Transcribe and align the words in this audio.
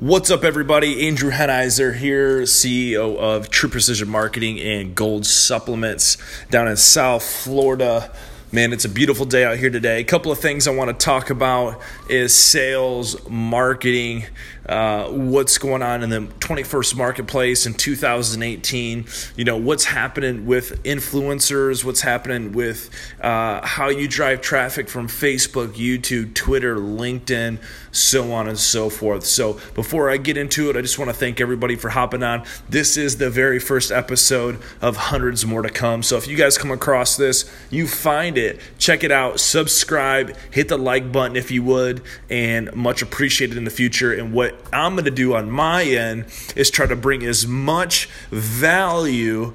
What's 0.00 0.30
up, 0.30 0.44
everybody? 0.44 1.08
Andrew 1.08 1.32
Henizer 1.32 1.92
here, 1.92 2.42
CEO 2.42 3.18
of 3.18 3.50
True 3.50 3.68
Precision 3.68 4.08
Marketing 4.08 4.60
and 4.60 4.94
Gold 4.94 5.26
Supplements 5.26 6.16
down 6.50 6.68
in 6.68 6.76
South 6.76 7.24
Florida. 7.24 8.12
Man, 8.52 8.72
it's 8.72 8.84
a 8.84 8.88
beautiful 8.88 9.26
day 9.26 9.44
out 9.44 9.56
here 9.56 9.70
today. 9.70 9.98
A 9.98 10.04
couple 10.04 10.30
of 10.30 10.38
things 10.38 10.68
I 10.68 10.70
want 10.70 10.96
to 10.96 11.04
talk 11.04 11.30
about 11.30 11.80
is 12.08 12.32
sales, 12.32 13.28
marketing, 13.28 14.26
uh, 14.68 15.08
what's 15.08 15.56
going 15.56 15.82
on 15.82 16.02
in 16.02 16.10
the 16.10 16.20
21st 16.20 16.96
marketplace 16.96 17.66
in 17.66 17.74
2018. 17.74 19.06
You 19.36 19.44
know, 19.44 19.56
what's 19.56 19.84
happening 19.84 20.46
with 20.46 20.82
influencers, 20.82 21.84
what's 21.84 22.02
happening 22.02 22.52
with 22.52 22.90
uh, 23.20 23.66
how 23.66 23.88
you 23.88 24.06
drive 24.06 24.40
traffic 24.40 24.88
from 24.88 25.08
Facebook, 25.08 25.68
YouTube, 25.68 26.34
Twitter, 26.34 26.76
LinkedIn, 26.76 27.58
so 27.90 28.32
on 28.32 28.48
and 28.48 28.58
so 28.58 28.90
forth. 28.90 29.24
So, 29.24 29.58
before 29.74 30.10
I 30.10 30.18
get 30.18 30.36
into 30.36 30.68
it, 30.70 30.76
I 30.76 30.82
just 30.82 30.98
want 30.98 31.10
to 31.10 31.16
thank 31.16 31.40
everybody 31.40 31.76
for 31.76 31.88
hopping 31.88 32.22
on. 32.22 32.44
This 32.68 32.96
is 32.96 33.16
the 33.16 33.30
very 33.30 33.58
first 33.58 33.90
episode 33.90 34.60
of 34.80 34.96
hundreds 34.96 35.46
more 35.46 35.62
to 35.62 35.70
come. 35.70 36.02
So, 36.02 36.16
if 36.16 36.28
you 36.28 36.36
guys 36.36 36.58
come 36.58 36.70
across 36.70 37.16
this, 37.16 37.50
you 37.70 37.86
find 37.86 38.36
it, 38.36 38.60
check 38.78 39.02
it 39.02 39.10
out, 39.10 39.40
subscribe, 39.40 40.36
hit 40.50 40.68
the 40.68 40.78
like 40.78 41.10
button 41.10 41.36
if 41.36 41.50
you 41.50 41.62
would, 41.62 42.02
and 42.28 42.74
much 42.74 43.00
appreciated 43.00 43.56
in 43.56 43.64
the 43.64 43.70
future. 43.70 44.12
And 44.12 44.32
what 44.32 44.57
I'm 44.72 44.94
going 44.94 45.04
to 45.04 45.10
do 45.10 45.34
on 45.34 45.50
my 45.50 45.84
end 45.84 46.26
is 46.56 46.70
try 46.70 46.86
to 46.86 46.96
bring 46.96 47.24
as 47.24 47.46
much 47.46 48.08
value 48.30 49.54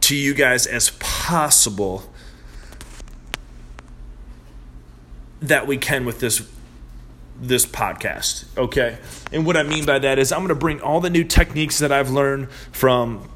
to 0.00 0.16
you 0.16 0.34
guys 0.34 0.66
as 0.66 0.90
possible 1.00 2.10
that 5.40 5.66
we 5.66 5.76
can 5.76 6.04
with 6.04 6.20
this 6.20 6.48
this 7.40 7.64
podcast 7.64 8.44
okay? 8.58 8.98
And 9.32 9.46
what 9.46 9.56
i 9.56 9.62
mean 9.62 9.84
by 9.84 9.98
that 10.00 10.18
is 10.18 10.32
i'm 10.32 10.40
going 10.40 10.48
to 10.48 10.54
bring 10.54 10.80
all 10.80 11.00
the 11.00 11.10
new 11.10 11.22
techniques 11.24 11.78
that 11.78 11.92
i've 11.92 12.10
learned 12.10 12.50
from 12.72 13.28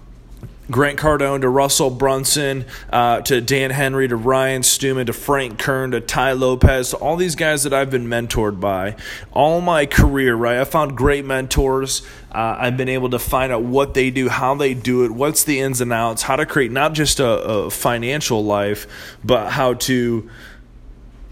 Grant 0.70 0.98
Cardone 0.98 1.40
to 1.40 1.48
Russell 1.48 1.90
Brunson 1.90 2.64
uh, 2.92 3.20
to 3.22 3.40
Dan 3.40 3.70
Henry 3.70 4.06
to 4.06 4.16
Ryan 4.16 4.62
Stewman 4.62 5.06
to 5.06 5.12
Frank 5.12 5.58
Kern 5.58 5.90
to 5.90 6.00
Tai 6.00 6.32
Lopez 6.32 6.90
to 6.90 6.96
all 6.96 7.16
these 7.16 7.34
guys 7.34 7.64
that 7.64 7.72
I've 7.74 7.90
been 7.90 8.06
mentored 8.06 8.60
by 8.60 8.96
all 9.32 9.60
my 9.60 9.86
career, 9.86 10.34
right? 10.36 10.58
I 10.58 10.64
found 10.64 10.96
great 10.96 11.24
mentors. 11.24 12.02
Uh, 12.30 12.56
I've 12.58 12.76
been 12.76 12.88
able 12.88 13.10
to 13.10 13.18
find 13.18 13.52
out 13.52 13.62
what 13.62 13.94
they 13.94 14.10
do, 14.10 14.28
how 14.28 14.54
they 14.54 14.72
do 14.72 15.04
it, 15.04 15.10
what's 15.10 15.44
the 15.44 15.60
ins 15.60 15.80
and 15.80 15.92
outs, 15.92 16.22
how 16.22 16.36
to 16.36 16.46
create 16.46 16.70
not 16.70 16.92
just 16.92 17.18
a, 17.18 17.26
a 17.26 17.70
financial 17.70 18.44
life, 18.44 18.86
but 19.24 19.50
how 19.50 19.74
to, 19.74 20.30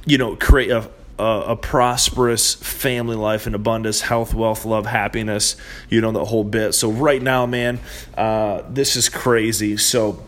you 0.06 0.19
know, 0.19 0.34
create 0.36 0.70
a, 0.70 0.91
a, 1.20 1.52
a, 1.52 1.56
prosperous 1.56 2.54
family 2.54 3.16
life 3.16 3.46
and 3.46 3.54
abundance, 3.54 4.00
health, 4.00 4.34
wealth, 4.34 4.64
love, 4.64 4.86
happiness, 4.86 5.56
you 5.88 6.00
know, 6.00 6.12
the 6.12 6.24
whole 6.24 6.44
bit. 6.44 6.72
So, 6.72 6.90
right 6.90 7.20
now, 7.20 7.46
man, 7.46 7.78
uh, 8.16 8.62
this 8.68 8.96
is 8.96 9.08
crazy. 9.08 9.77
So, 9.77 10.22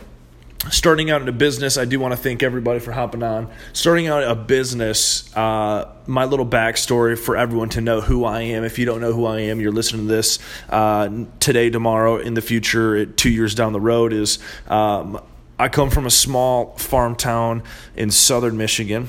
starting 0.70 1.10
out 1.10 1.22
in 1.22 1.28
a 1.28 1.32
business, 1.32 1.78
I 1.78 1.86
do 1.86 1.98
want 1.98 2.12
to 2.12 2.16
thank 2.16 2.42
everybody 2.42 2.78
for 2.78 2.92
hopping 2.92 3.22
on. 3.22 3.50
Starting 3.72 4.06
out 4.06 4.22
a 4.22 4.34
business, 4.34 5.34
uh, 5.34 5.90
my 6.06 6.26
little 6.26 6.46
backstory 6.46 7.18
for 7.18 7.36
everyone 7.36 7.70
to 7.70 7.80
know 7.80 8.00
who 8.00 8.24
I 8.24 8.42
am. 8.42 8.62
If 8.62 8.78
you 8.78 8.84
don't 8.84 9.00
know 9.00 9.12
who 9.12 9.24
I 9.24 9.40
am, 9.40 9.60
you're 9.60 9.72
listening 9.72 10.06
to 10.08 10.12
this 10.12 10.38
uh, 10.68 11.08
today, 11.40 11.70
tomorrow, 11.70 12.18
in 12.18 12.34
the 12.34 12.42
future, 12.42 13.06
two 13.06 13.30
years 13.30 13.54
down 13.54 13.72
the 13.72 13.80
road, 13.80 14.12
is. 14.12 14.38
Um, 14.68 15.20
I 15.58 15.68
come 15.68 15.90
from 15.90 16.06
a 16.06 16.10
small 16.10 16.76
farm 16.76 17.14
town 17.14 17.62
in 17.94 18.10
southern 18.10 18.56
Michigan 18.56 19.06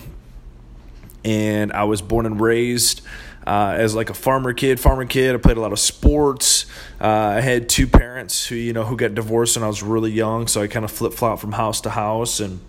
and 1.24 1.72
I 1.72 1.84
was 1.84 2.02
born 2.02 2.26
and 2.26 2.40
raised 2.40 3.02
uh, 3.46 3.76
as 3.78 3.96
like 3.96 4.10
a 4.10 4.14
farmer 4.14 4.54
kid. 4.54 4.80
Farmer 4.80 5.06
kid. 5.06 5.36
I 5.36 5.38
played 5.38 5.58
a 5.58 5.62
lot 5.62 5.72
of 5.72 5.80
sports. 5.80 6.66
Uh, 7.00 7.08
I 7.08 7.42
had 7.42 7.70
two 7.70 7.88
parents 7.88 8.48
who 8.48 8.56
you 8.56 8.74
know 8.74 8.84
who 8.84 8.96
got 8.96 9.16
divorced 9.16 9.58
when 9.58 9.64
I 9.64 9.68
was 9.68 9.84
really 9.84 10.12
young, 10.12 10.48
so 10.48 10.62
I 10.62 10.68
kind 10.68 10.86
of 10.86 10.92
flip 10.92 11.14
flop 11.14 11.40
from 11.40 11.53
house 11.53 11.81
to 11.81 11.90
house 11.90 12.40
and. 12.40 12.59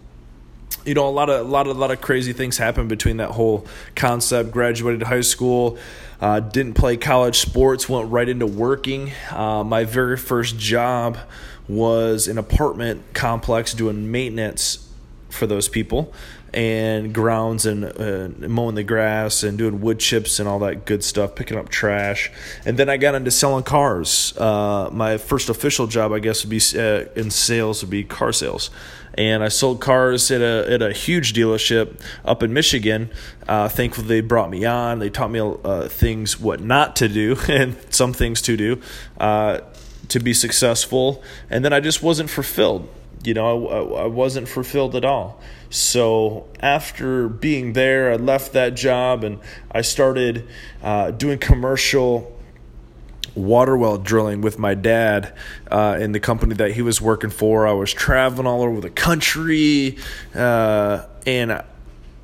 You 0.84 0.93
know, 0.93 1.09
a 1.09 1.11
lot 1.11 1.31
of 1.31 1.47
a 1.47 1.49
lot 1.49 1.67
of 1.67 1.77
a 1.77 1.81
lot 1.81 1.93
of 1.93 2.03
crazy 2.03 2.34
things 2.34 2.59
happened 2.59 2.91
between 2.91 3.17
that 3.17 3.31
whole 3.31 3.67
concept. 3.97 4.51
Graduated 4.51 5.03
high 5.05 5.23
school, 5.23 5.78
uh, 6.21 6.41
didn't 6.41 6.75
play 6.75 6.99
college 6.99 7.39
sports, 7.39 7.89
went 7.89 8.11
right 8.11 8.28
into 8.28 8.47
working. 8.47 9.11
Uh, 9.31 9.65
my 9.65 9.84
very 9.84 10.19
first 10.19 10.59
job 10.59 11.17
was 11.69 12.28
an 12.28 12.37
apartment 12.37 13.03
complex 13.15 13.73
doing 13.73 14.11
maintenance 14.11 14.87
for 15.31 15.47
those 15.47 15.69
people 15.69 16.12
and 16.54 17.12
grounds 17.12 17.66
and 17.66 17.84
uh, 17.84 18.28
mowing 18.48 18.76
the 18.76 18.84
grass 18.84 19.42
and 19.42 19.59
doing 19.59 19.81
wood 19.81 19.98
chips 19.98 20.38
and 20.38 20.48
all 20.48 20.60
that 20.60 20.84
good 20.84 21.03
stuff, 21.03 21.34
picking 21.34 21.59
up 21.59 21.69
trash. 21.69 22.31
And 22.65 22.78
then 22.78 22.88
I 22.88 22.97
got 22.97 23.16
into 23.16 23.32
selling 23.32 23.65
cars. 23.65 24.37
Uh, 24.38 24.88
my 24.92 25.19
first 25.19 25.48
official 25.48 25.88
job, 25.88 26.12
I 26.12 26.20
guess, 26.20 26.44
would 26.44 26.50
be 26.50 26.60
uh, 26.78 27.06
in 27.16 27.31
sales, 27.31 27.82
would 27.82 27.91
be 27.91 28.04
car 28.04 28.32
sales. 28.32 28.70
And 29.16 29.42
I 29.42 29.48
sold 29.48 29.81
cars 29.81 30.31
at 30.31 30.41
a 30.41 30.72
at 30.72 30.82
a 30.82 30.92
huge 30.92 31.34
dealership 31.34 32.00
up 32.25 32.42
in 32.42 32.53
Michigan. 32.53 33.10
Uh, 33.48 33.69
thankfully, 33.69 34.06
they 34.06 34.21
brought 34.21 34.50
me 34.50 34.65
on. 34.65 34.98
They 35.00 35.10
taught 35.10 35.31
me 35.31 35.41
uh, 35.41 35.88
things 35.88 36.41
what 36.41 36.60
not 36.60 36.97
to 36.97 37.09
do 37.09 37.36
and 37.48 37.76
some 37.91 38.12
things 38.12 38.42
to 38.42 38.56
do 38.56 38.81
uh, 39.19 39.60
to 40.09 40.21
be 40.21 40.34
successful. 40.34 41.22
And 41.50 41.65
then 41.65 41.72
I 41.72 41.81
just 41.81 42.03
wasn't 42.03 42.31
fulfilled 42.31 42.88
you 43.25 43.34
know, 43.34 43.69
I, 43.69 44.03
I 44.03 44.06
wasn't 44.06 44.48
fulfilled 44.48 44.94
at 44.94 45.04
all. 45.04 45.41
So 45.75 46.47
after 46.61 47.29
being 47.29 47.73
there, 47.73 48.12
I 48.12 48.15
left 48.15 48.53
that 48.53 48.77
job 48.77 49.25
and 49.25 49.41
I 49.73 49.81
started 49.81 50.47
uh, 50.81 51.11
doing 51.11 51.41
commercial 51.41 52.33
water 53.35 53.77
well 53.77 53.99
drilling 53.99 54.41
with 54.41 54.57
my 54.57 54.75
dad 54.75 55.34
uh, 55.69 55.99
in 56.01 56.13
the 56.13 56.21
company 56.21 56.55
that 56.55 56.71
he 56.71 56.83
was 56.83 57.01
working 57.01 57.31
for. 57.31 57.67
I 57.67 57.73
was 57.73 57.93
traveling 57.93 58.47
all 58.47 58.63
over 58.63 58.81
the 58.81 58.89
country, 58.89 59.99
uh, 60.33 61.07
and 61.27 61.61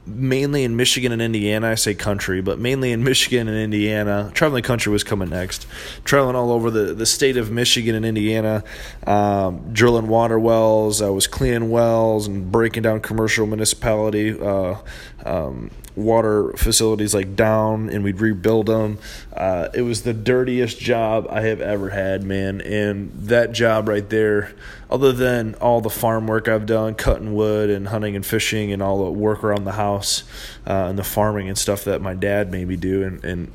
mainly 0.06 0.65
in 0.65 0.77
Michigan 0.77 1.12
and 1.12 1.22
Indiana. 1.22 1.71
I 1.71 1.75
say 1.75 1.94
country, 1.94 2.41
but 2.41 2.59
mainly 2.59 2.93
in 2.93 3.05
Michigan 3.05 3.49
and 3.49 3.56
Indiana. 3.56 4.31
Traveling 4.34 4.62
country 4.62 4.93
was 4.93 5.05
coming 5.05 5.31
next. 5.31 5.66
Traveling 6.05 6.37
all 6.37 6.53
over 6.53 6.71
the, 6.71 6.94
the 6.94 7.06
state 7.06 7.37
of 7.37 7.50
Michigan 7.50 7.94
and 7.94 8.05
Indiana, 8.05 8.65
um, 9.06 9.72
drilling 9.72 10.09
water 10.09 10.39
wells. 10.39 11.03
I 11.03 11.10
was 11.10 11.27
cleaning 11.27 11.71
wells 11.71 12.27
and 12.27 12.50
breaking 12.50 12.83
down 12.83 13.00
commercial 13.00 13.47
municipality 13.47 14.39
uh, 14.41 14.77
um, 15.25 15.71
water 15.97 16.53
facilities 16.53 17.15
like 17.15 17.37
down, 17.37 17.89
and 17.91 18.05
we'd 18.05 18.21
rebuild 18.21 18.67
them. 18.67 18.99
Uh, 19.33 19.69
it 19.75 19.83
was 19.83 20.03
the 20.03 20.15
dirtiest 20.15 20.78
job 20.78 21.27
I 21.31 21.43
have 21.43 21.61
ever 21.61 21.91
had, 21.91 22.23
man. 22.23 22.61
And 22.61 23.12
that 23.15 23.53
job 23.53 23.89
right 23.89 24.09
there, 24.09 24.53
other 24.91 25.12
than 25.12 25.55
all 25.56 25.81
the 25.81 25.91
farm 25.91 26.27
work 26.27 26.49
I've 26.49 26.67
done, 26.67 26.95
cutting 26.95 27.34
wood 27.34 27.71
and 27.71 27.89
hunting 27.89 28.17
and 28.17 28.25
fishing 28.25 28.73
and 28.73 28.83
all 28.83 29.05
the 29.05 29.11
work 29.11 29.45
around 29.45 29.65
the 29.65 29.73
house 29.73 30.25
uh, 30.67 30.87
and 30.89 30.99
the 30.99 31.05
farming 31.05 31.49
and 31.49 31.59
stuff 31.59 31.84
that 31.84 32.01
my 32.01 32.15
dad 32.15 32.51
made 32.51 32.69
me 32.69 32.77
do, 32.77 33.03
and, 33.03 33.25
and 33.25 33.53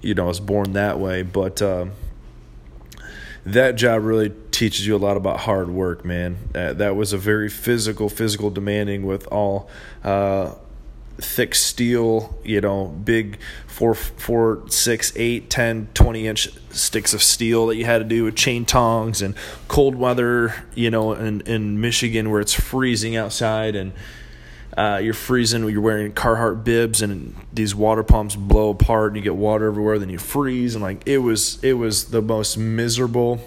you 0.00 0.14
know, 0.14 0.24
I 0.24 0.28
was 0.28 0.40
born 0.40 0.72
that 0.74 0.98
way. 0.98 1.22
But 1.22 1.60
uh, 1.60 1.86
that 3.44 3.76
job 3.76 4.04
really 4.04 4.32
teaches 4.50 4.86
you 4.86 4.96
a 4.96 4.98
lot 4.98 5.16
about 5.16 5.40
hard 5.40 5.70
work, 5.70 6.04
man. 6.04 6.36
Uh, 6.54 6.72
that 6.74 6.96
was 6.96 7.12
a 7.12 7.18
very 7.18 7.48
physical, 7.48 8.08
physical 8.08 8.50
demanding 8.50 9.06
with 9.06 9.26
all 9.28 9.68
uh, 10.04 10.54
thick 11.20 11.54
steel, 11.54 12.38
you 12.44 12.60
know, 12.60 12.86
big 12.86 13.38
four, 13.66 13.94
four, 13.94 14.62
six, 14.68 15.12
eight, 15.16 15.50
10, 15.50 15.88
20 15.94 16.26
inch 16.26 16.48
sticks 16.70 17.12
of 17.12 17.22
steel 17.22 17.66
that 17.66 17.76
you 17.76 17.84
had 17.84 17.98
to 17.98 18.04
do 18.04 18.24
with 18.24 18.36
chain 18.36 18.64
tongs 18.64 19.20
and 19.20 19.34
cold 19.66 19.94
weather, 19.94 20.64
you 20.74 20.90
know, 20.90 21.12
in, 21.12 21.40
in 21.42 21.80
Michigan 21.80 22.30
where 22.30 22.40
it's 22.40 22.54
freezing 22.54 23.16
outside 23.16 23.74
and 23.74 23.92
uh, 24.76 25.00
you're 25.02 25.14
freezing, 25.14 25.68
you're 25.68 25.80
wearing 25.80 26.12
Carhartt 26.12 26.62
bibs 26.62 27.02
and 27.02 27.34
these 27.52 27.74
water 27.74 28.04
pumps 28.04 28.36
blow 28.36 28.70
apart 28.70 29.08
and 29.08 29.16
you 29.16 29.22
get 29.22 29.34
water 29.34 29.66
everywhere, 29.66 29.98
then 29.98 30.08
you 30.08 30.18
freeze. 30.18 30.74
And 30.74 30.82
like, 30.82 31.06
it 31.06 31.18
was, 31.18 31.62
it 31.64 31.72
was 31.72 32.06
the 32.06 32.22
most 32.22 32.56
miserable 32.56 33.40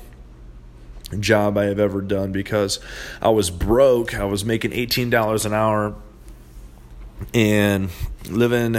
job 1.20 1.58
I 1.58 1.66
have 1.66 1.80
ever 1.80 2.02
done 2.02 2.32
because 2.32 2.80
I 3.22 3.30
was 3.30 3.50
broke. 3.50 4.14
I 4.14 4.26
was 4.26 4.44
making 4.44 4.72
$18 4.72 5.46
an 5.46 5.54
hour 5.54 5.96
and 7.34 7.90
living 8.30 8.78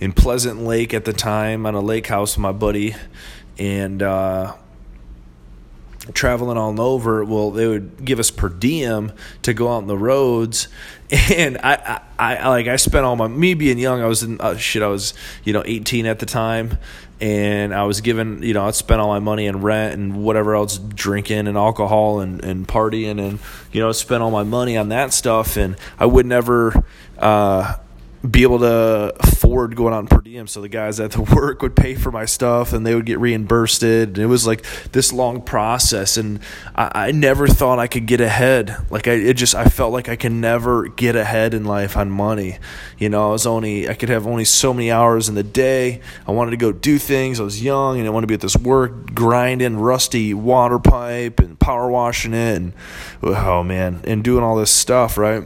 in 0.00 0.12
Pleasant 0.12 0.62
Lake 0.62 0.94
at 0.94 1.04
the 1.04 1.12
time 1.12 1.66
on 1.66 1.74
a 1.74 1.80
lake 1.80 2.06
house 2.06 2.36
with 2.36 2.42
my 2.42 2.52
buddy, 2.52 2.94
and 3.58 4.02
uh, 4.02 4.54
traveling 6.12 6.58
all 6.58 6.80
over. 6.80 7.24
Well, 7.24 7.50
they 7.50 7.66
would 7.66 8.04
give 8.04 8.18
us 8.18 8.30
per 8.30 8.48
diem 8.48 9.12
to 9.42 9.54
go 9.54 9.68
out 9.68 9.78
on 9.78 9.86
the 9.86 9.98
roads, 9.98 10.68
and 11.10 11.58
I, 11.58 12.00
I, 12.18 12.36
I 12.36 12.48
like 12.48 12.66
I 12.66 12.76
spent 12.76 13.04
all 13.04 13.16
my 13.16 13.28
me 13.28 13.54
being 13.54 13.78
young. 13.78 14.02
I 14.02 14.06
was 14.06 14.22
in 14.22 14.40
uh, 14.40 14.56
shit. 14.56 14.82
I 14.82 14.88
was 14.88 15.14
you 15.44 15.52
know 15.52 15.62
18 15.64 16.06
at 16.06 16.18
the 16.18 16.26
time, 16.26 16.78
and 17.22 17.72
I 17.72 17.84
was 17.84 18.00
given 18.00 18.42
you 18.42 18.52
know 18.52 18.66
I'd 18.66 18.74
spent 18.74 19.00
all 19.00 19.08
my 19.08 19.20
money 19.20 19.46
in 19.46 19.60
rent 19.62 19.94
and 19.94 20.24
whatever 20.24 20.56
else, 20.56 20.76
drinking 20.76 21.46
and 21.46 21.56
alcohol 21.56 22.20
and 22.20 22.44
and 22.44 22.66
partying, 22.66 23.24
and 23.24 23.38
you 23.70 23.80
know 23.80 23.92
spent 23.92 24.22
all 24.22 24.32
my 24.32 24.42
money 24.42 24.76
on 24.76 24.88
that 24.88 25.14
stuff, 25.14 25.56
and 25.56 25.76
I 25.98 26.06
would 26.06 26.26
never. 26.26 26.84
Uh, 27.16 27.76
be 28.28 28.42
able 28.42 28.60
to 28.60 29.12
afford 29.20 29.74
going 29.74 29.92
on 29.92 30.06
per 30.06 30.20
diem. 30.20 30.46
So 30.46 30.60
the 30.60 30.68
guys 30.68 31.00
at 31.00 31.10
the 31.12 31.22
work 31.34 31.60
would 31.62 31.74
pay 31.74 31.94
for 31.94 32.12
my 32.12 32.24
stuff 32.24 32.72
and 32.72 32.86
they 32.86 32.94
would 32.94 33.06
get 33.06 33.18
reimbursed. 33.18 33.82
And 33.82 34.16
it 34.16 34.26
was 34.26 34.46
like 34.46 34.62
this 34.92 35.12
long 35.12 35.42
process. 35.42 36.16
And 36.16 36.40
I, 36.74 37.08
I 37.08 37.12
never 37.12 37.48
thought 37.48 37.78
I 37.78 37.88
could 37.88 38.06
get 38.06 38.20
ahead. 38.20 38.76
Like 38.90 39.08
I, 39.08 39.12
it 39.12 39.34
just, 39.34 39.54
I 39.54 39.64
felt 39.64 39.92
like 39.92 40.08
I 40.08 40.16
can 40.16 40.40
never 40.40 40.88
get 40.88 41.16
ahead 41.16 41.52
in 41.52 41.64
life 41.64 41.96
on 41.96 42.10
money. 42.10 42.58
You 42.98 43.08
know, 43.08 43.28
I 43.28 43.32
was 43.32 43.46
only, 43.46 43.88
I 43.88 43.94
could 43.94 44.08
have 44.08 44.26
only 44.26 44.44
so 44.44 44.72
many 44.72 44.92
hours 44.92 45.28
in 45.28 45.34
the 45.34 45.42
day. 45.42 46.00
I 46.26 46.30
wanted 46.30 46.52
to 46.52 46.56
go 46.56 46.70
do 46.70 46.98
things. 46.98 47.40
I 47.40 47.42
was 47.42 47.62
young 47.62 47.98
and 47.98 48.06
I 48.06 48.10
wanted 48.10 48.26
to 48.26 48.28
be 48.28 48.34
at 48.34 48.40
this 48.40 48.56
work, 48.56 49.14
grinding 49.14 49.78
rusty 49.78 50.32
water 50.32 50.78
pipe 50.78 51.40
and 51.40 51.58
power 51.58 51.90
washing 51.90 52.34
it. 52.34 52.56
And 52.56 52.72
oh 53.22 53.64
man, 53.64 54.00
and 54.04 54.22
doing 54.22 54.44
all 54.44 54.56
this 54.56 54.70
stuff, 54.70 55.18
right? 55.18 55.44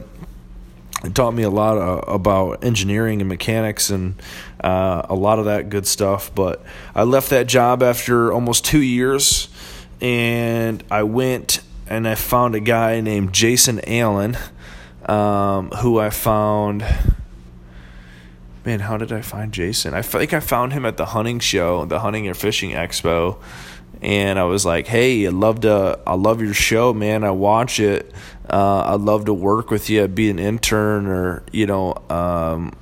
It 1.03 1.13
taught 1.13 1.33
me 1.33 1.43
a 1.43 1.49
lot 1.49 1.77
uh, 1.77 2.01
about 2.11 2.63
engineering 2.63 3.21
and 3.21 3.29
mechanics 3.29 3.89
and 3.89 4.15
uh, 4.63 5.03
a 5.09 5.15
lot 5.15 5.37
of 5.39 5.45
that 5.45 5.69
good 5.69 5.85
stuff. 5.85 6.33
But 6.33 6.63
I 6.95 7.03
left 7.03 7.29
that 7.29 7.47
job 7.47 7.83
after 7.83 8.33
almost 8.33 8.65
two 8.65 8.81
years, 8.81 9.49
and 10.01 10.83
I 10.89 11.03
went 11.03 11.61
and 11.87 12.07
I 12.07 12.15
found 12.15 12.55
a 12.55 12.59
guy 12.59 12.99
named 12.99 13.33
Jason 13.33 13.79
Allen, 13.87 14.37
um, 15.05 15.69
who 15.69 15.99
I 15.99 16.09
found. 16.09 16.83
Man, 18.65 18.81
how 18.81 18.97
did 18.97 19.13
I 19.13 19.21
find 19.21 19.53
Jason? 19.53 19.93
I 19.93 20.01
think 20.01 20.33
I 20.33 20.41
found 20.41 20.73
him 20.73 20.85
at 20.85 20.97
the 20.97 21.05
hunting 21.05 21.39
show, 21.39 21.85
the 21.85 21.99
hunting 21.99 22.27
and 22.27 22.35
fishing 22.35 22.71
expo, 22.71 23.37
and 24.01 24.39
I 24.39 24.43
was 24.43 24.65
like, 24.65 24.87
"Hey, 24.87 25.25
I 25.25 25.29
love 25.29 25.61
to, 25.61 25.99
I 26.05 26.15
love 26.15 26.41
your 26.41 26.53
show, 26.53 26.93
man. 26.93 27.23
I 27.23 27.31
watch 27.31 27.79
it. 27.79 28.11
Uh, 28.49 28.93
I'd 28.93 29.01
love 29.01 29.25
to 29.25 29.33
work 29.33 29.71
with 29.71 29.89
you, 29.89 30.07
be 30.07 30.29
an 30.29 30.39
intern, 30.39 31.07
or 31.07 31.43
you 31.51 31.65
know, 31.65 31.95
um, 32.09 32.73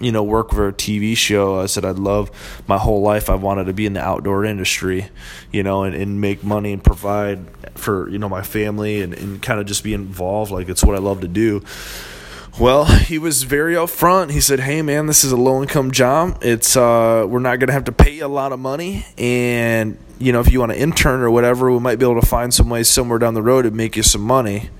you 0.00 0.10
know, 0.10 0.22
work 0.22 0.50
for 0.50 0.68
a 0.68 0.72
TV 0.72 1.16
show." 1.16 1.60
I 1.60 1.66
said, 1.66 1.84
"I'd 1.84 1.98
love 1.98 2.30
my 2.66 2.78
whole 2.78 3.02
life. 3.02 3.28
I 3.28 3.34
wanted 3.34 3.64
to 3.64 3.72
be 3.72 3.86
in 3.86 3.92
the 3.92 4.02
outdoor 4.02 4.44
industry, 4.44 5.08
you 5.52 5.62
know, 5.62 5.84
and, 5.84 5.94
and 5.94 6.20
make 6.20 6.42
money 6.42 6.72
and 6.72 6.82
provide 6.82 7.46
for 7.76 8.08
you 8.08 8.18
know 8.18 8.28
my 8.28 8.42
family 8.42 9.02
and, 9.02 9.14
and 9.14 9.42
kind 9.42 9.60
of 9.60 9.66
just 9.66 9.84
be 9.84 9.94
involved. 9.94 10.50
Like 10.50 10.68
it's 10.68 10.84
what 10.84 10.96
I 10.96 11.00
love 11.00 11.20
to 11.20 11.28
do." 11.28 11.62
Well, 12.58 12.84
he 12.84 13.18
was 13.18 13.44
very 13.44 13.74
upfront. 13.74 14.30
He 14.30 14.40
said, 14.40 14.60
"Hey, 14.60 14.82
man, 14.82 15.06
this 15.06 15.24
is 15.24 15.32
a 15.32 15.36
low-income 15.36 15.90
job. 15.90 16.38
It's 16.42 16.76
uh, 16.76 17.26
we're 17.28 17.40
not 17.40 17.58
going 17.58 17.68
to 17.68 17.72
have 17.72 17.84
to 17.84 17.92
pay 17.92 18.14
you 18.14 18.26
a 18.26 18.28
lot 18.28 18.52
of 18.52 18.60
money, 18.60 19.06
and 19.16 19.96
you 20.18 20.32
know, 20.32 20.40
if 20.40 20.52
you 20.52 20.60
want 20.60 20.72
to 20.72 20.78
intern 20.78 21.20
or 21.20 21.30
whatever, 21.30 21.70
we 21.70 21.80
might 21.80 21.98
be 21.98 22.04
able 22.04 22.20
to 22.20 22.26
find 22.26 22.52
some 22.52 22.68
way 22.68 22.82
somewhere 22.82 23.18
down 23.18 23.34
the 23.34 23.42
road 23.42 23.62
to 23.62 23.70
make 23.70 23.96
you 23.96 24.02
some 24.02 24.22
money." 24.22 24.70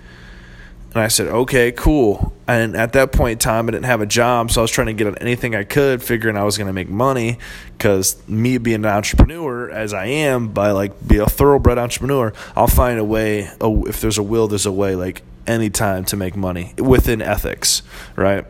And 0.94 1.03
I 1.03 1.09
said, 1.09 1.29
"Okay, 1.29 1.73
cool." 1.73 2.35
And 2.47 2.77
at 2.77 2.93
that 2.93 3.12
point 3.12 3.33
in 3.33 3.39
time, 3.39 3.69
I 3.69 3.73
didn't 3.73 3.87
have 3.87 4.03
a 4.03 4.06
job, 4.06 4.50
so 4.50 4.61
I 4.61 4.62
was 4.62 4.71
trying 4.71 4.89
to 4.89 4.93
get 4.93 5.06
on 5.06 5.17
anything 5.19 5.55
I 5.55 5.65
could, 5.65 6.03
figuring 6.03 6.37
I 6.37 6.44
was 6.44 6.59
going 6.59 6.67
to 6.67 6.73
make 6.73 6.89
money. 6.89 7.39
Because 7.79 8.17
me 8.29 8.59
being 8.59 8.85
an 8.85 8.87
entrepreneur, 8.87 9.71
as 9.71 9.94
I 9.94 10.06
am, 10.06 10.49
by 10.49 10.73
like 10.73 11.06
be 11.06 11.17
a 11.17 11.27
thoroughbred 11.27 11.79
entrepreneur, 11.79 12.33
I'll 12.55 12.67
find 12.67 12.99
a 12.99 13.05
way. 13.05 13.50
If 13.61 14.00
there's 14.00 14.19
a 14.19 14.23
will, 14.23 14.49
there's 14.49 14.67
a 14.67 14.73
way. 14.73 14.94
Like 14.94 15.23
any 15.47 15.71
time 15.71 16.05
to 16.06 16.17
make 16.17 16.37
money 16.37 16.75
within 16.77 17.23
ethics, 17.23 17.83
right? 18.17 18.44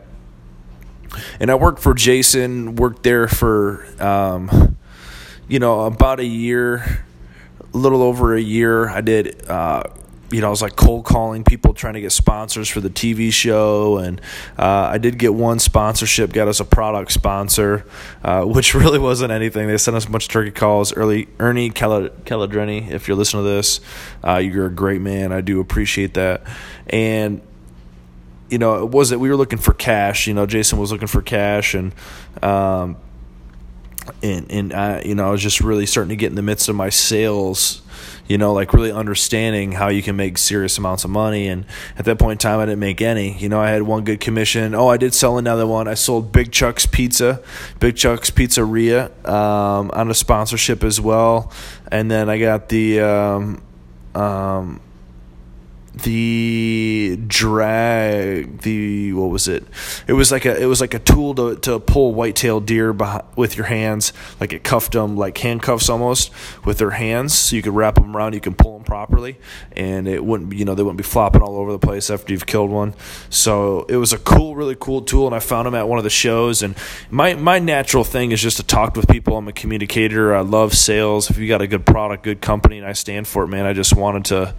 And 1.39 1.51
I 1.51 1.55
worked 1.55 1.79
for 1.79 1.93
Jason, 1.93 2.75
worked 2.75 3.03
there 3.03 3.27
for, 3.27 3.85
um, 4.01 4.77
you 5.47 5.59
know, 5.59 5.81
about 5.81 6.19
a 6.19 6.25
year, 6.25 7.05
a 7.73 7.77
little 7.77 8.01
over 8.01 8.35
a 8.35 8.41
year. 8.41 8.89
I 8.89 9.01
did 9.01 9.47
uh, 9.49 9.83
you 10.33 10.41
know, 10.41 10.47
I 10.47 10.49
was 10.49 10.63
like 10.63 10.75
cold 10.75 11.05
calling 11.05 11.43
people 11.43 11.75
trying 11.75 11.93
to 11.93 12.01
get 12.01 12.11
sponsors 12.11 12.67
for 12.67 12.81
the 12.81 12.89
TV 12.89 13.31
show, 13.31 13.97
and 13.97 14.19
uh, 14.57 14.89
I 14.91 14.97
did 14.97 15.19
get 15.19 15.35
one 15.35 15.59
sponsorship, 15.59 16.33
got 16.33 16.47
us 16.47 16.59
a 16.59 16.65
product 16.65 17.11
sponsor, 17.11 17.85
uh, 18.23 18.43
which 18.43 18.73
really 18.73 18.97
wasn't 18.97 19.31
anything. 19.31 19.67
They 19.67 19.77
sent 19.77 19.95
us 19.95 20.05
a 20.05 20.09
bunch 20.09 20.25
of 20.25 20.31
turkey 20.31 20.49
calls. 20.49 20.91
Early 20.91 21.27
Ernie 21.39 21.69
Calandrelli, 21.69 22.89
if 22.89 23.07
you're 23.07 23.15
listening 23.15 23.43
to 23.43 23.49
this, 23.49 23.79
uh, 24.23 24.37
you're 24.37 24.65
a 24.65 24.71
great 24.71 25.01
man. 25.01 25.31
I 25.31 25.41
do 25.41 25.59
appreciate 25.59 26.15
that, 26.15 26.41
and 26.87 27.39
you 28.49 28.57
know, 28.57 28.83
it 28.83 28.89
wasn't. 28.89 29.21
We 29.21 29.29
were 29.29 29.37
looking 29.37 29.59
for 29.59 29.73
cash. 29.73 30.25
You 30.25 30.33
know, 30.33 30.47
Jason 30.47 30.79
was 30.79 30.91
looking 30.91 31.07
for 31.07 31.21
cash, 31.21 31.75
and 31.75 31.93
um, 32.41 32.97
and 34.23 34.51
and 34.51 34.73
I, 34.73 35.03
you 35.03 35.13
know, 35.13 35.27
I 35.27 35.29
was 35.29 35.43
just 35.43 35.61
really 35.61 35.85
starting 35.85 36.09
to 36.09 36.15
get 36.15 36.31
in 36.31 36.35
the 36.35 36.41
midst 36.41 36.69
of 36.69 36.75
my 36.75 36.89
sales 36.89 37.82
you 38.27 38.37
know, 38.37 38.53
like 38.53 38.73
really 38.73 38.91
understanding 38.91 39.73
how 39.73 39.89
you 39.89 40.01
can 40.01 40.15
make 40.15 40.37
serious 40.37 40.77
amounts 40.77 41.03
of 41.03 41.09
money. 41.09 41.47
And 41.47 41.65
at 41.97 42.05
that 42.05 42.19
point 42.19 42.33
in 42.33 42.37
time, 42.37 42.59
I 42.59 42.65
didn't 42.65 42.79
make 42.79 43.01
any. 43.01 43.37
You 43.37 43.49
know, 43.49 43.59
I 43.59 43.69
had 43.69 43.83
one 43.83 44.03
good 44.03 44.19
commission. 44.19 44.73
Oh, 44.73 44.87
I 44.87 44.97
did 44.97 45.13
sell 45.13 45.37
another 45.37 45.67
one. 45.67 45.87
I 45.87 45.93
sold 45.93 46.31
Big 46.31 46.51
Chuck's 46.51 46.85
Pizza, 46.85 47.41
Big 47.79 47.95
Chuck's 47.95 48.31
Pizzeria 48.31 49.11
um, 49.27 49.91
on 49.91 50.09
a 50.09 50.13
sponsorship 50.13 50.83
as 50.83 51.01
well. 51.01 51.51
And 51.91 52.09
then 52.09 52.29
I 52.29 52.39
got 52.39 52.69
the. 52.69 53.01
Um, 53.01 53.63
um, 54.15 54.79
the 55.93 57.19
drag 57.27 58.61
the 58.61 59.13
what 59.13 59.29
was 59.29 59.47
it? 59.47 59.63
It 60.07 60.13
was 60.13 60.31
like 60.31 60.43
a 60.45 60.59
it 60.59 60.65
was 60.65 60.81
like 60.81 60.95
a 60.95 60.99
tool 60.99 61.35
to, 61.35 61.55
to 61.57 61.79
pull 61.79 62.15
white-tailed 62.15 62.65
deer 62.65 62.93
behind, 62.93 63.23
with 63.35 63.55
your 63.55 63.67
hands. 63.67 64.11
Like 64.39 64.53
it 64.53 64.63
cuffed 64.63 64.93
them 64.93 65.15
like 65.15 65.37
handcuffs 65.37 65.89
almost 65.89 66.31
with 66.65 66.79
their 66.79 66.91
hands. 66.91 67.37
So 67.37 67.55
you 67.55 67.61
could 67.61 67.75
wrap 67.75 67.95
them 67.95 68.17
around 68.17 68.33
you 68.33 68.41
can 68.41 68.55
pull 68.55 68.73
them 68.73 68.83
properly. 68.83 69.37
And 69.73 70.07
it 70.07 70.25
wouldn't 70.25 70.53
you 70.53 70.65
know 70.65 70.73
they 70.73 70.81
wouldn't 70.81 70.97
be 70.97 71.03
flopping 71.03 71.43
all 71.43 71.57
over 71.57 71.71
the 71.71 71.79
place 71.79 72.09
after 72.09 72.33
you've 72.33 72.47
killed 72.47 72.71
one. 72.71 72.95
So 73.29 73.83
it 73.83 73.97
was 73.97 74.13
a 74.13 74.17
cool 74.17 74.55
really 74.55 74.75
cool 74.79 75.03
tool 75.03 75.27
and 75.27 75.35
I 75.35 75.39
found 75.39 75.67
them 75.67 75.75
at 75.75 75.87
one 75.87 75.99
of 75.99 76.03
the 76.03 76.09
shows. 76.09 76.63
And 76.63 76.75
my 77.11 77.35
my 77.35 77.59
natural 77.59 78.03
thing 78.03 78.31
is 78.31 78.41
just 78.41 78.57
to 78.57 78.63
talk 78.63 78.95
with 78.95 79.07
people. 79.07 79.37
I'm 79.37 79.47
a 79.47 79.53
communicator. 79.53 80.33
I 80.33 80.41
love 80.41 80.73
sales. 80.73 81.29
If 81.29 81.37
you 81.37 81.47
got 81.47 81.61
a 81.61 81.67
good 81.67 81.85
product 81.85 82.23
good 82.23 82.41
company 82.41 82.79
and 82.79 82.87
I 82.87 82.93
stand 82.93 83.27
for 83.27 83.43
it 83.43 83.47
man 83.47 83.67
I 83.67 83.73
just 83.73 83.95
wanted 83.95 84.25
to 84.25 84.55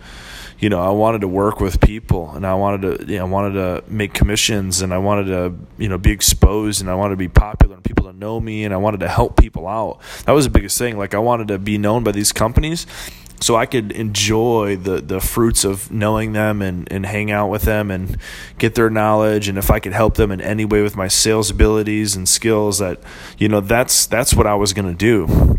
you 0.58 0.68
know, 0.68 0.80
I 0.80 0.90
wanted 0.90 1.20
to 1.22 1.28
work 1.28 1.60
with 1.60 1.80
people 1.80 2.30
and 2.30 2.46
I 2.46 2.54
wanted 2.54 2.98
to, 2.98 3.12
you 3.12 3.18
know, 3.18 3.26
I 3.26 3.28
wanted 3.28 3.54
to 3.54 3.84
make 3.90 4.14
commissions 4.14 4.82
and 4.82 4.94
I 4.94 4.98
wanted 4.98 5.26
to, 5.26 5.54
you 5.78 5.88
know, 5.88 5.98
be 5.98 6.10
exposed 6.10 6.80
and 6.80 6.90
I 6.90 6.94
wanted 6.94 7.14
to 7.14 7.18
be 7.18 7.28
popular 7.28 7.74
and 7.74 7.84
people 7.84 8.06
to 8.06 8.12
know 8.12 8.40
me 8.40 8.64
and 8.64 8.72
I 8.72 8.76
wanted 8.76 9.00
to 9.00 9.08
help 9.08 9.36
people 9.36 9.66
out. 9.66 10.00
That 10.26 10.32
was 10.32 10.44
the 10.44 10.50
biggest 10.50 10.78
thing. 10.78 10.96
Like 10.96 11.14
I 11.14 11.18
wanted 11.18 11.48
to 11.48 11.58
be 11.58 11.78
known 11.78 12.04
by 12.04 12.12
these 12.12 12.32
companies 12.32 12.86
so 13.40 13.56
I 13.56 13.66
could 13.66 13.92
enjoy 13.92 14.76
the, 14.76 15.00
the 15.02 15.20
fruits 15.20 15.64
of 15.64 15.90
knowing 15.90 16.32
them 16.32 16.62
and, 16.62 16.90
and 16.90 17.04
hang 17.04 17.30
out 17.30 17.50
with 17.50 17.62
them 17.62 17.90
and 17.90 18.16
get 18.58 18.74
their 18.74 18.88
knowledge 18.88 19.48
and 19.48 19.58
if 19.58 19.70
I 19.70 19.80
could 19.80 19.92
help 19.92 20.14
them 20.14 20.30
in 20.30 20.40
any 20.40 20.64
way 20.64 20.82
with 20.82 20.96
my 20.96 21.08
sales 21.08 21.50
abilities 21.50 22.16
and 22.16 22.28
skills 22.28 22.78
that 22.78 23.00
you 23.36 23.48
know 23.48 23.60
that's 23.60 24.06
that's 24.06 24.34
what 24.34 24.46
I 24.46 24.54
was 24.54 24.72
gonna 24.72 24.94
do. 24.94 25.58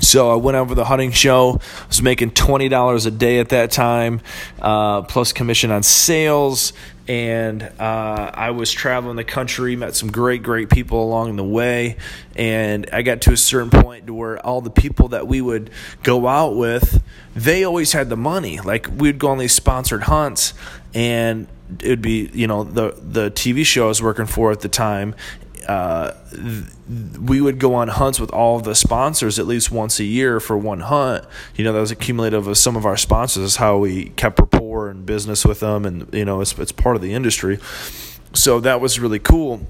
So 0.00 0.30
I 0.30 0.36
went 0.36 0.56
over 0.56 0.74
the 0.74 0.84
hunting 0.84 1.12
show. 1.12 1.60
I 1.62 1.86
was 1.86 2.02
making 2.02 2.30
twenty 2.32 2.68
dollars 2.68 3.06
a 3.06 3.10
day 3.10 3.38
at 3.38 3.50
that 3.50 3.70
time, 3.70 4.20
uh, 4.60 5.02
plus 5.02 5.32
commission 5.32 5.70
on 5.70 5.82
sales. 5.82 6.72
And 7.08 7.62
uh, 7.62 8.30
I 8.34 8.50
was 8.50 8.72
traveling 8.72 9.14
the 9.14 9.22
country, 9.22 9.76
met 9.76 9.94
some 9.94 10.10
great, 10.10 10.42
great 10.42 10.70
people 10.70 11.04
along 11.04 11.36
the 11.36 11.44
way, 11.44 11.98
and 12.34 12.88
I 12.92 13.02
got 13.02 13.20
to 13.22 13.32
a 13.32 13.36
certain 13.36 13.70
point 13.70 14.08
to 14.08 14.14
where 14.14 14.44
all 14.44 14.60
the 14.60 14.70
people 14.70 15.08
that 15.08 15.28
we 15.28 15.40
would 15.40 15.70
go 16.02 16.26
out 16.26 16.56
with, 16.56 17.00
they 17.36 17.62
always 17.62 17.92
had 17.92 18.08
the 18.08 18.16
money. 18.16 18.58
Like 18.58 18.88
we'd 18.92 19.20
go 19.20 19.28
on 19.28 19.38
these 19.38 19.52
sponsored 19.52 20.02
hunts, 20.02 20.52
and 20.94 21.46
it'd 21.80 22.02
be 22.02 22.28
you 22.32 22.48
know 22.48 22.64
the 22.64 22.96
the 23.00 23.30
TV 23.30 23.64
show 23.64 23.84
I 23.84 23.88
was 23.88 24.02
working 24.02 24.26
for 24.26 24.50
at 24.50 24.60
the 24.60 24.68
time, 24.68 25.14
uh, 25.68 26.12
we 27.20 27.40
would 27.40 27.58
go 27.58 27.74
on 27.74 27.88
hunts 27.88 28.20
with 28.20 28.30
all 28.30 28.60
the 28.60 28.74
sponsors 28.74 29.38
at 29.38 29.46
least 29.46 29.70
once 29.70 29.98
a 29.98 30.04
year 30.04 30.38
for 30.40 30.56
one 30.56 30.80
hunt. 30.80 31.24
You 31.56 31.64
know, 31.64 31.72
that 31.72 31.80
was 31.80 31.90
accumulative 31.90 32.46
of 32.46 32.56
some 32.56 32.76
of 32.76 32.86
our 32.86 32.96
sponsors. 32.96 33.42
That's 33.42 33.56
how 33.56 33.78
we 33.78 34.10
kept 34.10 34.38
rapport 34.38 34.88
and 34.88 35.04
business 35.04 35.44
with 35.44 35.60
them, 35.60 35.84
and 35.84 36.12
you 36.12 36.24
know, 36.24 36.40
it's 36.40 36.56
it's 36.58 36.72
part 36.72 36.96
of 36.96 37.02
the 37.02 37.12
industry. 37.12 37.58
So 38.32 38.60
that 38.60 38.80
was 38.80 39.00
really 39.00 39.18
cool, 39.18 39.66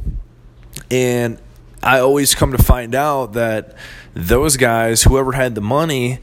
and 0.91 1.39
I 1.83 2.01
always 2.01 2.35
come 2.35 2.53
to 2.53 2.63
find 2.63 2.95
out 2.95 3.35
that 3.35 3.77
those 4.13 4.57
guys, 4.57 5.03
whoever 5.05 5.33
had 5.33 5.55
the 5.55 5.61
money, 5.61 6.19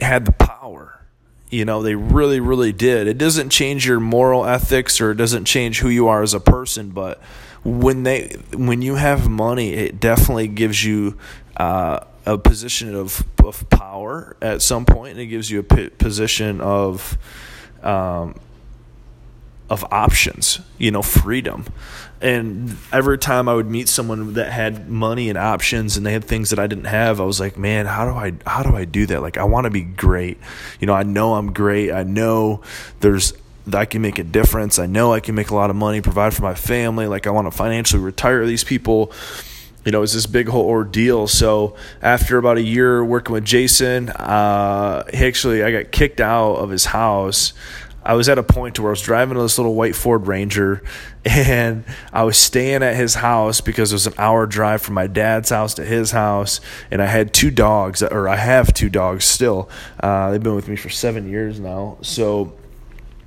had 0.00 0.24
the 0.24 0.32
power. 0.32 1.00
You 1.50 1.64
know, 1.64 1.82
they 1.82 1.94
really, 1.94 2.40
really 2.40 2.72
did. 2.72 3.06
It 3.06 3.18
doesn't 3.18 3.50
change 3.50 3.86
your 3.86 4.00
moral 4.00 4.44
ethics 4.44 5.00
or 5.00 5.12
it 5.12 5.16
doesn't 5.16 5.44
change 5.44 5.80
who 5.80 5.88
you 5.88 6.08
are 6.08 6.22
as 6.22 6.34
a 6.34 6.40
person, 6.40 6.90
but 6.90 7.20
when 7.66 8.04
they 8.04 8.36
when 8.54 8.80
you 8.80 8.94
have 8.94 9.28
money, 9.28 9.72
it 9.72 9.98
definitely 9.98 10.46
gives 10.46 10.84
you 10.84 11.18
uh, 11.56 12.00
a 12.24 12.38
position 12.38 12.94
of 12.94 13.24
of 13.44 13.68
power 13.70 14.36
at 14.40 14.62
some 14.62 14.84
point, 14.84 15.12
and 15.12 15.20
it 15.20 15.26
gives 15.26 15.50
you 15.50 15.60
a 15.60 15.62
p- 15.64 15.88
position 15.88 16.60
of 16.60 17.18
um, 17.82 18.38
of 19.68 19.84
options, 19.90 20.60
you 20.78 20.92
know, 20.92 21.02
freedom. 21.02 21.64
And 22.20 22.76
every 22.92 23.18
time 23.18 23.48
I 23.48 23.54
would 23.54 23.68
meet 23.68 23.88
someone 23.88 24.34
that 24.34 24.50
had 24.52 24.88
money 24.88 25.28
and 25.28 25.36
options 25.36 25.96
and 25.96 26.06
they 26.06 26.12
had 26.12 26.24
things 26.24 26.50
that 26.50 26.58
I 26.58 26.68
didn't 26.68 26.86
have, 26.86 27.20
I 27.20 27.24
was 27.24 27.40
like, 27.40 27.58
man, 27.58 27.86
how 27.86 28.04
do 28.04 28.16
I 28.16 28.32
how 28.48 28.62
do 28.62 28.76
I 28.76 28.84
do 28.84 29.06
that? 29.06 29.22
Like 29.22 29.38
I 29.38 29.44
want 29.44 29.64
to 29.64 29.70
be 29.70 29.82
great. 29.82 30.38
You 30.78 30.86
know, 30.86 30.94
I 30.94 31.02
know 31.02 31.34
I'm 31.34 31.52
great. 31.52 31.90
I 31.90 32.04
know 32.04 32.62
there's 33.00 33.32
I 33.72 33.84
can 33.84 34.02
make 34.02 34.18
a 34.18 34.24
difference. 34.24 34.78
I 34.78 34.86
know 34.86 35.12
I 35.12 35.20
can 35.20 35.34
make 35.34 35.50
a 35.50 35.54
lot 35.54 35.70
of 35.70 35.76
money, 35.76 36.00
provide 36.00 36.34
for 36.34 36.42
my 36.42 36.54
family. 36.54 37.06
Like 37.06 37.26
I 37.26 37.30
want 37.30 37.50
to 37.50 37.56
financially 37.56 38.02
retire 38.02 38.46
these 38.46 38.64
people. 38.64 39.12
You 39.84 39.92
know, 39.92 40.02
it's 40.02 40.14
this 40.14 40.26
big 40.26 40.48
whole 40.48 40.66
ordeal. 40.66 41.28
So 41.28 41.76
after 42.02 42.38
about 42.38 42.58
a 42.58 42.62
year 42.62 43.04
working 43.04 43.32
with 43.32 43.44
Jason, 43.44 44.08
uh, 44.10 45.04
he 45.12 45.24
actually 45.26 45.62
I 45.62 45.70
got 45.70 45.92
kicked 45.92 46.20
out 46.20 46.56
of 46.56 46.70
his 46.70 46.86
house. 46.86 47.52
I 48.04 48.14
was 48.14 48.28
at 48.28 48.38
a 48.38 48.42
point 48.44 48.78
where 48.78 48.90
I 48.90 48.90
was 48.90 49.02
driving 49.02 49.34
to 49.34 49.42
this 49.42 49.58
little 49.58 49.74
white 49.74 49.96
Ford 49.96 50.28
Ranger 50.28 50.80
and 51.24 51.84
I 52.12 52.22
was 52.22 52.38
staying 52.38 52.84
at 52.84 52.94
his 52.94 53.14
house 53.14 53.60
because 53.60 53.90
it 53.90 53.96
was 53.96 54.06
an 54.06 54.14
hour 54.16 54.46
drive 54.46 54.80
from 54.80 54.94
my 54.94 55.08
dad's 55.08 55.50
house 55.50 55.74
to 55.74 55.84
his 55.84 56.12
house. 56.12 56.60
And 56.92 57.02
I 57.02 57.06
had 57.06 57.34
two 57.34 57.50
dogs, 57.50 58.04
or 58.04 58.28
I 58.28 58.36
have 58.36 58.72
two 58.72 58.88
dogs 58.88 59.24
still. 59.24 59.68
Uh, 59.98 60.30
they've 60.30 60.42
been 60.42 60.54
with 60.54 60.68
me 60.68 60.76
for 60.76 60.88
seven 60.88 61.28
years 61.28 61.58
now. 61.58 61.98
So 62.02 62.56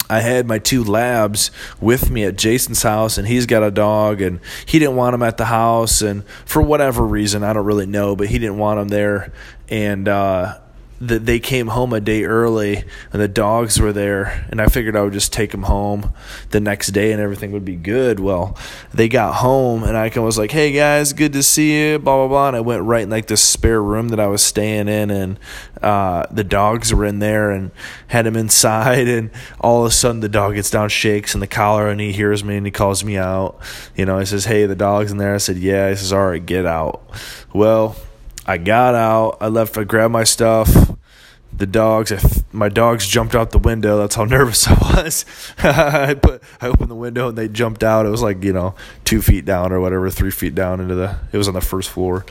I 0.09 0.21
had 0.21 0.47
my 0.47 0.57
two 0.57 0.83
labs 0.83 1.51
with 1.79 2.09
me 2.09 2.23
at 2.23 2.37
Jason's 2.37 2.81
house, 2.81 3.17
and 3.17 3.27
he's 3.27 3.45
got 3.45 3.61
a 3.61 3.69
dog, 3.69 4.21
and 4.21 4.39
he 4.65 4.79
didn't 4.79 4.95
want 4.95 5.13
them 5.13 5.21
at 5.21 5.37
the 5.37 5.45
house, 5.45 6.01
and 6.01 6.25
for 6.45 6.61
whatever 6.61 7.05
reason, 7.05 7.43
I 7.43 7.53
don't 7.53 7.65
really 7.65 7.85
know, 7.85 8.15
but 8.15 8.27
he 8.27 8.39
didn't 8.39 8.57
want 8.57 8.79
them 8.79 8.87
there, 8.87 9.31
and 9.69 10.07
uh, 10.07 10.57
that 11.01 11.25
they 11.25 11.39
came 11.39 11.67
home 11.67 11.93
a 11.93 12.01
day 12.01 12.25
early 12.25 12.83
and 13.13 13.21
the 13.21 13.27
dogs 13.27 13.79
were 13.79 13.93
there 13.93 14.45
and 14.49 14.61
I 14.61 14.65
figured 14.67 14.95
I 14.95 15.01
would 15.01 15.13
just 15.13 15.31
take 15.31 15.51
them 15.51 15.63
home 15.63 16.13
the 16.49 16.59
next 16.59 16.89
day 16.89 17.13
and 17.13 17.21
everything 17.21 17.51
would 17.53 17.63
be 17.63 17.77
good. 17.77 18.19
Well, 18.19 18.57
they 18.93 19.07
got 19.07 19.35
home 19.35 19.83
and 19.83 19.95
I 19.95 20.09
was 20.19 20.37
like, 20.37 20.51
"Hey 20.51 20.71
guys, 20.71 21.13
good 21.13 21.33
to 21.33 21.43
see 21.43 21.77
you." 21.77 21.99
blah 21.99 22.15
blah 22.15 22.27
blah 22.27 22.47
and 22.49 22.57
I 22.57 22.61
went 22.61 22.83
right 22.83 23.03
in 23.03 23.09
like 23.09 23.27
this 23.27 23.41
spare 23.41 23.81
room 23.81 24.09
that 24.09 24.19
I 24.19 24.27
was 24.27 24.41
staying 24.41 24.87
in 24.87 25.09
and 25.09 25.39
uh, 25.81 26.25
the 26.31 26.43
dogs 26.43 26.93
were 26.93 27.05
in 27.05 27.19
there 27.19 27.51
and 27.51 27.71
had 28.07 28.27
him 28.27 28.35
inside 28.35 29.07
and 29.07 29.31
all 29.61 29.81
of 29.81 29.87
a 29.87 29.91
sudden 29.91 30.19
the 30.19 30.29
dog 30.29 30.55
gets 30.55 30.69
down, 30.69 30.89
shakes 30.89 31.33
in 31.33 31.39
the 31.39 31.47
collar 31.47 31.87
and 31.87 32.01
he 32.01 32.11
hears 32.11 32.43
me 32.43 32.57
and 32.57 32.65
he 32.65 32.71
calls 32.71 33.03
me 33.03 33.17
out. 33.17 33.59
You 33.95 34.05
know, 34.05 34.19
he 34.19 34.25
says, 34.25 34.45
"Hey, 34.45 34.65
the 34.65 34.75
dog's 34.75 35.11
in 35.11 35.17
there." 35.17 35.35
I 35.35 35.37
said, 35.37 35.57
"Yeah." 35.57 35.89
He 35.89 35.95
says, 35.95 36.11
"All 36.11 36.27
right, 36.27 36.45
get 36.45 36.65
out." 36.65 37.01
Well, 37.53 37.95
I 38.49 38.57
got 38.57 38.95
out. 38.95 39.37
I 39.41 39.47
left. 39.47 39.77
I 39.77 39.83
grabbed 39.83 40.11
my 40.11 40.23
stuff. 40.23 40.75
The 41.55 41.67
dogs. 41.67 42.43
my 42.51 42.67
dogs 42.67 43.05
jumped 43.07 43.35
out 43.35 43.51
the 43.51 43.59
window. 43.59 43.99
That's 43.99 44.15
how 44.15 44.23
nervous 44.37 44.67
I 44.67 44.73
was. 44.73 45.23
I 45.59 46.15
put. 46.15 46.41
I 46.59 46.65
opened 46.65 46.89
the 46.89 46.95
window 46.95 47.29
and 47.29 47.37
they 47.37 47.47
jumped 47.47 47.83
out. 47.83 48.07
It 48.07 48.09
was 48.09 48.23
like 48.23 48.43
you 48.43 48.51
know 48.51 48.73
two 49.05 49.21
feet 49.21 49.45
down 49.45 49.71
or 49.71 49.79
whatever, 49.79 50.09
three 50.09 50.31
feet 50.31 50.55
down 50.55 50.79
into 50.79 50.95
the. 50.95 51.19
It 51.31 51.37
was 51.37 51.47
on 51.47 51.53
the 51.53 51.61
first 51.61 51.91
floor, 51.91 52.25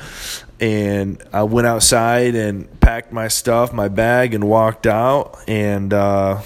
and 0.59 1.23
I 1.33 1.45
went 1.45 1.69
outside 1.69 2.35
and 2.35 2.81
packed 2.81 3.13
my 3.13 3.29
stuff, 3.29 3.73
my 3.73 3.87
bag, 3.87 4.35
and 4.35 4.43
walked 4.43 4.89
out 4.89 5.39
and 5.47 5.95
uh, 5.95 6.43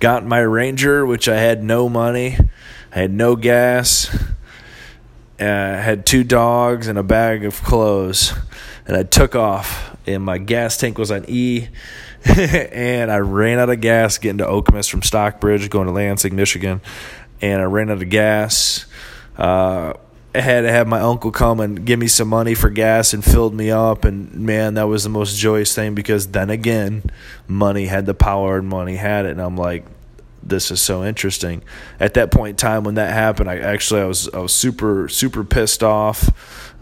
got 0.00 0.24
my 0.24 0.38
Ranger, 0.38 1.04
which 1.04 1.28
I 1.28 1.36
had 1.36 1.62
no 1.62 1.90
money. 1.90 2.38
I 2.90 3.00
had 3.00 3.12
no 3.12 3.36
gas 3.36 4.08
uh, 5.40 5.44
had 5.44 6.04
two 6.04 6.24
dogs 6.24 6.88
and 6.88 6.98
a 6.98 7.02
bag 7.02 7.44
of 7.44 7.62
clothes, 7.62 8.34
and 8.86 8.96
I 8.96 9.02
took 9.02 9.34
off. 9.34 9.96
And 10.06 10.22
my 10.22 10.38
gas 10.38 10.78
tank 10.78 10.96
was 10.96 11.10
on 11.10 11.26
E, 11.28 11.68
and 12.24 13.10
I 13.10 13.18
ran 13.18 13.58
out 13.58 13.68
of 13.68 13.80
gas 13.80 14.16
getting 14.18 14.38
to 14.38 14.44
Okemos 14.44 14.90
from 14.90 15.02
Stockbridge, 15.02 15.68
going 15.68 15.86
to 15.86 15.92
Lansing, 15.92 16.34
Michigan, 16.34 16.80
and 17.40 17.60
I 17.60 17.64
ran 17.64 17.90
out 17.90 18.02
of 18.02 18.08
gas. 18.08 18.86
Uh, 19.36 19.92
I 20.34 20.40
had 20.40 20.62
to 20.62 20.70
have 20.70 20.86
my 20.86 21.00
uncle 21.00 21.30
come 21.30 21.60
and 21.60 21.84
give 21.84 21.98
me 21.98 22.06
some 22.06 22.28
money 22.28 22.54
for 22.54 22.70
gas 22.70 23.12
and 23.12 23.24
filled 23.24 23.54
me 23.54 23.70
up. 23.70 24.04
And 24.04 24.32
man, 24.34 24.74
that 24.74 24.86
was 24.86 25.02
the 25.02 25.10
most 25.10 25.36
joyous 25.36 25.74
thing 25.74 25.94
because 25.94 26.28
then 26.28 26.50
again, 26.50 27.02
money 27.46 27.86
had 27.86 28.06
the 28.06 28.14
power 28.14 28.58
and 28.58 28.68
money 28.68 28.96
had 28.96 29.26
it. 29.26 29.32
And 29.32 29.40
I'm 29.40 29.56
like, 29.56 29.84
this 30.42 30.70
is 30.70 30.80
so 30.80 31.04
interesting. 31.04 31.62
At 32.00 32.14
that 32.14 32.30
point 32.30 32.50
in 32.50 32.56
time 32.56 32.84
when 32.84 32.94
that 32.96 33.12
happened, 33.12 33.50
I 33.50 33.58
actually 33.58 34.00
I 34.00 34.04
was 34.04 34.28
I 34.30 34.38
was 34.38 34.52
super 34.52 35.08
super 35.08 35.44
pissed 35.44 35.82
off 35.82 36.30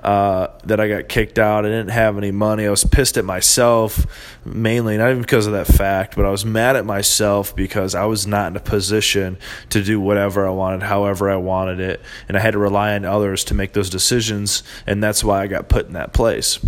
uh, 0.03 0.49
that 0.65 0.79
I 0.79 0.89
got 0.89 1.09
kicked 1.09 1.39
out. 1.39 1.65
I 1.65 1.69
didn't 1.69 1.89
have 1.89 2.17
any 2.17 2.31
money. 2.31 2.67
I 2.67 2.71
was 2.71 2.85
pissed 2.85 3.17
at 3.17 3.25
myself 3.25 4.07
mainly, 4.45 4.97
not 4.97 5.11
even 5.11 5.23
because 5.23 5.47
of 5.47 5.53
that 5.55 5.67
fact, 5.67 6.15
but 6.17 6.25
I 6.25 6.31
was 6.31 6.45
mad 6.45 6.77
at 6.77 6.85
myself 6.85 7.57
because 7.57 7.95
I 7.95 8.05
was 8.05 8.27
not 8.27 8.53
in 8.53 8.57
a 8.57 8.61
position 8.61 9.39
to 9.71 9.83
do 9.83 10.01
whatever 10.01 10.47
I 10.47 10.51
wanted, 10.51 10.83
however 10.83 11.31
I 11.31 11.37
wanted 11.37 11.81
it, 11.81 12.01
and 12.29 12.37
I 12.37 12.41
had 12.41 12.53
to 12.53 12.59
rely 12.59 12.95
on 12.95 13.05
others 13.05 13.43
to 13.45 13.55
make 13.55 13.73
those 13.73 13.91
decisions, 13.91 14.63
and 14.87 15.03
that's 15.03 15.25
why 15.25 15.43
I 15.43 15.47
got 15.47 15.69
put 15.69 15.87
in 15.87 15.95
that 15.95 16.13
place. 16.13 16.61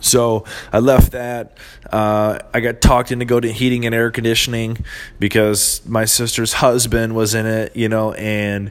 So 0.00 0.44
I 0.72 0.78
left 0.78 1.12
that. 1.12 1.56
Uh, 1.90 2.38
I 2.52 2.60
got 2.60 2.80
talked 2.80 3.10
into 3.12 3.24
go 3.24 3.40
to 3.40 3.50
heating 3.50 3.86
and 3.86 3.94
air 3.94 4.10
conditioning 4.10 4.84
because 5.18 5.84
my 5.86 6.04
sister's 6.04 6.54
husband 6.54 7.14
was 7.14 7.34
in 7.34 7.46
it, 7.46 7.74
you 7.76 7.88
know, 7.88 8.12
and 8.12 8.70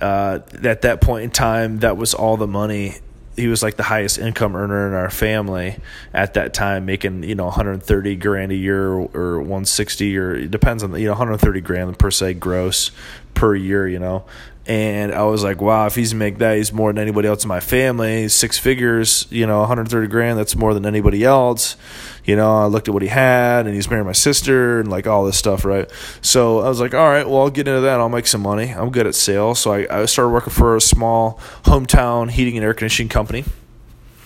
uh, 0.00 0.40
at 0.62 0.82
that 0.82 1.00
point 1.00 1.24
in 1.24 1.30
time, 1.30 1.78
that 1.78 1.96
was 1.96 2.14
all 2.14 2.36
the 2.36 2.46
money. 2.46 2.96
He 3.36 3.48
was 3.48 3.64
like 3.64 3.76
the 3.76 3.84
highest 3.84 4.18
income 4.18 4.54
earner 4.54 4.86
in 4.86 4.94
our 4.94 5.10
family 5.10 5.78
at 6.12 6.34
that 6.34 6.54
time, 6.54 6.84
making 6.84 7.24
you 7.24 7.34
know 7.34 7.46
130 7.46 8.16
grand 8.16 8.52
a 8.52 8.54
year 8.54 8.88
or 8.92 9.38
160 9.40 10.16
or 10.18 10.34
it 10.36 10.50
depends 10.52 10.84
on 10.84 10.92
the, 10.92 11.00
you 11.00 11.06
know 11.06 11.12
130 11.12 11.60
grand 11.60 11.98
per 11.98 12.12
se 12.12 12.34
gross 12.34 12.92
per 13.34 13.56
year, 13.56 13.88
you 13.88 13.98
know. 13.98 14.24
And 14.66 15.12
I 15.12 15.24
was 15.24 15.44
like, 15.44 15.60
wow, 15.60 15.86
if 15.86 15.94
he's 15.94 16.14
make 16.14 16.38
that, 16.38 16.56
he's 16.56 16.72
more 16.72 16.90
than 16.90 17.02
anybody 17.02 17.28
else 17.28 17.44
in 17.44 17.48
my 17.48 17.60
family. 17.60 18.28
Six 18.28 18.56
figures, 18.56 19.26
you 19.30 19.46
know, 19.46 19.58
130 19.60 20.06
grand, 20.08 20.38
that's 20.38 20.56
more 20.56 20.72
than 20.72 20.86
anybody 20.86 21.22
else. 21.22 21.76
You 22.24 22.36
know, 22.36 22.56
I 22.56 22.66
looked 22.66 22.88
at 22.88 22.94
what 22.94 23.02
he 23.02 23.08
had 23.08 23.66
and 23.66 23.74
he's 23.74 23.90
married 23.90 24.06
my 24.06 24.12
sister 24.12 24.80
and 24.80 24.88
like 24.90 25.06
all 25.06 25.26
this 25.26 25.36
stuff, 25.36 25.66
right? 25.66 25.90
So 26.22 26.60
I 26.60 26.68
was 26.68 26.80
like, 26.80 26.94
all 26.94 27.08
right, 27.10 27.28
well, 27.28 27.42
I'll 27.42 27.50
get 27.50 27.68
into 27.68 27.82
that. 27.82 28.00
I'll 28.00 28.08
make 28.08 28.26
some 28.26 28.40
money. 28.40 28.70
I'm 28.70 28.90
good 28.90 29.06
at 29.06 29.14
sales. 29.14 29.58
So 29.58 29.72
I, 29.72 30.02
I 30.02 30.06
started 30.06 30.30
working 30.30 30.52
for 30.52 30.76
a 30.76 30.80
small 30.80 31.38
hometown 31.64 32.30
heating 32.30 32.56
and 32.56 32.64
air 32.64 32.72
conditioning 32.72 33.10
company 33.10 33.44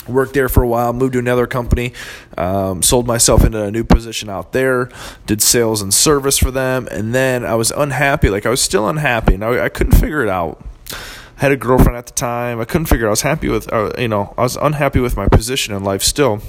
worked 0.08 0.34
there 0.34 0.48
for 0.48 0.62
a 0.62 0.68
while, 0.68 0.92
moved 0.92 1.14
to 1.14 1.18
another 1.18 1.46
company, 1.46 1.92
um, 2.36 2.82
sold 2.82 3.06
myself 3.06 3.44
into 3.44 3.62
a 3.62 3.70
new 3.70 3.84
position 3.84 4.28
out 4.28 4.52
there, 4.52 4.90
did 5.26 5.42
sales 5.42 5.82
and 5.82 5.92
service 5.92 6.38
for 6.38 6.50
them, 6.50 6.88
and 6.90 7.14
then 7.14 7.44
I 7.44 7.54
was 7.54 7.70
unhappy. 7.70 8.30
Like 8.30 8.46
I 8.46 8.50
was 8.50 8.60
still 8.60 8.88
unhappy, 8.88 9.34
and 9.34 9.44
I, 9.44 9.64
I 9.64 9.68
couldn't 9.68 9.98
figure 9.98 10.22
it 10.22 10.28
out. 10.28 10.64
I 10.92 11.42
had 11.42 11.52
a 11.52 11.56
girlfriend 11.56 11.96
at 11.96 12.06
the 12.06 12.14
time. 12.14 12.60
I 12.60 12.64
couldn't 12.64 12.86
figure. 12.86 13.06
It. 13.06 13.10
I 13.10 13.10
was 13.10 13.22
happy 13.22 13.48
with, 13.48 13.72
uh, 13.72 13.92
you 13.96 14.08
know, 14.08 14.34
I 14.36 14.42
was 14.42 14.56
unhappy 14.56 14.98
with 14.98 15.16
my 15.16 15.28
position 15.28 15.72
in 15.72 15.84
life 15.84 16.02
still. 16.02 16.42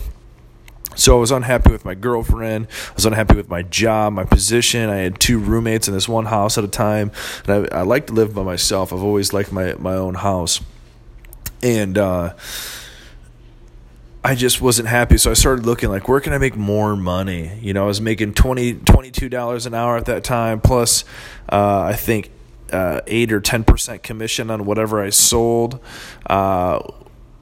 So 0.95 1.15
I 1.15 1.19
was 1.19 1.31
unhappy 1.31 1.71
with 1.71 1.85
my 1.85 1.93
girlfriend. 1.93 2.67
I 2.89 2.93
was 2.95 3.05
unhappy 3.05 3.35
with 3.35 3.49
my 3.49 3.61
job, 3.61 4.13
my 4.13 4.25
position. 4.25 4.89
I 4.89 4.97
had 4.97 5.19
two 5.19 5.37
roommates 5.37 5.87
in 5.87 5.93
this 5.93 6.09
one 6.09 6.25
house 6.25 6.57
at 6.57 6.63
a 6.63 6.67
time, 6.67 7.11
and 7.47 7.67
I, 7.71 7.79
I 7.79 7.81
like 7.83 8.07
to 8.07 8.13
live 8.13 8.33
by 8.33 8.43
myself. 8.43 8.91
I've 8.91 9.03
always 9.03 9.31
liked 9.31 9.51
my 9.51 9.75
my 9.75 9.93
own 9.93 10.15
house, 10.15 10.59
and. 11.61 11.97
Uh, 11.97 12.33
I 14.23 14.35
just 14.35 14.61
wasn't 14.61 14.89
happy. 14.89 15.17
So 15.17 15.31
I 15.31 15.33
started 15.33 15.65
looking 15.65 15.89
like, 15.89 16.07
where 16.07 16.19
can 16.19 16.33
I 16.33 16.38
make 16.38 16.55
more 16.55 16.95
money? 16.95 17.57
You 17.61 17.73
know, 17.73 17.85
I 17.85 17.88
was 17.88 18.01
making 18.01 18.33
20 18.33 18.75
$22 18.75 19.65
an 19.65 19.73
hour 19.73 19.97
at 19.97 20.05
that 20.05 20.23
time, 20.23 20.59
plus 20.59 21.05
uh, 21.49 21.81
I 21.81 21.93
think 21.93 22.29
uh, 22.71 23.01
8 23.07 23.31
or 23.31 23.41
10% 23.41 24.03
commission 24.03 24.51
on 24.51 24.65
whatever 24.65 25.01
I 25.01 25.09
sold. 25.09 25.79
Uh, 26.25 26.79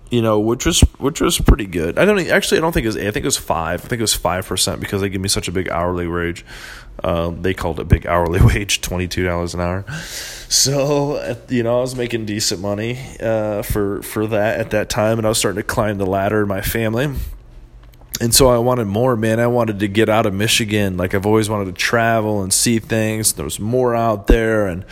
you 0.09 0.21
know, 0.21 0.39
which 0.39 0.65
was 0.65 0.81
which 0.99 1.21
was 1.21 1.39
pretty 1.39 1.65
good. 1.65 1.97
I 1.97 2.05
don't 2.05 2.19
actually. 2.27 2.59
I 2.59 2.61
don't 2.61 2.71
think 2.71 2.85
it 2.85 2.89
was. 2.89 2.97
I 2.97 3.11
think 3.11 3.17
it 3.17 3.25
was 3.25 3.37
five. 3.37 3.83
I 3.85 3.87
think 3.87 3.99
it 3.99 4.03
was 4.03 4.13
five 4.13 4.45
percent 4.45 4.79
because 4.79 5.01
they 5.01 5.09
give 5.09 5.21
me 5.21 5.29
such 5.29 5.47
a 5.47 5.51
big 5.51 5.69
hourly 5.69 6.07
wage. 6.07 6.45
Um, 7.03 7.41
they 7.41 7.53
called 7.53 7.79
it 7.79 7.87
big 7.87 8.07
hourly 8.07 8.41
wage, 8.43 8.81
twenty 8.81 9.07
two 9.07 9.25
dollars 9.25 9.53
an 9.53 9.61
hour. 9.61 9.85
So 10.49 11.37
you 11.49 11.63
know, 11.63 11.79
I 11.79 11.81
was 11.81 11.95
making 11.95 12.25
decent 12.25 12.61
money 12.61 12.99
uh, 13.19 13.63
for 13.63 14.01
for 14.01 14.27
that 14.27 14.59
at 14.59 14.71
that 14.71 14.89
time, 14.89 15.17
and 15.17 15.25
I 15.25 15.29
was 15.29 15.37
starting 15.37 15.61
to 15.61 15.67
climb 15.67 15.97
the 15.97 16.05
ladder 16.05 16.41
in 16.41 16.47
my 16.47 16.61
family. 16.61 17.13
And 18.19 18.33
so 18.33 18.47
I 18.47 18.57
wanted 18.57 18.85
more, 18.85 19.15
man. 19.15 19.39
I 19.39 19.45
wanted 19.45 19.79
to 19.79 19.87
get 19.87 20.09
out 20.09 20.25
of 20.25 20.33
Michigan. 20.33 20.97
Like 20.97 21.13
I've 21.13 21.25
always 21.25 21.49
wanted 21.49 21.65
to 21.65 21.73
travel 21.73 22.41
and 22.41 22.51
see 22.51 22.79
things. 22.79 23.33
There 23.33 23.45
was 23.45 23.59
more 23.59 23.93
out 23.93 24.27
there, 24.27 24.67
and 24.67 24.85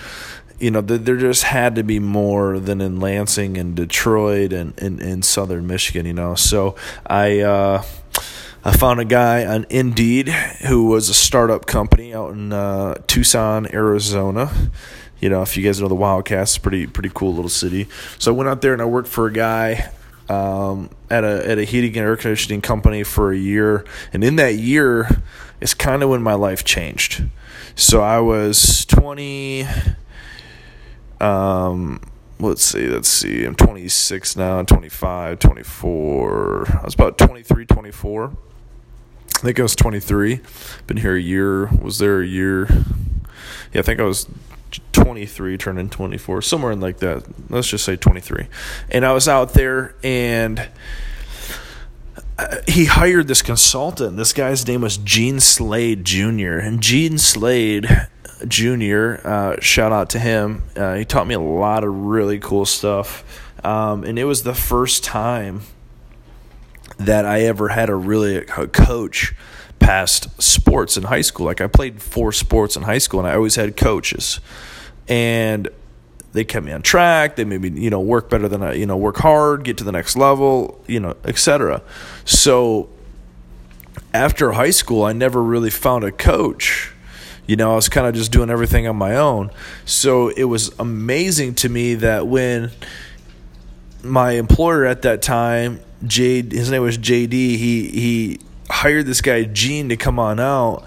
you 0.59 0.71
know, 0.71 0.81
there 0.81 1.17
just 1.17 1.43
had 1.43 1.75
to 1.75 1.83
be 1.83 1.99
more 1.99 2.59
than 2.59 2.81
in 2.81 2.99
Lansing 2.99 3.57
and 3.57 3.75
Detroit 3.75 4.53
and 4.53 4.77
in 4.79 5.21
southern 5.21 5.67
Michigan, 5.67 6.05
you 6.05 6.13
know. 6.13 6.35
So 6.35 6.75
I 7.05 7.41
uh, 7.41 7.83
I 8.63 8.71
found 8.71 8.99
a 8.99 9.05
guy 9.05 9.45
on 9.45 9.65
Indeed 9.69 10.29
who 10.29 10.85
was 10.87 11.09
a 11.09 11.13
startup 11.13 11.65
company 11.65 12.13
out 12.13 12.31
in 12.31 12.53
uh, 12.53 12.95
Tucson, 13.07 13.67
Arizona. 13.73 14.51
You 15.19 15.29
know, 15.29 15.41
if 15.41 15.57
you 15.57 15.63
guys 15.63 15.81
know 15.81 15.87
the 15.87 15.95
Wildcats, 15.95 16.57
pretty 16.57 16.87
pretty 16.87 17.11
cool 17.13 17.33
little 17.33 17.49
city. 17.49 17.87
So 18.17 18.33
I 18.33 18.35
went 18.35 18.49
out 18.49 18.61
there 18.61 18.73
and 18.73 18.81
I 18.81 18.85
worked 18.85 19.09
for 19.09 19.27
a 19.27 19.33
guy 19.33 19.91
um, 20.29 20.89
at 21.09 21.23
a 21.23 21.49
at 21.49 21.57
a 21.57 21.63
heating 21.63 21.97
and 21.97 22.07
air 22.07 22.15
conditioning 22.15 22.61
company 22.61 23.03
for 23.03 23.31
a 23.31 23.37
year, 23.37 23.85
and 24.13 24.23
in 24.23 24.37
that 24.37 24.55
year, 24.55 25.21
it's 25.59 25.73
kind 25.73 26.01
of 26.01 26.09
when 26.09 26.23
my 26.23 26.33
life 26.33 26.63
changed. 26.63 27.23
So 27.75 28.01
I 28.01 28.19
was 28.19 28.85
twenty. 28.85 29.67
20 31.25 31.35
um, 31.35 32.01
let's 32.39 32.63
see, 32.63 32.87
let's 32.87 33.09
see. 33.09 33.45
I'm 33.45 33.55
26 33.55 34.35
now, 34.35 34.63
25, 34.63 35.39
24. 35.39 36.79
I 36.81 36.83
was 36.83 36.93
about 36.93 37.17
23, 37.17 37.65
24. 37.65 38.37
I 39.35 39.39
think 39.39 39.59
I 39.59 39.63
was 39.63 39.75
23. 39.75 40.41
Been 40.87 40.97
here 40.97 41.15
a 41.15 41.21
year. 41.21 41.67
Was 41.67 41.99
there 41.99 42.21
a 42.21 42.25
year? 42.25 42.67
Yeah, 43.73 43.79
I 43.79 43.81
think 43.81 43.99
I 43.99 44.03
was 44.03 44.27
23, 44.93 45.57
turning 45.57 45.89
24, 45.89 46.41
somewhere 46.41 46.71
in 46.71 46.79
like 46.79 46.99
that. 46.99 47.25
Let's 47.49 47.67
just 47.67 47.85
say 47.85 47.95
23. 47.95 48.47
And 48.89 49.05
I 49.05 49.13
was 49.13 49.27
out 49.27 49.53
there 49.53 49.95
and 50.03 50.69
uh, 52.37 52.57
he 52.67 52.85
hired 52.85 53.27
this 53.27 53.41
consultant. 53.41 54.17
This 54.17 54.33
guy's 54.33 54.67
name 54.67 54.81
was 54.81 54.97
Gene 54.97 55.39
Slade 55.39 56.05
Jr. 56.05 56.57
And 56.57 56.81
Gene 56.81 57.17
Slade 57.17 58.07
Jr., 58.47 59.15
uh, 59.27 59.59
shout 59.59 59.91
out 59.91 60.09
to 60.11 60.19
him. 60.19 60.63
Uh, 60.75 60.95
he 60.95 61.05
taught 61.05 61.27
me 61.27 61.35
a 61.35 61.39
lot 61.39 61.83
of 61.83 61.93
really 61.93 62.39
cool 62.39 62.65
stuff. 62.65 63.23
Um, 63.63 64.03
and 64.03 64.19
it 64.19 64.25
was 64.25 64.43
the 64.43 64.53
first 64.53 65.03
time 65.03 65.61
that 66.97 67.25
I 67.25 67.41
ever 67.41 67.69
had 67.69 67.89
a 67.89 67.95
really 67.95 68.37
a 68.37 68.67
coach 68.67 69.33
past 69.79 70.41
sports 70.41 70.97
in 70.97 71.03
high 71.03 71.21
school. 71.21 71.45
Like 71.45 71.61
I 71.61 71.67
played 71.67 72.01
four 72.01 72.31
sports 72.31 72.75
in 72.75 72.83
high 72.83 72.99
school 72.99 73.19
and 73.19 73.29
I 73.29 73.35
always 73.35 73.55
had 73.55 73.75
coaches. 73.75 74.39
And 75.07 75.67
they 76.33 76.43
kept 76.43 76.65
me 76.65 76.71
on 76.71 76.81
track. 76.81 77.35
They 77.35 77.45
made 77.45 77.61
me, 77.61 77.81
you 77.81 77.89
know, 77.89 78.01
work 78.01 78.29
better 78.29 78.47
than 78.47 78.61
I, 78.61 78.73
you 78.73 78.85
know, 78.85 78.97
work 78.97 79.17
hard, 79.17 79.63
get 79.63 79.77
to 79.77 79.83
the 79.83 79.91
next 79.91 80.15
level, 80.15 80.83
you 80.87 80.99
know, 80.99 81.15
etc. 81.23 81.81
So 82.25 82.89
after 84.13 84.51
high 84.53 84.71
school, 84.71 85.03
I 85.03 85.13
never 85.13 85.41
really 85.41 85.69
found 85.69 86.03
a 86.03 86.11
coach. 86.11 86.91
You 87.47 87.55
know, 87.55 87.73
I 87.73 87.75
was 87.75 87.89
kind 87.89 88.07
of 88.07 88.15
just 88.15 88.31
doing 88.31 88.49
everything 88.49 88.87
on 88.87 88.95
my 88.95 89.15
own. 89.15 89.51
So 89.85 90.29
it 90.29 90.45
was 90.45 90.73
amazing 90.79 91.55
to 91.55 91.69
me 91.69 91.95
that 91.95 92.27
when 92.27 92.71
my 94.03 94.31
employer 94.31 94.85
at 94.85 95.03
that 95.03 95.21
time, 95.21 95.79
Jade, 96.05 96.51
his 96.51 96.69
name 96.69 96.81
was 96.81 96.97
JD, 96.97 97.31
he 97.31 97.89
he 97.89 98.39
hired 98.69 99.05
this 99.05 99.21
guy 99.21 99.43
Gene 99.43 99.89
to 99.89 99.97
come 99.97 100.19
on 100.19 100.39
out, 100.39 100.83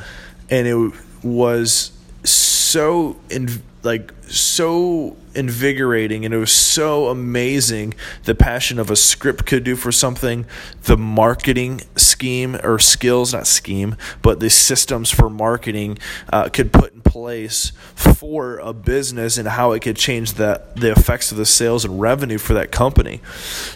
and 0.50 0.67
it 0.67 0.93
was 1.23 1.93
so 2.25 3.17
in 3.31 3.62
like 3.83 4.12
so 4.29 5.17
invigorating 5.38 6.25
and 6.25 6.35
it 6.35 6.38
was 6.38 6.52
so 6.52 7.09
amazing 7.09 7.95
the 8.25 8.35
passion 8.35 8.78
of 8.78 8.90
a 8.90 8.97
script 8.97 9.47
could 9.47 9.64
do 9.64 9.76
for 9.76 9.92
something. 9.92 10.45
The 10.83 10.97
marketing 10.97 11.83
scheme 11.97 12.57
or 12.62 12.78
skills 12.78 13.33
not 13.33 13.47
scheme 13.47 13.97
but 14.23 14.40
the 14.40 14.50
systems 14.50 15.11
for 15.11 15.30
marketing 15.30 15.99
uh, 16.33 16.49
could 16.49 16.73
put 16.73 16.92
in 16.92 17.00
place 17.00 17.73
for 17.95 18.59
a 18.59 18.73
business 18.73 19.38
and 19.38 19.49
how 19.49 19.73
it 19.73 19.80
could 19.80 19.97
change 19.97 20.35
the 20.35 20.62
the 20.75 20.90
effects 20.92 21.30
of 21.30 21.38
the 21.38 21.47
sales 21.47 21.85
and 21.85 22.00
revenue 22.00 22.38
for 22.38 22.54
that 22.54 22.73
company. 22.73 23.21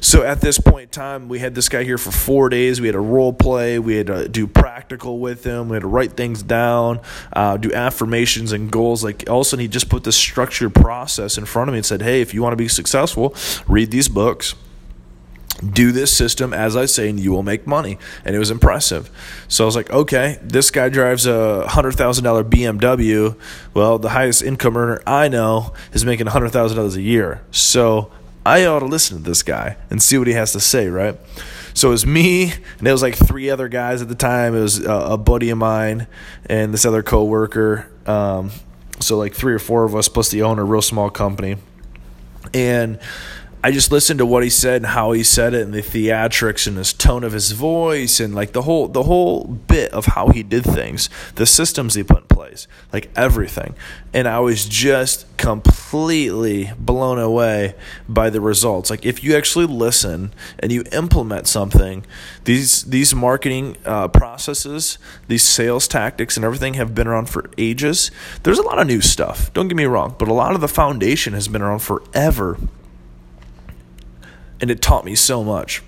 So 0.00 0.22
at 0.22 0.40
this 0.40 0.58
point 0.58 0.84
in 0.84 0.88
time 0.88 1.28
we 1.28 1.38
had 1.38 1.54
this 1.54 1.68
guy 1.68 1.84
here 1.84 1.98
for 1.98 2.10
four 2.10 2.48
days. 2.48 2.80
We 2.80 2.88
had 2.88 2.96
a 2.96 3.00
role 3.00 3.32
play. 3.32 3.78
We 3.78 3.96
had 3.96 4.08
to 4.08 4.28
do 4.28 4.46
practical 4.46 5.18
with 5.18 5.44
him. 5.44 5.68
We 5.68 5.76
had 5.76 5.82
to 5.82 5.88
write 5.88 6.12
things 6.12 6.42
down 6.42 7.00
uh, 7.32 7.56
do 7.56 7.72
affirmations 7.72 8.52
and 8.52 8.70
goals. 8.70 9.04
Like 9.04 9.28
all 9.28 9.40
of 9.40 9.46
a 9.46 9.48
sudden 9.48 9.62
he 9.62 9.68
just 9.68 9.88
put 9.88 10.04
this 10.04 10.16
structured 10.16 10.74
process 10.74 11.38
in 11.38 11.44
front 11.52 11.68
of 11.68 11.72
me 11.72 11.78
and 11.78 11.86
said, 11.86 12.02
hey, 12.02 12.20
if 12.20 12.34
you 12.34 12.42
want 12.42 12.52
to 12.52 12.56
be 12.56 12.68
successful, 12.68 13.34
read 13.68 13.90
these 13.90 14.08
books. 14.08 14.54
Do 15.64 15.92
this 15.92 16.16
system 16.16 16.52
as 16.52 16.76
I 16.76 16.86
say, 16.86 17.08
and 17.08 17.20
you 17.20 17.30
will 17.30 17.44
make 17.44 17.66
money. 17.66 17.98
And 18.24 18.34
it 18.34 18.38
was 18.40 18.50
impressive. 18.50 19.10
So 19.46 19.64
I 19.64 19.66
was 19.66 19.76
like, 19.76 19.90
okay, 19.90 20.38
this 20.42 20.72
guy 20.72 20.88
drives 20.88 21.24
a 21.26 21.66
$100,000 21.68 22.50
BMW. 22.50 23.36
Well, 23.72 23.98
the 23.98 24.08
highest 24.08 24.42
income 24.42 24.76
earner 24.76 25.00
I 25.06 25.28
know 25.28 25.72
is 25.92 26.04
making 26.04 26.26
$100,000 26.26 26.96
a 26.96 27.00
year. 27.00 27.42
So 27.52 28.10
I 28.44 28.64
ought 28.64 28.80
to 28.80 28.86
listen 28.86 29.18
to 29.18 29.22
this 29.22 29.44
guy 29.44 29.76
and 29.88 30.02
see 30.02 30.18
what 30.18 30.26
he 30.26 30.32
has 30.32 30.52
to 30.52 30.60
say, 30.60 30.88
right? 30.88 31.16
So 31.74 31.88
it 31.88 31.92
was 31.92 32.06
me, 32.06 32.52
and 32.78 32.88
it 32.88 32.92
was 32.92 33.02
like 33.02 33.14
three 33.14 33.48
other 33.50 33.68
guys 33.68 34.02
at 34.02 34.08
the 34.08 34.14
time. 34.14 34.54
It 34.54 34.60
was 34.60 34.84
a, 34.84 35.16
buddy 35.16 35.50
of 35.50 35.58
mine 35.58 36.06
and 36.46 36.74
this 36.74 36.84
other 36.84 37.02
coworker. 37.02 37.90
Um, 38.06 38.50
so 39.02 39.16
like 39.18 39.34
three 39.34 39.52
or 39.52 39.58
four 39.58 39.84
of 39.84 39.94
us 39.94 40.08
plus 40.08 40.30
the 40.30 40.42
owner, 40.42 40.64
real 40.64 40.82
small 40.82 41.10
company. 41.10 41.56
And 42.54 42.98
I 43.64 43.70
just 43.70 43.92
listened 43.92 44.18
to 44.18 44.26
what 44.26 44.42
he 44.42 44.50
said 44.50 44.76
and 44.76 44.86
how 44.86 45.12
he 45.12 45.22
said 45.22 45.54
it 45.54 45.62
and 45.62 45.72
the 45.72 45.82
theatrics 45.82 46.66
and 46.66 46.76
his 46.76 46.92
tone 46.92 47.22
of 47.22 47.30
his 47.30 47.52
voice 47.52 48.18
and 48.18 48.34
like 48.34 48.52
the 48.52 48.62
whole 48.62 48.88
the 48.88 49.04
whole 49.04 49.44
bit 49.44 49.92
of 49.92 50.06
how 50.06 50.30
he 50.30 50.42
did 50.42 50.64
things, 50.64 51.08
the 51.36 51.46
systems 51.46 51.94
he 51.94 52.02
put 52.02 52.22
in 52.22 52.26
place, 52.26 52.66
like 52.92 53.08
everything. 53.14 53.76
And 54.12 54.26
I 54.26 54.40
was 54.40 54.64
just 54.64 55.26
completely 55.36 56.72
blown 56.76 57.20
away 57.20 57.76
by 58.08 58.30
the 58.30 58.40
results. 58.40 58.90
Like 58.90 59.06
if 59.06 59.22
you 59.22 59.36
actually 59.36 59.66
listen 59.66 60.34
and 60.58 60.72
you 60.72 60.82
implement 60.90 61.46
something, 61.46 62.04
these 62.42 62.82
these 62.82 63.14
marketing 63.14 63.76
uh, 63.84 64.08
processes, 64.08 64.98
these 65.28 65.44
sales 65.44 65.86
tactics 65.86 66.36
and 66.36 66.44
everything 66.44 66.74
have 66.74 66.96
been 66.96 67.06
around 67.06 67.26
for 67.26 67.48
ages. 67.56 68.10
There's 68.42 68.58
a 68.58 68.62
lot 68.62 68.80
of 68.80 68.88
new 68.88 69.00
stuff. 69.00 69.52
Don't 69.52 69.68
get 69.68 69.76
me 69.76 69.84
wrong, 69.84 70.16
but 70.18 70.26
a 70.26 70.34
lot 70.34 70.56
of 70.56 70.60
the 70.60 70.66
foundation 70.66 71.32
has 71.34 71.46
been 71.46 71.62
around 71.62 71.78
forever 71.78 72.58
and 74.62 74.70
it 74.70 74.80
taught 74.80 75.04
me 75.04 75.14
so 75.16 75.42
much. 75.42 75.82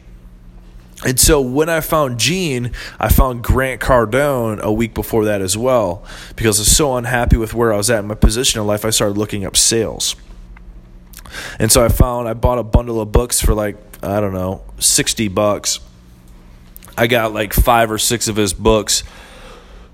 And 1.06 1.18
so 1.18 1.40
when 1.40 1.68
I 1.68 1.80
found 1.80 2.18
Gene, 2.18 2.72
I 2.98 3.08
found 3.08 3.42
Grant 3.44 3.80
Cardone 3.80 4.60
a 4.60 4.72
week 4.72 4.94
before 4.94 5.24
that 5.26 5.40
as 5.40 5.56
well 5.56 6.04
because 6.34 6.58
I 6.58 6.62
was 6.62 6.76
so 6.76 6.96
unhappy 6.96 7.36
with 7.36 7.54
where 7.54 7.72
I 7.72 7.76
was 7.76 7.90
at 7.90 8.00
in 8.00 8.06
my 8.06 8.14
position 8.14 8.60
in 8.60 8.66
life. 8.66 8.84
I 8.84 8.90
started 8.90 9.16
looking 9.16 9.44
up 9.44 9.56
sales. 9.56 10.16
And 11.58 11.70
so 11.70 11.84
I 11.84 11.88
found 11.88 12.28
I 12.28 12.34
bought 12.34 12.58
a 12.58 12.62
bundle 12.62 13.00
of 13.00 13.12
books 13.12 13.40
for 13.40 13.54
like 13.54 13.76
I 14.02 14.20
don't 14.20 14.34
know, 14.34 14.62
60 14.78 15.28
bucks. 15.28 15.80
I 16.96 17.06
got 17.06 17.32
like 17.32 17.52
5 17.52 17.90
or 17.90 17.98
6 17.98 18.28
of 18.28 18.36
his 18.36 18.52
books. 18.52 19.02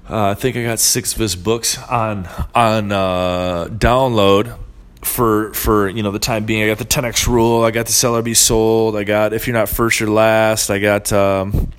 Uh, 0.09 0.31
I 0.31 0.35
think 0.35 0.57
I 0.57 0.65
got 0.65 0.81
6 0.81 1.13
of 1.13 1.19
his 1.19 1.37
books 1.37 1.79
on 1.79 2.29
on 2.55 2.93
uh, 2.93 3.67
download 3.71 4.59
for 5.03 5.53
for 5.55 5.89
you 5.89 6.03
know 6.03 6.11
the 6.11 6.19
time 6.19 6.45
being. 6.45 6.63
I 6.63 6.67
got 6.67 6.79
the 6.79 6.85
10x 6.85 7.27
rule. 7.27 7.63
I 7.63 7.71
got 7.71 7.87
the 7.87 7.93
sell 7.93 8.17
or 8.17 8.23
be 8.23 8.35
sold. 8.35 8.97
I 8.97 9.05
got 9.05 9.33
if 9.33 9.47
you're 9.47 9.57
not 9.57 9.69
first, 9.69 10.01
you're 10.01 10.11
last. 10.11 10.71
I 10.71 10.79
got 10.79 11.13
um, 11.13 11.73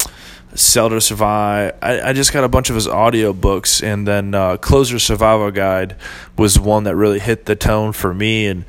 sell 0.55 0.89
to 0.89 0.99
survive. 1.01 1.75
I, 1.81 2.01
I 2.01 2.13
just 2.13 2.34
got 2.34 2.43
a 2.43 2.49
bunch 2.49 2.69
of 2.69 2.75
his 2.75 2.88
audio 2.88 3.34
books, 3.34 3.81
and 3.81 4.07
then 4.07 4.34
uh, 4.34 4.57
closer 4.57 4.99
survival 4.99 5.51
guide 5.51 5.95
was 6.38 6.60
one 6.60 6.84
that 6.86 6.95
really 6.95 7.19
hit 7.19 7.45
the 7.45 7.55
tone 7.55 7.93
for 7.93 8.13
me 8.13 8.47
and 8.47 8.65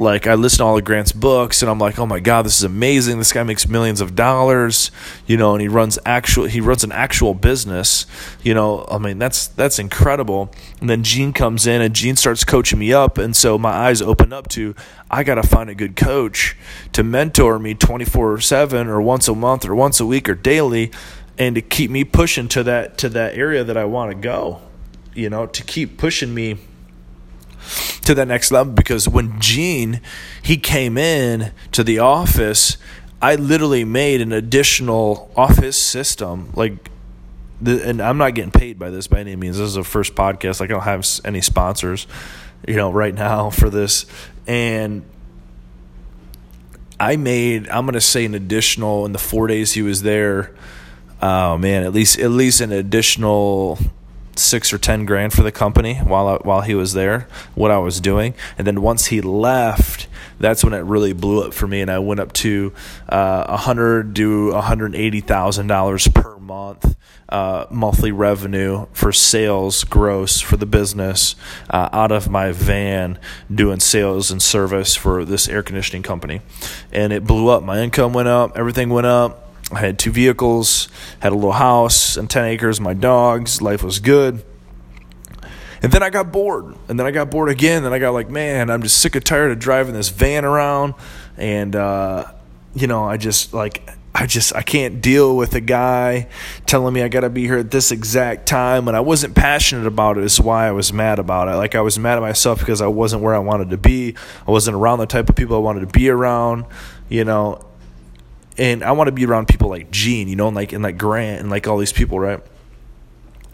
like 0.00 0.26
I 0.26 0.34
listen 0.34 0.58
to 0.58 0.64
all 0.64 0.78
of 0.78 0.84
Grant's 0.84 1.12
books 1.12 1.62
and 1.62 1.70
I'm 1.70 1.78
like, 1.78 1.98
oh 1.98 2.06
my 2.06 2.20
god, 2.20 2.44
this 2.44 2.58
is 2.58 2.64
amazing. 2.64 3.18
This 3.18 3.32
guy 3.32 3.42
makes 3.42 3.68
millions 3.68 4.00
of 4.00 4.14
dollars, 4.14 4.90
you 5.26 5.36
know, 5.36 5.52
and 5.54 5.62
he 5.62 5.68
runs 5.68 5.98
actual 6.04 6.44
he 6.44 6.60
runs 6.60 6.84
an 6.84 6.92
actual 6.92 7.34
business, 7.34 8.06
you 8.42 8.54
know. 8.54 8.86
I 8.90 8.98
mean, 8.98 9.18
that's 9.18 9.46
that's 9.46 9.78
incredible. 9.78 10.50
And 10.80 10.90
then 10.90 11.02
Gene 11.02 11.32
comes 11.32 11.66
in 11.66 11.80
and 11.80 11.94
Gene 11.94 12.16
starts 12.16 12.44
coaching 12.44 12.78
me 12.78 12.92
up, 12.92 13.18
and 13.18 13.34
so 13.34 13.58
my 13.58 13.70
eyes 13.70 14.02
open 14.02 14.32
up 14.32 14.48
to 14.50 14.74
I 15.10 15.22
got 15.24 15.36
to 15.36 15.42
find 15.42 15.70
a 15.70 15.74
good 15.74 15.96
coach 15.96 16.56
to 16.92 17.02
mentor 17.02 17.58
me 17.58 17.74
24/7 17.74 18.86
or 18.86 19.00
once 19.00 19.28
a 19.28 19.34
month 19.34 19.66
or 19.66 19.74
once 19.74 20.00
a 20.00 20.06
week 20.06 20.28
or 20.28 20.34
daily 20.34 20.90
and 21.38 21.54
to 21.54 21.62
keep 21.62 21.90
me 21.90 22.04
pushing 22.04 22.48
to 22.48 22.62
that 22.62 22.98
to 22.98 23.08
that 23.10 23.34
area 23.34 23.64
that 23.64 23.76
I 23.76 23.84
want 23.84 24.10
to 24.10 24.16
go. 24.16 24.60
You 25.14 25.30
know, 25.30 25.46
to 25.46 25.62
keep 25.62 25.96
pushing 25.96 26.34
me 26.34 26.58
to 28.06 28.14
that 28.14 28.28
next 28.28 28.50
level 28.50 28.72
because 28.72 29.08
when 29.08 29.40
Gene 29.40 30.00
he 30.42 30.56
came 30.56 30.96
in 30.96 31.52
to 31.72 31.84
the 31.84 31.98
office, 31.98 32.76
I 33.20 33.34
literally 33.34 33.84
made 33.84 34.20
an 34.20 34.32
additional 34.32 35.30
office 35.36 35.76
system 35.76 36.52
like 36.54 36.90
the, 37.60 37.88
and 37.88 38.02
I'm 38.02 38.18
not 38.18 38.34
getting 38.34 38.50
paid 38.50 38.78
by 38.78 38.90
this 38.90 39.06
by 39.06 39.20
any 39.20 39.34
means. 39.34 39.58
This 39.58 39.68
is 39.68 39.76
a 39.76 39.84
first 39.84 40.14
podcast. 40.14 40.60
Like 40.60 40.70
I 40.70 40.74
don't 40.74 40.82
have 40.82 41.06
any 41.24 41.40
sponsors, 41.40 42.06
you 42.66 42.76
know, 42.76 42.90
right 42.90 43.14
now 43.14 43.50
for 43.50 43.70
this. 43.70 44.06
And 44.46 45.04
I 46.98 47.16
made 47.16 47.68
I'm 47.68 47.86
gonna 47.86 48.00
say 48.00 48.24
an 48.24 48.34
additional 48.34 49.04
in 49.06 49.12
the 49.12 49.18
four 49.18 49.46
days 49.46 49.72
he 49.72 49.82
was 49.82 50.02
there. 50.02 50.54
Oh 51.20 51.56
man, 51.58 51.82
at 51.82 51.92
least 51.92 52.18
at 52.18 52.30
least 52.30 52.60
an 52.60 52.72
additional 52.72 53.78
six 54.38 54.72
or 54.72 54.78
ten 54.78 55.04
grand 55.06 55.32
for 55.32 55.42
the 55.42 55.52
company 55.52 55.96
while 55.96 56.28
I, 56.28 56.36
while 56.36 56.60
he 56.60 56.74
was 56.74 56.92
there, 56.92 57.28
what 57.54 57.70
I 57.70 57.78
was 57.78 58.00
doing, 58.00 58.34
and 58.58 58.66
then 58.66 58.82
once 58.82 59.06
he 59.06 59.20
left, 59.20 60.08
that's 60.38 60.62
when 60.62 60.72
it 60.72 60.80
really 60.80 61.12
blew 61.12 61.42
up 61.42 61.54
for 61.54 61.66
me, 61.66 61.80
and 61.80 61.90
I 61.90 61.98
went 61.98 62.20
up 62.20 62.32
to 62.34 62.72
a 63.08 63.14
uh, 63.14 63.56
hundred 63.56 64.14
to 64.16 64.52
one 64.52 64.62
hundred 64.62 64.94
eighty 64.94 65.20
thousand 65.20 65.66
dollars 65.66 66.08
per 66.08 66.36
month. 66.38 66.96
Uh, 67.28 67.66
monthly 67.72 68.12
revenue 68.12 68.86
for 68.92 69.10
sales 69.10 69.82
gross 69.82 70.40
for 70.40 70.56
the 70.56 70.64
business 70.64 71.34
uh, 71.70 71.88
out 71.92 72.12
of 72.12 72.30
my 72.30 72.52
van 72.52 73.18
doing 73.52 73.80
sales 73.80 74.30
and 74.30 74.40
service 74.40 74.94
for 74.94 75.24
this 75.24 75.48
air 75.48 75.60
conditioning 75.60 76.04
company. 76.04 76.40
And 76.92 77.12
it 77.12 77.24
blew 77.24 77.48
up. 77.48 77.64
My 77.64 77.80
income 77.80 78.12
went 78.12 78.28
up, 78.28 78.56
everything 78.56 78.90
went 78.90 79.08
up 79.08 79.45
I 79.72 79.80
had 79.80 79.98
two 79.98 80.12
vehicles, 80.12 80.88
had 81.20 81.32
a 81.32 81.34
little 81.34 81.52
house 81.52 82.16
and 82.16 82.30
10 82.30 82.44
acres, 82.44 82.80
my 82.80 82.94
dogs, 82.94 83.60
life 83.60 83.82
was 83.82 83.98
good. 83.98 84.44
And 85.82 85.92
then 85.92 86.02
I 86.02 86.10
got 86.10 86.32
bored. 86.32 86.74
And 86.88 86.98
then 86.98 87.06
I 87.06 87.10
got 87.10 87.30
bored 87.30 87.48
again. 87.48 87.84
And 87.84 87.94
I 87.94 87.98
got 87.98 88.10
like, 88.10 88.30
man, 88.30 88.70
I'm 88.70 88.82
just 88.82 88.98
sick 88.98 89.14
and 89.14 89.24
tired 89.24 89.52
of 89.52 89.58
driving 89.58 89.94
this 89.94 90.08
van 90.08 90.44
around. 90.44 90.94
And, 91.36 91.76
uh, 91.76 92.32
you 92.74 92.86
know, 92.86 93.04
I 93.04 93.16
just 93.16 93.52
like, 93.52 93.88
I 94.18 94.26
just 94.26 94.54
I 94.56 94.62
can't 94.62 95.02
deal 95.02 95.36
with 95.36 95.54
a 95.54 95.60
guy 95.60 96.28
telling 96.64 96.94
me 96.94 97.02
I 97.02 97.08
got 97.08 97.20
to 97.20 97.28
be 97.28 97.42
here 97.42 97.58
at 97.58 97.70
this 97.70 97.92
exact 97.92 98.46
time 98.46 98.88
and 98.88 98.96
I 98.96 99.00
wasn't 99.00 99.34
passionate 99.34 99.86
about 99.86 100.16
it 100.16 100.24
is 100.24 100.40
why 100.40 100.66
I 100.66 100.72
was 100.72 100.90
mad 100.90 101.18
about 101.18 101.48
it. 101.48 101.56
Like 101.56 101.74
I 101.74 101.82
was 101.82 101.98
mad 101.98 102.16
at 102.16 102.22
myself 102.22 102.60
because 102.60 102.80
I 102.80 102.86
wasn't 102.86 103.22
where 103.22 103.34
I 103.34 103.40
wanted 103.40 103.68
to 103.70 103.76
be. 103.76 104.14
I 104.46 104.50
wasn't 104.50 104.74
around 104.74 105.00
the 105.00 105.06
type 105.06 105.28
of 105.28 105.36
people 105.36 105.56
I 105.56 105.58
wanted 105.58 105.80
to 105.80 105.98
be 105.98 106.08
around, 106.08 106.64
you 107.10 107.24
know. 107.24 107.62
And 108.58 108.82
I 108.82 108.92
want 108.92 109.08
to 109.08 109.12
be 109.12 109.26
around 109.26 109.48
people 109.48 109.68
like 109.68 109.90
Gene, 109.90 110.28
you 110.28 110.36
know, 110.36 110.46
and 110.46 110.56
like 110.56 110.72
and 110.72 110.82
like 110.82 110.96
Grant 110.96 111.40
and 111.40 111.50
like 111.50 111.66
all 111.66 111.78
these 111.78 111.92
people, 111.92 112.18
right? 112.18 112.40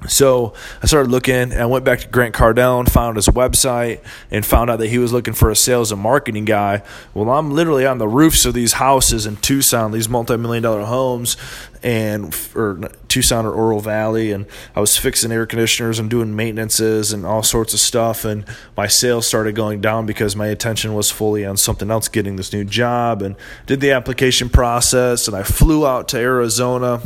So 0.08 0.54
I 0.82 0.86
started 0.86 1.10
looking 1.10 1.34
and 1.34 1.54
I 1.54 1.66
went 1.66 1.84
back 1.84 2.00
to 2.00 2.08
Grant 2.08 2.34
Cardone, 2.34 2.88
found 2.88 3.16
his 3.16 3.28
website, 3.28 4.00
and 4.30 4.44
found 4.44 4.70
out 4.70 4.78
that 4.78 4.88
he 4.88 4.98
was 4.98 5.12
looking 5.12 5.34
for 5.34 5.50
a 5.50 5.56
sales 5.56 5.92
and 5.92 6.00
marketing 6.00 6.44
guy. 6.44 6.82
Well, 7.14 7.30
I'm 7.30 7.52
literally 7.52 7.86
on 7.86 7.98
the 7.98 8.08
roofs 8.08 8.44
of 8.44 8.54
these 8.54 8.74
houses 8.74 9.26
in 9.26 9.36
Tucson, 9.36 9.92
these 9.92 10.08
multi 10.08 10.36
million 10.36 10.62
dollar 10.62 10.84
homes, 10.84 11.36
and 11.82 12.34
or 12.54 12.90
Tucson 13.08 13.44
or 13.44 13.52
Oro 13.52 13.78
Valley, 13.78 14.32
and 14.32 14.46
I 14.74 14.80
was 14.80 14.96
fixing 14.96 15.32
air 15.32 15.46
conditioners 15.46 15.98
and 15.98 16.08
doing 16.08 16.34
maintenances 16.34 17.12
and 17.12 17.26
all 17.26 17.42
sorts 17.42 17.74
of 17.74 17.80
stuff. 17.80 18.24
And 18.24 18.44
my 18.76 18.86
sales 18.86 19.26
started 19.26 19.54
going 19.54 19.80
down 19.80 20.06
because 20.06 20.36
my 20.36 20.46
attention 20.46 20.94
was 20.94 21.10
fully 21.10 21.44
on 21.44 21.56
something 21.56 21.90
else, 21.90 22.08
getting 22.08 22.36
this 22.36 22.52
new 22.52 22.64
job, 22.64 23.22
and 23.22 23.36
did 23.66 23.80
the 23.80 23.92
application 23.92 24.48
process. 24.48 25.26
And 25.26 25.36
I 25.36 25.42
flew 25.42 25.86
out 25.86 26.08
to 26.08 26.18
Arizona 26.18 27.02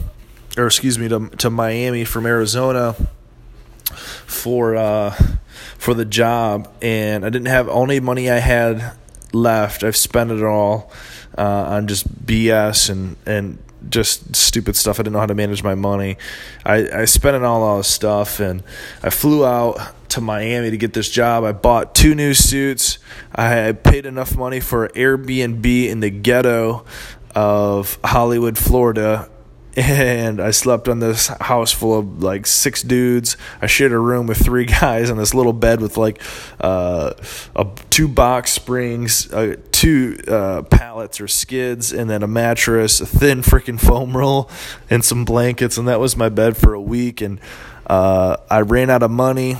or 0.57 0.66
excuse 0.66 0.99
me, 0.99 1.09
to 1.09 1.29
to 1.29 1.51
Miami 1.51 2.05
from 2.05 2.27
Arizona 2.27 2.95
for 4.27 4.77
uh, 4.77 5.11
for 5.79 5.95
the 5.95 6.05
job, 6.05 6.73
and 6.83 7.25
I 7.25 7.31
didn't 7.31 7.49
have 7.49 7.69
only 7.69 8.01
money 8.01 8.31
I 8.31 8.38
had 8.38 8.92
left. 9.33 9.85
I've 9.85 9.97
spent 9.97 10.31
it 10.31 10.42
all 10.42 10.90
uh, 11.37 11.42
on 11.42 11.87
just 11.87 12.27
BS 12.27 12.90
and 12.90 13.16
and 13.27 13.59
just 13.88 14.35
stupid 14.35 14.77
stuff. 14.77 14.99
I 14.99 15.03
didn't 15.03 15.12
know 15.12 15.21
how 15.21 15.27
to 15.27 15.35
manage 15.35 15.62
my 15.62 15.75
money. 15.75 16.16
I, 16.64 17.03
I 17.03 17.05
spent 17.05 17.37
it 17.37 17.42
all 17.42 17.62
on 17.62 17.83
stuff, 17.85 18.40
and 18.40 18.62
I 19.03 19.11
flew 19.11 19.45
out 19.45 19.79
to 20.11 20.21
Miami 20.21 20.71
to 20.71 20.77
get 20.77 20.92
this 20.95 21.11
job. 21.11 21.45
I 21.45 21.53
bought 21.53 21.95
two 21.95 22.14
new 22.14 22.35
suits. 22.35 22.99
I 23.35 23.73
paid 23.73 24.07
enough 24.07 24.37
money 24.37 24.61
for 24.61 24.88
Airbnb 24.88 25.88
in 25.88 26.01
the 26.01 26.11
ghetto 26.11 26.85
of 27.35 27.99
Hollywood, 28.03 28.57
Florida, 28.57 29.29
and 29.77 30.41
I 30.41 30.53
slept 30.53 30.89
on 30.89 31.01
this 31.01 31.27
house 31.27 31.71
full 31.71 31.99
of 31.99 32.23
like 32.23 32.47
six 32.47 32.83
dudes. 32.83 33.37
I 33.61 33.67
shared 33.67 33.93
a 33.93 33.99
room 33.99 34.27
with 34.27 34.39
three 34.39 34.65
guys 34.81 35.11
on 35.11 35.19
this 35.19 35.35
little 35.35 35.53
bed 35.53 35.83
with 35.83 35.99
like 35.99 36.23
uh, 36.61 37.12
a, 37.55 37.67
two 37.91 38.09
box 38.09 38.53
springs, 38.53 39.31
uh, 39.33 39.57
two 39.73 40.19
uh, 40.27 40.62
pallets 40.62 41.21
or 41.21 41.29
skids, 41.29 41.93
and 41.93 42.09
then 42.09 42.23
a 42.23 42.27
mattress, 42.27 43.03
a 43.03 43.07
thin 43.07 43.43
freaking 43.43 43.79
foam 43.79 44.17
roll, 44.17 44.51
and 44.89 45.05
some 45.05 45.27
blankets. 45.27 45.77
And 45.77 45.89
that 45.89 46.01
was 46.01 46.17
my 46.17 46.31
bed 46.31 46.57
for 46.57 46.73
a 46.73 46.81
week. 46.81 47.21
And 47.21 47.39
uh, 47.87 48.39
I 48.51 48.62
ran 48.62 48.89
out 48.89 49.03
of 49.03 49.11
money. 49.11 49.57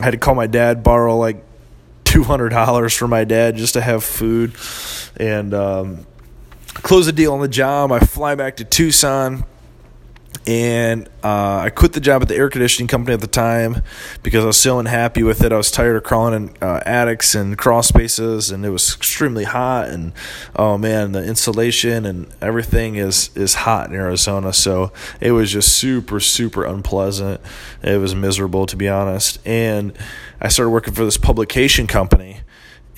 I 0.00 0.04
had 0.04 0.12
to 0.12 0.18
call 0.18 0.34
my 0.34 0.46
dad, 0.46 0.82
borrow 0.82 1.18
like 1.18 1.44
two 2.04 2.22
hundred 2.22 2.50
dollars 2.50 2.94
for 2.94 3.06
my 3.06 3.24
dad 3.24 3.56
just 3.56 3.74
to 3.74 3.82
have 3.82 4.02
food, 4.02 4.54
and. 5.18 5.52
Um, 5.52 6.06
close 6.74 7.06
the 7.06 7.12
deal 7.12 7.32
on 7.32 7.40
the 7.40 7.48
job. 7.48 7.90
I 7.90 7.98
fly 7.98 8.36
back 8.36 8.58
to 8.58 8.64
Tucson 8.64 9.44
and 10.46 11.08
uh, 11.22 11.62
I 11.64 11.70
quit 11.70 11.92
the 11.92 12.00
job 12.00 12.22
at 12.22 12.28
the 12.28 12.36
air 12.36 12.48
conditioning 12.48 12.88
company 12.88 13.14
at 13.14 13.20
the 13.20 13.26
time 13.26 13.82
because 14.22 14.44
I 14.44 14.46
was 14.46 14.56
so 14.56 14.78
unhappy 14.78 15.22
with 15.22 15.42
it. 15.42 15.52
I 15.52 15.56
was 15.56 15.70
tired 15.70 15.96
of 15.96 16.04
crawling 16.04 16.34
in 16.34 16.56
uh, 16.62 16.80
attics 16.86 17.34
and 17.34 17.58
crawl 17.58 17.82
spaces, 17.82 18.50
and 18.50 18.64
it 18.64 18.70
was 18.70 18.94
extremely 18.94 19.44
hot. 19.44 19.88
And 19.88 20.12
oh 20.56 20.78
man, 20.78 21.12
the 21.12 21.24
insulation 21.24 22.06
and 22.06 22.32
everything 22.40 22.96
is 22.96 23.30
is 23.34 23.54
hot 23.54 23.90
in 23.90 23.94
Arizona, 23.94 24.52
so 24.52 24.92
it 25.20 25.32
was 25.32 25.52
just 25.52 25.74
super 25.74 26.20
super 26.20 26.64
unpleasant. 26.64 27.40
It 27.82 27.98
was 27.98 28.14
miserable 28.14 28.66
to 28.66 28.76
be 28.76 28.88
honest. 28.88 29.38
And 29.46 29.96
I 30.40 30.48
started 30.48 30.70
working 30.70 30.94
for 30.94 31.04
this 31.04 31.16
publication 31.18 31.86
company 31.86 32.40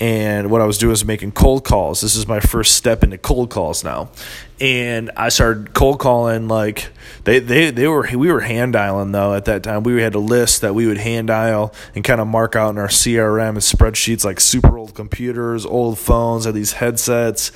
and 0.00 0.50
what 0.50 0.62
I 0.62 0.64
was 0.64 0.78
doing 0.78 0.90
was 0.90 1.04
making 1.04 1.32
cold 1.32 1.62
calls. 1.62 2.00
This 2.00 2.16
is 2.16 2.26
my 2.26 2.40
first 2.40 2.74
step 2.74 3.04
into 3.04 3.18
cold 3.18 3.50
calls 3.50 3.84
now, 3.84 4.10
and 4.58 5.10
I 5.14 5.28
started 5.28 5.74
cold 5.74 6.00
calling 6.00 6.48
like 6.48 6.90
they 7.24 7.38
they 7.38 7.70
they 7.70 7.86
were 7.86 8.08
we 8.16 8.32
were 8.32 8.40
hand 8.40 8.72
dialing 8.72 9.12
though 9.12 9.34
at 9.34 9.44
that 9.44 9.62
time. 9.62 9.82
We 9.82 10.00
had 10.00 10.14
a 10.14 10.18
list 10.18 10.62
that 10.62 10.74
we 10.74 10.86
would 10.86 10.96
hand 10.96 11.28
dial 11.28 11.74
and 11.94 12.02
kind 12.02 12.20
of 12.20 12.26
mark 12.26 12.56
out 12.56 12.70
in 12.70 12.78
our 12.78 12.88
CRM 12.88 13.50
and 13.50 13.58
spreadsheets 13.58 14.24
like 14.24 14.40
super 14.40 14.78
old 14.78 14.94
computers, 14.94 15.66
old 15.66 15.98
phones, 15.98 16.46
had 16.46 16.54
these 16.54 16.72
headsets, 16.72 17.52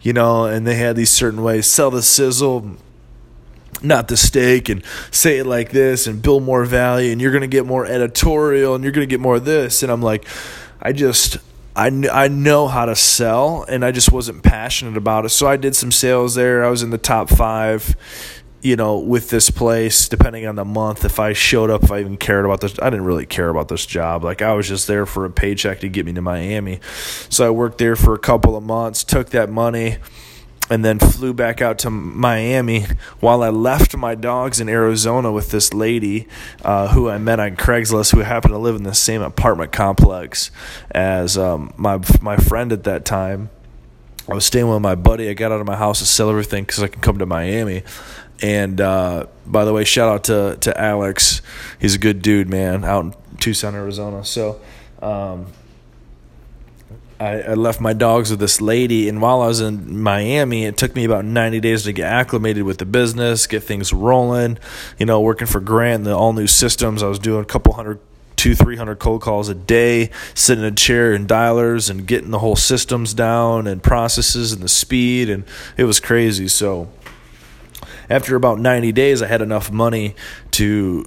you 0.00 0.12
know, 0.12 0.44
and 0.44 0.64
they 0.64 0.76
had 0.76 0.94
these 0.94 1.10
certain 1.10 1.42
ways 1.42 1.66
sell 1.66 1.90
the 1.90 2.02
sizzle 2.02 2.76
not 3.82 4.08
the 4.08 4.16
steak 4.16 4.68
and 4.68 4.84
say 5.10 5.38
it 5.38 5.46
like 5.46 5.70
this 5.70 6.06
and 6.06 6.20
build 6.20 6.42
more 6.42 6.66
value 6.66 7.12
and 7.12 7.20
you're 7.20 7.30
going 7.30 7.40
to 7.40 7.48
get 7.48 7.64
more 7.64 7.86
editorial 7.86 8.74
and 8.74 8.84
you're 8.84 8.92
going 8.92 9.08
to 9.08 9.10
get 9.10 9.20
more 9.20 9.36
of 9.36 9.46
this 9.46 9.82
and 9.82 9.90
I'm 9.90 10.02
like 10.02 10.26
I 10.82 10.92
just 10.92 11.38
I, 11.76 11.86
I 12.12 12.28
know 12.28 12.68
how 12.68 12.86
to 12.86 12.96
sell 12.96 13.64
and 13.68 13.84
I 13.84 13.92
just 13.92 14.12
wasn't 14.12 14.42
passionate 14.42 14.96
about 14.96 15.24
it. 15.24 15.30
So 15.30 15.46
I 15.46 15.56
did 15.56 15.76
some 15.76 15.92
sales 15.92 16.34
there. 16.34 16.64
I 16.64 16.70
was 16.70 16.82
in 16.82 16.90
the 16.90 16.98
top 16.98 17.30
five, 17.30 17.96
you 18.60 18.76
know, 18.76 18.98
with 18.98 19.30
this 19.30 19.50
place, 19.50 20.08
depending 20.08 20.46
on 20.46 20.56
the 20.56 20.64
month. 20.64 21.04
If 21.04 21.20
I 21.20 21.32
showed 21.32 21.70
up, 21.70 21.84
if 21.84 21.92
I 21.92 22.00
even 22.00 22.16
cared 22.16 22.44
about 22.44 22.60
this, 22.60 22.78
I 22.80 22.90
didn't 22.90 23.04
really 23.04 23.26
care 23.26 23.48
about 23.48 23.68
this 23.68 23.86
job. 23.86 24.24
Like 24.24 24.42
I 24.42 24.52
was 24.52 24.68
just 24.68 24.86
there 24.86 25.06
for 25.06 25.24
a 25.24 25.30
paycheck 25.30 25.80
to 25.80 25.88
get 25.88 26.06
me 26.06 26.12
to 26.14 26.22
Miami. 26.22 26.80
So 27.28 27.46
I 27.46 27.50
worked 27.50 27.78
there 27.78 27.96
for 27.96 28.14
a 28.14 28.18
couple 28.18 28.56
of 28.56 28.64
months, 28.64 29.04
took 29.04 29.30
that 29.30 29.48
money 29.48 29.98
and 30.70 30.84
then 30.84 31.00
flew 31.00 31.34
back 31.34 31.60
out 31.60 31.78
to 31.80 31.90
Miami 31.90 32.86
while 33.18 33.42
I 33.42 33.48
left 33.48 33.96
my 33.96 34.14
dogs 34.14 34.60
in 34.60 34.68
Arizona 34.68 35.32
with 35.32 35.50
this 35.50 35.74
lady 35.74 36.28
uh, 36.64 36.88
who 36.88 37.10
I 37.10 37.18
met 37.18 37.40
on 37.40 37.56
Craigslist 37.56 38.14
who 38.14 38.20
happened 38.20 38.54
to 38.54 38.58
live 38.58 38.76
in 38.76 38.84
the 38.84 38.94
same 38.94 39.20
apartment 39.20 39.72
complex 39.72 40.52
as 40.92 41.36
um, 41.36 41.74
my 41.76 42.00
my 42.20 42.36
friend 42.36 42.72
at 42.72 42.84
that 42.84 43.04
time. 43.04 43.50
I 44.28 44.34
was 44.34 44.44
staying 44.44 44.68
with 44.68 44.80
my 44.80 44.94
buddy. 44.94 45.28
I 45.28 45.34
got 45.34 45.50
out 45.50 45.60
of 45.60 45.66
my 45.66 45.76
house 45.76 45.98
to 45.98 46.06
sell 46.06 46.30
everything 46.30 46.62
because 46.62 46.82
I 46.84 46.88
can 46.88 47.00
come 47.00 47.18
to 47.18 47.26
Miami. 47.26 47.82
And 48.40 48.80
uh, 48.80 49.26
by 49.44 49.64
the 49.64 49.72
way, 49.72 49.82
shout 49.82 50.08
out 50.08 50.24
to 50.24 50.56
to 50.60 50.80
Alex. 50.80 51.42
He's 51.80 51.96
a 51.96 51.98
good 51.98 52.22
dude, 52.22 52.48
man, 52.48 52.84
out 52.84 53.04
in 53.04 53.14
Tucson, 53.38 53.74
Arizona. 53.74 54.24
So. 54.24 54.60
Um, 55.02 55.46
I, 57.20 57.42
I 57.42 57.54
left 57.54 57.82
my 57.82 57.92
dogs 57.92 58.30
with 58.30 58.40
this 58.40 58.62
lady, 58.62 59.06
and 59.06 59.20
while 59.20 59.42
I 59.42 59.46
was 59.46 59.60
in 59.60 60.00
Miami, 60.00 60.64
it 60.64 60.78
took 60.78 60.96
me 60.96 61.04
about 61.04 61.26
90 61.26 61.60
days 61.60 61.82
to 61.82 61.92
get 61.92 62.06
acclimated 62.06 62.62
with 62.62 62.78
the 62.78 62.86
business, 62.86 63.46
get 63.46 63.62
things 63.62 63.92
rolling. 63.92 64.58
You 64.98 65.04
know, 65.04 65.20
working 65.20 65.46
for 65.46 65.60
Grant, 65.60 66.04
the 66.04 66.16
all 66.16 66.32
new 66.32 66.46
systems. 66.46 67.02
I 67.02 67.08
was 67.08 67.18
doing 67.18 67.42
a 67.42 67.46
couple 67.46 67.74
hundred 67.74 68.00
two, 68.36 68.54
three 68.54 68.76
hundred 68.76 68.98
cold 68.98 69.20
calls 69.20 69.50
a 69.50 69.54
day, 69.54 70.08
sitting 70.32 70.64
in 70.64 70.72
a 70.72 70.74
chair 70.74 71.12
and 71.12 71.28
dialers 71.28 71.90
and 71.90 72.06
getting 72.06 72.30
the 72.30 72.38
whole 72.38 72.56
systems 72.56 73.12
down 73.12 73.66
and 73.66 73.82
processes 73.82 74.52
and 74.52 74.62
the 74.62 74.68
speed, 74.68 75.28
and 75.28 75.44
it 75.76 75.84
was 75.84 76.00
crazy. 76.00 76.48
So 76.48 76.88
after 78.08 78.34
about 78.34 78.58
ninety 78.58 78.92
days, 78.92 79.20
I 79.20 79.26
had 79.26 79.42
enough 79.42 79.70
money 79.70 80.16
to 80.52 81.04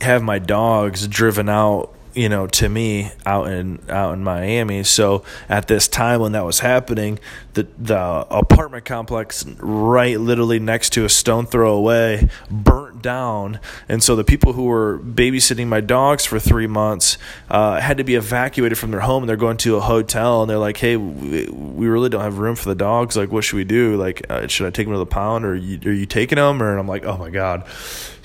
have 0.00 0.24
my 0.24 0.40
dogs 0.40 1.06
driven 1.06 1.48
out 1.48 1.95
you 2.16 2.30
know, 2.30 2.46
to 2.46 2.68
me 2.68 3.10
out 3.26 3.48
in 3.48 3.78
out 3.90 4.14
in 4.14 4.24
Miami. 4.24 4.82
So 4.84 5.22
at 5.48 5.68
this 5.68 5.86
time 5.86 6.20
when 6.20 6.32
that 6.32 6.44
was 6.44 6.60
happening, 6.60 7.18
the 7.52 7.66
the 7.78 8.26
apartment 8.30 8.84
complex 8.86 9.44
right 9.58 10.18
literally 10.18 10.58
next 10.58 10.94
to 10.94 11.04
a 11.04 11.08
stone 11.08 11.46
throw 11.46 11.74
away 11.74 12.28
burnt 12.50 12.85
down, 13.02 13.60
and 13.88 14.02
so 14.02 14.16
the 14.16 14.24
people 14.24 14.52
who 14.54 14.64
were 14.64 14.98
babysitting 14.98 15.66
my 15.66 15.80
dogs 15.80 16.24
for 16.24 16.38
three 16.38 16.66
months 16.66 17.18
uh, 17.50 17.80
had 17.80 17.98
to 17.98 18.04
be 18.04 18.14
evacuated 18.14 18.78
from 18.78 18.90
their 18.90 19.00
home. 19.00 19.22
And 19.22 19.28
they're 19.28 19.36
going 19.36 19.56
to 19.58 19.76
a 19.76 19.80
hotel, 19.80 20.42
and 20.42 20.50
they're 20.50 20.58
like, 20.58 20.76
"Hey, 20.78 20.96
we, 20.96 21.46
really 21.46 22.08
don't 22.08 22.22
have 22.22 22.38
room 22.38 22.56
for 22.56 22.68
the 22.68 22.74
dogs. 22.74 23.16
Like, 23.16 23.30
what 23.30 23.44
should 23.44 23.56
we 23.56 23.64
do? 23.64 23.96
Like, 23.96 24.26
uh, 24.28 24.46
should 24.48 24.66
I 24.66 24.70
take 24.70 24.86
them 24.86 24.94
to 24.94 24.98
the 24.98 25.06
pound, 25.06 25.44
or 25.44 25.52
are 25.52 25.54
you, 25.54 25.78
are 25.88 25.94
you 25.94 26.06
taking 26.06 26.36
them?" 26.36 26.62
Or 26.62 26.70
and 26.72 26.80
I'm 26.80 26.88
like, 26.88 27.04
"Oh 27.04 27.16
my 27.16 27.30
god." 27.30 27.64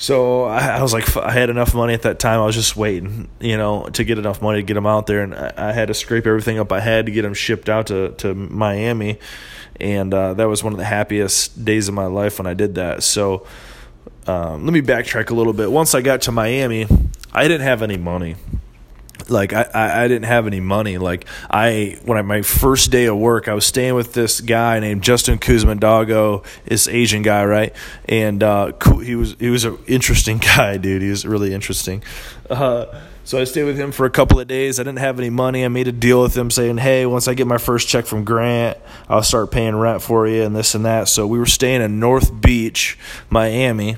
So 0.02 0.46
I, 0.46 0.78
I 0.78 0.82
was 0.82 0.94
like, 0.94 1.16
I 1.16 1.30
had 1.30 1.52
enough 1.52 1.76
money 1.76 1.94
at 1.94 2.02
that 2.02 2.18
time. 2.18 2.40
I 2.40 2.46
was 2.48 2.56
just 2.56 2.76
waiting, 2.76 3.30
you 3.40 3.56
know, 3.56 3.88
to 3.94 4.04
get 4.04 4.18
enough 4.18 4.42
money 4.42 4.58
to 4.58 4.64
get 4.64 4.74
them 4.74 4.88
out 4.88 5.06
there, 5.06 5.22
and 5.22 5.36
I, 5.36 5.54
I 5.56 5.72
had 5.74 5.90
to 5.90 5.94
scrape 5.94 6.26
everything 6.26 6.58
up 6.58 6.72
I 6.72 6.80
had 6.80 7.06
to 7.06 7.12
get 7.12 7.22
them 7.22 7.34
shipped 7.34 7.70
out 7.70 7.88
to 7.88 8.10
to 8.18 8.34
Miami, 8.34 9.20
and 9.80 10.14
uh, 10.14 10.34
that 10.34 10.46
was 10.46 10.64
one 10.64 10.74
of 10.74 10.80
the 10.80 10.86
happiest 10.86 11.64
days 11.64 11.88
of 11.88 11.94
my 11.94 12.06
life 12.06 12.40
when 12.40 12.48
I 12.48 12.54
did 12.54 12.76
that. 12.76 13.04
So 13.04 13.46
um, 14.28 14.66
let 14.66 14.74
me 14.74 14.82
backtrack 14.82 15.30
a 15.30 15.34
little 15.34 15.54
bit. 15.54 15.72
Once 15.72 15.96
I 15.96 16.02
got 16.02 16.22
to 16.24 16.32
Miami, 16.32 16.88
I 17.34 17.44
didn't 17.44 17.62
have 17.62 17.82
any 17.82 17.98
money 17.98 18.36
like 19.30 19.54
I, 19.54 20.04
I, 20.04 20.08
didn't 20.08 20.26
have 20.26 20.48
any 20.48 20.60
money. 20.60 20.98
Like 20.98 21.26
I 21.50 21.98
when 22.04 22.18
I 22.18 22.22
my 22.22 22.42
first 22.42 22.92
day 22.92 23.06
of 23.06 23.18
work, 23.18 23.48
I 23.48 23.54
was 23.54 23.66
staying 23.66 23.96
with 23.96 24.14
this 24.14 24.42
guy 24.42 24.80
named 24.80 25.04
Justin 25.04 25.40
Kuzmandago, 25.40 26.46
this 26.66 26.88
Asian 26.88 27.22
guy, 27.22 27.46
right? 27.46 27.76
And 28.06 28.44
uh, 28.44 28.74
he 29.04 29.16
was 29.16 29.36
he 29.40 29.50
was 29.50 29.64
an 29.64 29.78
interesting 29.88 30.38
guy, 30.56 30.78
dude. 30.78 31.02
He 31.02 31.10
was 31.10 31.26
really 31.26 31.54
interesting. 31.54 32.04
Uh, 32.50 32.86
So 33.32 33.40
I 33.40 33.46
stayed 33.46 33.64
with 33.64 33.78
him 33.78 33.94
for 33.94 34.06
a 34.06 34.10
couple 34.10 34.42
of 34.42 34.50
days. 34.50 34.78
I 34.78 34.84
didn't 34.84 35.00
have 35.00 35.18
any 35.18 35.30
money. 35.30 35.64
I 35.64 35.70
made 35.70 35.88
a 35.88 35.94
deal 35.94 36.22
with 36.22 36.36
him 36.36 36.52
saying, 36.52 36.80
"Hey, 36.80 37.06
once 37.06 37.30
I 37.30 37.34
get 37.34 37.48
my 37.48 37.60
first 37.60 37.88
check 37.88 38.06
from 38.06 38.26
Grant, 38.26 38.78
I'll 39.08 39.24
start 39.24 39.52
paying 39.52 39.74
rent 39.78 40.02
for 40.02 40.28
you 40.28 40.44
and 40.44 40.54
this 40.54 40.76
and 40.76 40.84
that." 40.84 41.08
So 41.08 41.26
we 41.26 41.40
were 41.40 41.46
staying 41.46 41.82
in 41.82 41.98
North 41.98 42.42
Beach, 42.42 43.00
Miami 43.30 43.96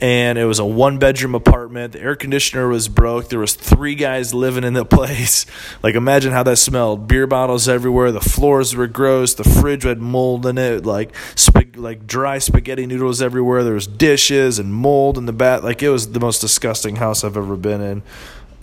and 0.00 0.38
it 0.38 0.44
was 0.44 0.58
a 0.58 0.64
one 0.64 0.98
bedroom 0.98 1.34
apartment. 1.34 1.92
The 1.92 2.00
air 2.00 2.14
conditioner 2.14 2.68
was 2.68 2.88
broke. 2.88 3.28
There 3.28 3.38
was 3.38 3.54
three 3.54 3.94
guys 3.94 4.34
living 4.34 4.62
in 4.62 4.74
the 4.74 4.84
place. 4.98 5.46
Like 5.82 5.94
imagine 5.94 6.32
how 6.32 6.42
that 6.44 6.58
smelled. 6.58 7.08
Beer 7.08 7.26
bottles 7.26 7.68
everywhere. 7.68 8.12
The 8.12 8.20
floors 8.20 8.76
were 8.76 8.86
gross. 8.86 9.34
The 9.34 9.44
fridge 9.44 9.84
had 9.84 10.00
mold 10.00 10.46
in 10.46 10.58
it 10.58 10.84
like 10.84 11.14
sp- 11.34 11.74
like 11.76 12.06
dry 12.06 12.38
spaghetti 12.38 12.86
noodles 12.86 13.22
everywhere. 13.22 13.64
There 13.64 13.74
was 13.74 13.86
dishes 13.86 14.58
and 14.58 14.74
mold 14.74 15.16
in 15.16 15.26
the 15.26 15.32
bath. 15.32 15.64
Like 15.64 15.82
it 15.82 15.90
was 15.90 16.12
the 16.12 16.20
most 16.20 16.40
disgusting 16.40 16.96
house 16.96 17.24
i've 17.24 17.36
ever 17.36 17.56
been 17.56 17.80
in 17.80 18.02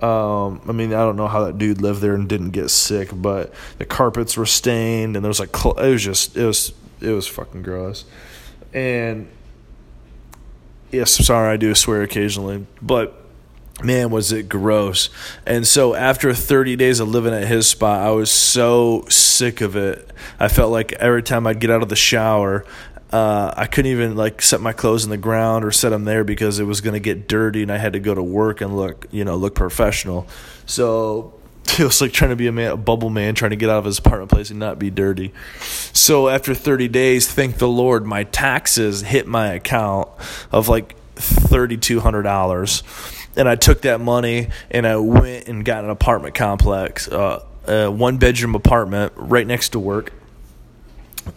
um, 0.01 0.61
I 0.67 0.71
mean, 0.71 0.93
I 0.93 1.03
don't 1.05 1.15
know 1.15 1.27
how 1.27 1.45
that 1.45 1.57
dude 1.57 1.81
lived 1.81 2.01
there 2.01 2.15
and 2.15 2.27
didn't 2.27 2.51
get 2.51 2.69
sick, 2.69 3.09
but 3.13 3.53
the 3.77 3.85
carpets 3.85 4.37
were 4.37 4.45
stained, 4.45 5.15
and 5.15 5.23
there 5.23 5.29
was 5.29 5.39
like 5.39 5.55
cl- 5.55 5.77
it 5.77 5.91
was 5.91 6.03
just 6.03 6.35
it 6.35 6.45
was 6.45 6.73
it 6.99 7.11
was 7.11 7.27
fucking 7.27 7.63
gross, 7.63 8.05
and 8.73 9.27
Yes, 10.91 11.11
sorry, 11.25 11.53
I 11.53 11.57
do 11.57 11.73
swear 11.73 12.01
occasionally, 12.01 12.65
but 12.81 13.17
man, 13.81 14.11
was 14.11 14.33
it 14.33 14.49
gross. 14.49 15.09
And 15.45 15.65
so 15.65 15.95
after 15.95 16.33
30 16.33 16.75
days 16.75 16.99
of 16.99 17.07
living 17.07 17.33
at 17.33 17.47
his 17.47 17.65
spot, 17.65 18.01
I 18.01 18.11
was 18.11 18.29
so 18.29 19.05
sick 19.07 19.61
of 19.61 19.77
it. 19.77 20.09
I 20.37 20.49
felt 20.49 20.69
like 20.69 20.91
every 20.93 21.23
time 21.23 21.47
I'd 21.47 21.61
get 21.61 21.69
out 21.69 21.81
of 21.81 21.87
the 21.87 21.95
shower, 21.95 22.65
uh, 23.12 23.54
I 23.58 23.67
couldn't 23.67 23.91
even 23.91 24.15
like 24.15 24.41
set 24.41 24.62
my 24.62 24.74
clothes 24.74 25.04
in 25.04 25.10
the 25.10 25.17
ground 25.17 25.65
or 25.65 25.71
set 25.71 25.89
them 25.89 26.06
there 26.06 26.24
because 26.24 26.60
it 26.60 26.63
was 26.63 26.80
going 26.80 26.93
to 26.93 27.00
get 27.00 27.28
dirty 27.28 27.62
and 27.62 27.71
I 27.71 27.78
had 27.78 27.93
to 27.93 28.00
go 28.00 28.15
to 28.15 28.24
work 28.24 28.62
and 28.62 28.78
look, 28.78 29.06
you 29.12 29.26
know, 29.26 29.36
look 29.36 29.54
professional. 29.54 30.28
So 30.65 31.34
it 31.80 31.84
was 31.84 32.02
like 32.02 32.13
trying 32.13 32.30
to 32.30 32.36
be 32.36 32.47
a, 32.47 32.52
man, 32.52 32.71
a 32.71 32.78
bubble 32.78 33.10
man, 33.10 33.36
trying 33.36 33.52
to 33.52 33.58
get 33.58 33.69
out 33.69 33.80
of 33.80 33.86
his 33.86 34.00
apartment 34.00 34.32
place 34.32 34.50
and 34.50 34.60
not 34.60 34.80
be 34.80 34.89
dirty. 34.89 35.34
So 35.93 36.30
after 36.30 36.54
30 36.54 36.88
days, 36.88 37.32
thank 37.32 37.58
the 37.58 37.67
Lord, 37.67 38.06
my 38.06 38.24
taxes 38.24 39.02
hit 39.02 39.28
my 39.28 39.54
account 39.54 40.10
of 40.52 40.69
like 40.69 40.95
$3,200. 41.15 43.38
And 43.38 43.47
I 43.47 43.56
took 43.56 43.82
that 43.82 44.00
money 44.00 44.50
and 44.69 44.88
I 44.88 44.97
went 44.97 45.47
and 45.47 45.65
got 45.65 45.84
an 45.84 45.89
apartment 45.89 46.36
complex, 46.36 47.10
uh, 47.10 47.43
a 47.67 47.91
one 47.91 48.17
bedroom 48.17 48.56
apartment 48.56 49.13
right 49.15 49.45
next 49.45 49.69
to 49.69 49.80
work, 49.80 50.13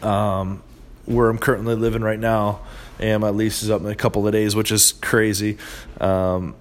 um, 0.03 0.63
where 1.07 1.29
I'm 1.29 1.39
currently 1.39 1.75
living 1.75 2.03
right 2.03 2.19
now. 2.19 2.61
And 2.99 3.21
my 3.21 3.31
lease 3.31 3.63
is 3.63 3.71
up 3.71 3.81
in 3.81 3.89
a 3.89 3.95
couple 3.95 4.27
of 4.27 4.33
days, 4.33 4.55
which 4.55 4.71
is 4.71 4.93
crazy. 4.93 5.59
Um, 6.01 6.55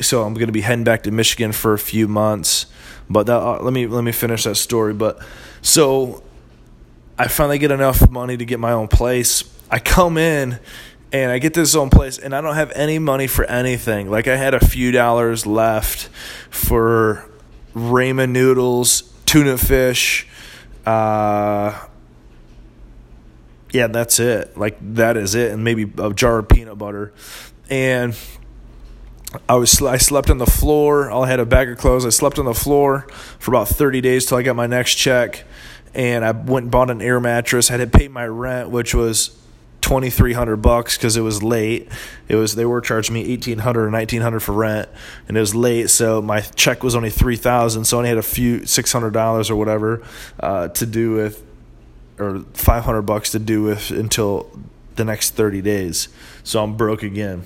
so 0.00 0.22
I'm 0.22 0.34
going 0.34 0.46
to 0.46 0.52
be 0.52 0.60
heading 0.60 0.84
back 0.84 1.02
to 1.04 1.10
Michigan 1.10 1.52
for 1.52 1.72
a 1.72 1.78
few 1.78 2.08
months. 2.08 2.66
But 3.10 3.26
that, 3.26 3.40
uh, 3.40 3.62
let 3.62 3.72
me 3.72 3.86
let 3.86 4.04
me 4.04 4.12
finish 4.12 4.44
that 4.44 4.56
story. 4.56 4.94
But 4.94 5.18
so 5.60 6.22
I 7.18 7.28
finally 7.28 7.58
get 7.58 7.70
enough 7.70 8.08
money 8.10 8.36
to 8.36 8.44
get 8.44 8.58
my 8.58 8.72
own 8.72 8.88
place. 8.88 9.44
I 9.70 9.78
come 9.78 10.16
in 10.16 10.58
and 11.12 11.30
I 11.30 11.38
get 11.38 11.52
this 11.52 11.74
own 11.74 11.90
place, 11.90 12.18
and 12.18 12.34
I 12.34 12.40
don't 12.40 12.54
have 12.54 12.72
any 12.74 12.98
money 12.98 13.26
for 13.26 13.44
anything. 13.44 14.10
Like 14.10 14.28
I 14.28 14.36
had 14.36 14.54
a 14.54 14.64
few 14.64 14.92
dollars 14.92 15.44
left 15.46 16.08
for 16.48 17.28
ramen 17.74 18.30
noodles, 18.30 19.02
tuna 19.26 19.58
fish. 19.58 20.26
Uh, 20.86 21.78
yeah, 23.72 23.86
that's 23.86 24.20
it. 24.20 24.56
Like 24.56 24.76
that 24.94 25.16
is 25.16 25.34
it, 25.34 25.52
and 25.52 25.64
maybe 25.64 25.90
a 25.98 26.12
jar 26.12 26.38
of 26.38 26.48
peanut 26.48 26.78
butter. 26.78 27.12
And 27.70 28.16
I 29.48 29.54
was 29.54 29.80
I 29.82 29.96
slept 29.96 30.30
on 30.30 30.38
the 30.38 30.46
floor. 30.46 31.10
I 31.10 31.26
had 31.26 31.40
a 31.40 31.46
bag 31.46 31.70
of 31.70 31.78
clothes. 31.78 32.04
I 32.04 32.10
slept 32.10 32.38
on 32.38 32.44
the 32.44 32.54
floor 32.54 33.06
for 33.38 33.50
about 33.50 33.68
30 33.68 34.00
days 34.00 34.26
till 34.26 34.38
I 34.38 34.42
got 34.42 34.56
my 34.56 34.66
next 34.66 34.94
check, 34.96 35.44
and 35.94 36.24
I 36.24 36.32
went 36.32 36.64
and 36.64 36.70
bought 36.70 36.90
an 36.90 37.00
air 37.00 37.18
mattress. 37.18 37.70
I 37.70 37.78
had 37.78 37.92
to 37.92 37.98
pay 37.98 38.08
my 38.08 38.26
rent, 38.26 38.68
which 38.70 38.94
was 38.94 39.38
2300 39.80 40.56
bucks 40.56 40.96
because 40.96 41.16
it 41.16 41.22
was 41.22 41.42
late. 41.42 41.88
It 42.28 42.36
was 42.36 42.54
they 42.54 42.66
were 42.66 42.82
charging 42.82 43.14
me 43.14 43.28
1800 43.28 43.86
or 43.86 43.90
1900 43.90 44.40
for 44.40 44.52
rent, 44.52 44.90
and 45.28 45.36
it 45.36 45.40
was 45.40 45.54
late, 45.54 45.88
so 45.88 46.20
my 46.20 46.40
check 46.40 46.82
was 46.82 46.94
only 46.94 47.10
3000. 47.10 47.84
So 47.84 47.96
I 47.96 47.98
only 47.98 48.08
had 48.10 48.18
a 48.18 48.22
few 48.22 48.66
600 48.66 49.12
dollars 49.12 49.50
or 49.50 49.56
whatever 49.56 50.02
uh, 50.40 50.68
to 50.68 50.84
do 50.84 51.12
with, 51.12 51.42
or 52.22 52.40
500 52.54 53.02
bucks 53.02 53.30
to 53.32 53.38
do 53.38 53.62
with 53.62 53.90
until 53.90 54.50
the 54.96 55.04
next 55.04 55.30
30 55.30 55.62
days. 55.62 56.08
So 56.44 56.62
I'm 56.62 56.76
broke 56.76 57.02
again. 57.02 57.44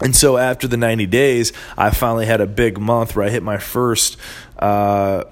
And 0.00 0.14
so 0.14 0.36
after 0.36 0.68
the 0.68 0.76
90 0.76 1.06
days, 1.06 1.52
I 1.76 1.90
finally 1.90 2.26
had 2.26 2.40
a 2.40 2.46
big 2.46 2.78
month 2.78 3.16
where 3.16 3.26
I 3.26 3.30
hit 3.30 3.42
my 3.42 3.56
first 3.56 4.18
uh, 4.58 5.24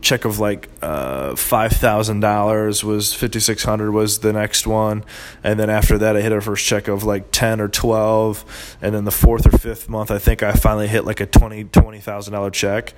check 0.00 0.24
of 0.24 0.38
like 0.38 0.68
uh, 0.80 1.32
$5,000 1.32 2.84
was 2.84 3.12
5600 3.12 3.90
was 3.90 4.20
the 4.20 4.32
next 4.32 4.66
one. 4.66 5.04
And 5.42 5.58
then 5.58 5.70
after 5.70 5.98
that, 5.98 6.16
I 6.16 6.20
hit 6.20 6.30
a 6.30 6.40
first 6.40 6.64
check 6.64 6.86
of 6.86 7.02
like 7.02 7.32
10 7.32 7.60
or 7.60 7.68
12. 7.68 8.76
And 8.80 8.94
then 8.94 9.04
the 9.04 9.10
fourth 9.10 9.46
or 9.46 9.58
fifth 9.58 9.88
month, 9.88 10.10
I 10.12 10.18
think 10.18 10.42
I 10.42 10.52
finally 10.52 10.86
hit 10.86 11.04
like 11.04 11.20
a 11.20 11.26
20, 11.26 11.64
$20,000 11.64 12.52
check 12.52 12.94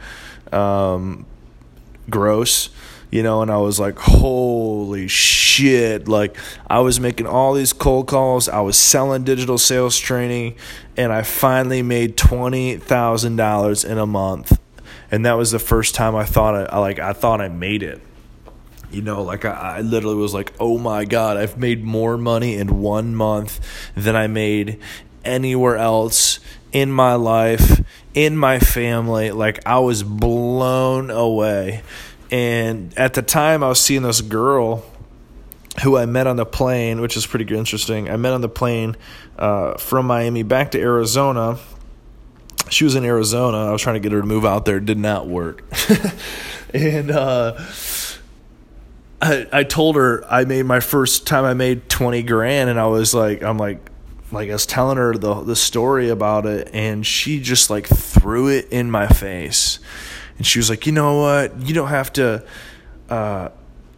um, 0.52 1.24
gross 2.10 2.68
you 3.10 3.22
know, 3.22 3.42
and 3.42 3.50
I 3.50 3.58
was 3.58 3.78
like, 3.78 3.98
holy 3.98 5.08
shit. 5.08 6.08
Like, 6.08 6.36
I 6.68 6.80
was 6.80 7.00
making 7.00 7.26
all 7.26 7.54
these 7.54 7.72
cold 7.72 8.08
calls, 8.08 8.48
I 8.48 8.60
was 8.60 8.76
selling 8.76 9.24
digital 9.24 9.58
sales 9.58 9.98
training, 9.98 10.56
and 10.96 11.12
I 11.12 11.22
finally 11.22 11.82
made 11.82 12.16
$20,000 12.16 13.90
in 13.90 13.98
a 13.98 14.06
month. 14.06 14.58
And 15.10 15.24
that 15.24 15.34
was 15.34 15.50
the 15.50 15.58
first 15.58 15.94
time 15.94 16.16
I 16.16 16.24
thought 16.24 16.72
I 16.72 16.78
like 16.78 16.98
I 16.98 17.12
thought 17.12 17.40
I 17.40 17.48
made 17.48 17.82
it. 17.82 18.00
You 18.90 19.02
know, 19.02 19.22
like 19.22 19.44
I, 19.44 19.76
I 19.78 19.80
literally 19.80 20.16
was 20.16 20.34
like, 20.34 20.52
"Oh 20.58 20.78
my 20.78 21.04
god, 21.04 21.36
I've 21.36 21.56
made 21.56 21.84
more 21.84 22.16
money 22.16 22.56
in 22.56 22.80
one 22.80 23.14
month 23.14 23.60
than 23.94 24.16
I 24.16 24.26
made 24.26 24.78
anywhere 25.24 25.76
else 25.76 26.40
in 26.72 26.90
my 26.90 27.14
life, 27.14 27.82
in 28.14 28.36
my 28.36 28.58
family." 28.58 29.30
Like 29.30 29.64
I 29.66 29.78
was 29.78 30.02
blown 30.02 31.10
away. 31.10 31.82
And 32.30 32.96
at 32.98 33.14
the 33.14 33.22
time, 33.22 33.62
I 33.62 33.68
was 33.68 33.80
seeing 33.80 34.02
this 34.02 34.20
girl 34.20 34.84
who 35.82 35.96
I 35.96 36.06
met 36.06 36.26
on 36.26 36.36
the 36.36 36.46
plane, 36.46 37.00
which 37.00 37.16
is 37.16 37.26
pretty 37.26 37.54
interesting. 37.54 38.10
I 38.10 38.16
met 38.16 38.32
on 38.32 38.40
the 38.40 38.48
plane 38.48 38.96
uh, 39.38 39.74
from 39.74 40.06
Miami 40.06 40.42
back 40.42 40.70
to 40.72 40.80
Arizona. 40.80 41.58
She 42.70 42.84
was 42.84 42.94
in 42.94 43.04
Arizona. 43.04 43.68
I 43.68 43.72
was 43.72 43.82
trying 43.82 43.94
to 43.94 44.00
get 44.00 44.12
her 44.12 44.20
to 44.20 44.26
move 44.26 44.44
out 44.44 44.64
there. 44.64 44.78
It 44.78 44.86
did 44.86 44.98
not 44.98 45.28
work. 45.28 45.62
and 46.74 47.10
uh, 47.10 47.60
I, 49.22 49.46
I 49.52 49.62
told 49.64 49.96
her 49.96 50.24
I 50.30 50.44
made 50.44 50.64
my 50.64 50.80
first 50.80 51.26
time 51.26 51.44
I 51.44 51.54
made 51.54 51.88
20 51.88 52.22
grand, 52.22 52.70
and 52.70 52.80
I 52.80 52.86
was 52.86 53.14
like, 53.14 53.42
I'm 53.42 53.58
like, 53.58 53.78
like 54.32 54.50
I 54.50 54.52
was 54.52 54.66
telling 54.66 54.96
her 54.96 55.14
the 55.14 55.42
the 55.42 55.54
story 55.54 56.08
about 56.08 56.46
it, 56.46 56.70
and 56.72 57.06
she 57.06 57.40
just 57.40 57.70
like 57.70 57.86
threw 57.86 58.48
it 58.48 58.66
in 58.70 58.90
my 58.90 59.06
face 59.06 59.78
and 60.36 60.46
she 60.46 60.58
was 60.58 60.70
like, 60.70 60.86
you 60.86 60.92
know 60.92 61.20
what? 61.20 61.60
You 61.60 61.74
don't 61.74 61.88
have 61.88 62.12
to, 62.14 62.44
uh, 63.08 63.48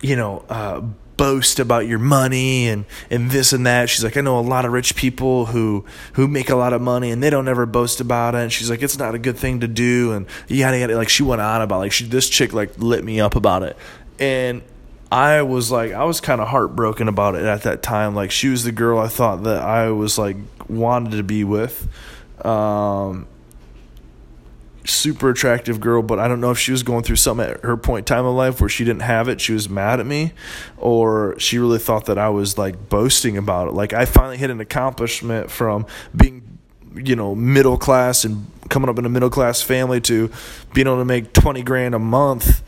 you 0.01 0.17
know, 0.17 0.45
uh, 0.49 0.83
boast 1.17 1.59
about 1.59 1.87
your 1.87 1.99
money 1.99 2.69
and, 2.69 2.85
and 3.11 3.31
this 3.31 3.53
and 3.53 3.67
that. 3.67 3.91
She's 3.91 4.05
like, 4.05 4.17
I 4.17 4.21
know 4.21 4.39
a 4.39 4.41
lot 4.41 4.65
of 4.65 4.73
rich 4.73 4.95
people 4.97 5.47
who 5.47 5.85
who 6.15 6.29
make 6.29 6.49
a 6.49 6.57
lot 6.57 6.73
of 6.73 6.81
money 6.81 7.11
and 7.11 7.23
they 7.23 7.29
don't 7.29 7.49
ever 7.49 7.67
boast 7.67 8.01
about 8.01 8.35
it. 8.35 8.39
And 8.39 8.53
she's 8.53 8.71
like, 8.71 8.83
it's 8.83 8.99
not 8.99 9.15
a 9.15 9.19
good 9.19 9.37
thing 9.37 9.61
to 9.61 9.69
do. 9.69 10.13
And 10.13 10.27
yada 10.47 10.79
yada. 10.79 10.97
Like 10.97 11.09
she 11.09 11.23
went 11.23 11.43
on 11.43 11.61
about 11.61 11.79
like 11.79 11.93
she 11.93 12.05
this 12.05 12.29
chick 12.29 12.53
like 12.53 12.79
lit 12.79 13.05
me 13.05 13.21
up 13.21 13.37
about 13.37 13.65
it, 13.65 13.77
and 14.19 14.63
I 15.11 15.43
was 15.43 15.71
like, 15.71 15.93
I 15.93 16.05
was 16.05 16.21
kind 16.21 16.41
of 16.41 16.49
heartbroken 16.49 17.09
about 17.09 17.35
it 17.35 17.45
at 17.45 17.63
that 17.63 17.83
time. 17.83 18.15
Like 18.15 18.31
she 18.31 18.49
was 18.49 18.65
the 18.65 18.73
girl 18.73 18.99
I 18.99 19.09
thought 19.09 19.43
that 19.43 19.63
I 19.63 19.91
was 19.91 20.19
like 20.19 20.37
wanted 20.69 21.17
to 21.17 21.23
be 21.23 21.45
with. 21.45 21.89
Um, 22.45 23.27
super 24.89 25.31
attractive 25.31 25.81
girl, 25.81 26.03
but 26.03 26.19
I 26.19 26.29
don't 26.29 26.41
know 26.41 26.51
if 26.51 26.59
she 26.59 26.73
was 26.73 26.83
going 26.83 27.05
through 27.05 27.17
something 27.17 27.49
at 27.49 27.61
her 27.61 27.77
point 27.77 28.09
in 28.11 28.15
time 28.17 28.25
in 28.25 28.35
life 28.35 28.61
where 28.61 28.69
she 28.69 28.85
didn't 28.85 29.03
have 29.03 29.29
it. 29.29 29.41
She 29.41 29.53
was 29.53 29.69
mad 29.69 30.01
at 30.01 30.07
me, 30.07 30.33
or 30.77 31.39
she 31.39 31.59
really 31.59 31.79
thought 31.79 32.07
that 32.07 32.19
I 32.19 32.29
was 32.29 32.59
like 32.59 32.89
boasting 32.89 33.37
about 33.37 33.69
it. 33.69 33.75
Like 33.75 33.93
I 33.93 34.05
finally 34.05 34.37
hit 34.37 34.51
an 34.51 34.61
accomplishment 34.61 35.51
from 35.51 35.87
being, 36.15 36.59
you 36.95 37.17
know, 37.17 37.35
middle 37.35 37.79
class 37.79 38.25
and 38.25 38.47
coming 38.69 38.89
up 38.89 38.99
in 38.99 39.05
a 39.05 39.09
middle 39.09 39.31
class 39.31 39.63
family 39.63 40.01
to 40.03 40.31
being 40.75 40.87
able 40.87 40.99
to 40.99 41.05
make 41.05 41.33
20 41.33 41.63
grand 41.63 41.95
a 41.95 41.99
month 41.99 42.63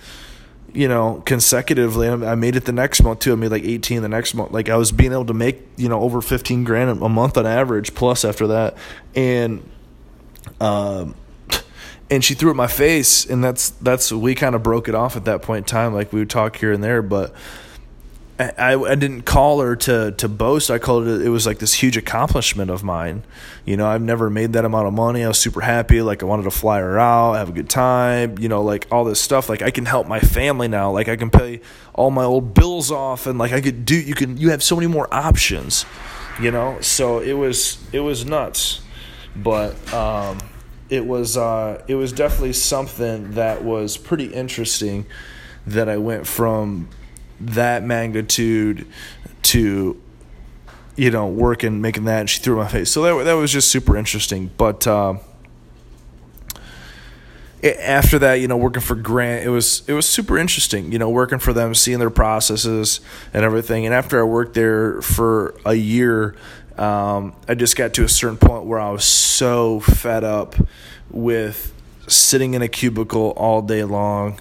you 0.73 0.89
know, 0.89 1.23
consecutively. 1.27 2.09
I 2.09 2.35
made 2.35 2.57
it 2.57 2.65
the 2.65 2.73
next 2.73 3.03
month 3.03 3.21
too. 3.21 3.33
I 3.33 3.35
made 3.35 3.51
like 3.51 3.65
18 3.65 4.03
the 4.03 4.09
next 4.09 4.35
month. 4.35 4.53
Like 4.53 4.69
I 4.69 4.77
was 4.77 4.93
being 4.93 5.13
able 5.13 5.27
to 5.27 5.35
make, 5.35 5.63
you 5.77 5.89
know, 5.89 6.01
over 6.01 6.21
15 6.21 6.65
grand 6.65 7.03
a 7.03 7.09
month 7.09 7.37
on 7.37 7.47
average 7.47 7.95
plus 7.95 8.25
after 8.25 8.47
that. 8.49 8.77
And, 9.15 9.69
um, 10.61 11.15
and 12.11 12.25
she 12.25 12.35
threw 12.35 12.51
it 12.51 12.55
my 12.55 12.67
face 12.67 13.25
and 13.25 13.43
that's 13.43 13.71
that's 13.71 14.11
we 14.13 14.35
kind 14.35 14.55
of 14.55 14.63
broke 14.63 14.89
it 14.89 14.95
off 14.95 15.17
at 15.17 15.25
that 15.25 15.43
point 15.43 15.59
in 15.59 15.65
time 15.65 15.95
like 15.95 16.13
we 16.13 16.21
would 16.21 16.31
talk 16.31 16.57
here 16.57 16.73
and 16.73 16.83
there 16.83 17.03
but 17.03 17.35
I, 18.41 18.75
I 18.75 18.95
didn't 18.95 19.23
call 19.23 19.61
her 19.61 19.77
to 19.77 20.13
to 20.13 20.29
boast. 20.29 20.71
I 20.71 20.79
called 20.79 21.07
it. 21.07 21.21
It 21.21 21.29
was 21.29 21.47
like 21.47 21.59
this 21.59 21.75
huge 21.75 21.99
accomplishment 21.99 22.71
of 22.71 22.83
mine. 22.83 23.23
You 23.67 23.77
know, 23.77 23.87
I've 23.87 24.01
never 24.01 24.31
made 24.31 24.55
that 24.55 24.65
amount 24.65 24.87
of 24.87 24.95
money. 24.95 25.23
I 25.23 25.29
was 25.29 25.39
super 25.39 25.61
happy. 25.61 26.01
Like 26.01 26.23
I 26.23 26.27
wanted 26.27 26.45
to 26.45 26.51
fly 26.51 26.81
her 26.81 26.99
out, 26.99 27.35
have 27.35 27.51
a 27.51 27.53
good 27.53 27.69
time. 27.69 28.39
You 28.39 28.49
know, 28.49 28.63
like 28.63 28.87
all 28.91 29.05
this 29.05 29.21
stuff. 29.21 29.51
Like 29.51 29.61
I 29.61 29.71
can 29.71 29.85
help 29.85 30.07
my 30.07 30.21
family 30.21 30.69
now. 30.69 30.91
Like 30.91 31.09
I 31.09 31.17
can 31.17 31.29
pay 31.29 31.61
all 31.93 32.11
my 32.11 32.25
old 32.25 32.55
bills 32.55 32.91
off, 32.91 33.27
and 33.27 33.39
like 33.39 33.53
I 33.53 33.61
could 33.61 33.85
do. 33.85 34.01
You 34.01 34.15
can. 34.15 34.39
You 34.39 34.51
have 34.51 34.63
so 34.63 34.75
many 34.75 34.87
more 34.87 35.13
options. 35.13 35.85
You 36.41 36.51
know, 36.51 36.81
so 36.81 37.19
it 37.19 37.35
was 37.35 37.77
it 37.93 38.01
was 38.01 38.25
nuts, 38.25 38.81
but 39.37 39.93
um, 39.93 40.39
it 40.91 41.07
was 41.07 41.37
uh, 41.37 41.83
it 41.87 41.95
was 41.95 42.13
definitely 42.13 42.53
something 42.53 43.33
that 43.33 43.63
was 43.65 43.97
pretty 43.97 44.27
interesting. 44.27 45.07
That 45.67 45.89
I 45.89 45.99
went 45.99 46.27
from 46.27 46.89
that 47.41 47.83
magnitude 47.83 48.87
to 49.43 50.01
you 50.97 51.11
know 51.11 51.27
working 51.27 51.81
making 51.81 52.05
that 52.05 52.21
and 52.21 52.31
she 52.31 52.41
threw 52.41 52.57
my 52.57 52.69
face 52.69 52.91
so 52.91 53.03
that, 53.03 53.25
that 53.25 53.33
was 53.33 53.51
just 53.51 53.71
super 53.71 53.97
interesting 53.97 54.51
but 54.59 54.87
uh, 54.87 55.15
after 57.63 58.19
that 58.19 58.35
you 58.35 58.49
know 58.49 58.57
working 58.57 58.83
for 58.83 58.95
grant 58.95 59.45
it 59.45 59.49
was 59.49 59.83
it 59.89 59.95
was 59.95 60.07
super 60.07 60.37
interesting 60.37 60.93
you 60.93 60.99
know 60.99 61.09
working 61.09 61.39
for 61.39 61.53
them 61.53 61.75
seeing 61.75 61.99
their 61.99 62.11
processes 62.11 63.01
and 63.33 63.45
everything 63.45 63.87
and 63.87 63.95
after 63.95 64.21
i 64.21 64.23
worked 64.23 64.55
there 64.55 65.01
for 65.01 65.55
a 65.65 65.75
year 65.75 66.35
um, 66.81 67.35
i 67.47 67.55
just 67.55 67.77
got 67.77 67.95
to 67.95 68.05
a 68.05 68.09
certain 68.09 68.39
point 68.39 68.65
where 68.65 68.81
i 68.81 68.91
was 68.91 69.05
so 69.05 69.81
fed 69.81 70.25
up 70.25 70.55
with 71.11 71.73
sitting 72.07 72.55
in 72.55 72.63
a 72.63 72.69
cubicle 72.69 73.31
all 73.37 73.63
day 73.63 73.85
long 73.85 74.41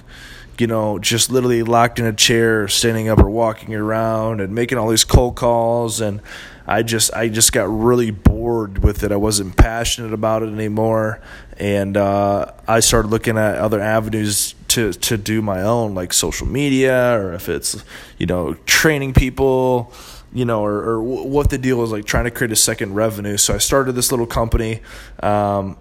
you 0.60 0.68
know, 0.68 1.00
just 1.00 1.32
literally 1.32 1.64
locked 1.64 2.00
in 2.00 2.06
a 2.06 2.14
chair, 2.14 2.68
standing 2.68 3.08
up 3.08 3.20
or 3.20 3.30
walking 3.30 3.74
around 3.74 4.42
and 4.42 4.54
making 4.54 4.78
all 4.78 4.90
these 4.90 5.06
cold 5.06 5.36
calls. 5.36 6.02
And 6.02 6.22
I 6.68 6.84
just 6.84 7.14
I 7.14 7.30
just 7.30 7.52
got 7.54 7.64
really 7.70 8.12
bored 8.12 8.84
with 8.84 9.04
it. 9.04 9.12
I 9.12 9.16
wasn't 9.16 9.56
passionate 9.56 10.14
about 10.14 10.44
it 10.44 10.50
anymore, 10.50 11.22
and 11.58 11.98
uh, 11.98 12.52
I 12.68 12.82
started 12.82 13.08
looking 13.08 13.38
at 13.38 13.56
other 13.56 13.80
avenues 13.80 14.54
to 14.70 14.94
to 14.94 15.18
do 15.18 15.42
my 15.42 15.64
own, 15.64 15.96
like 15.96 16.14
social 16.14 16.46
media, 16.46 17.20
or 17.20 17.34
if 17.34 17.50
it's 17.50 17.84
you 18.20 18.28
know 18.28 18.54
training 18.66 19.14
people, 19.14 19.92
you 20.34 20.46
know, 20.46 20.64
or, 20.64 20.84
or 20.84 21.02
what 21.02 21.50
the 21.50 21.58
deal 21.58 21.84
is, 21.84 21.92
like 21.92 22.06
trying 22.06 22.26
to 22.26 22.32
create 22.32 22.52
a 22.52 22.56
second 22.56 22.94
revenue. 22.96 23.38
So 23.38 23.56
I 23.56 23.58
started 23.58 23.94
this 23.94 24.12
little 24.12 24.28
company. 24.28 24.82
Um, 25.22 25.78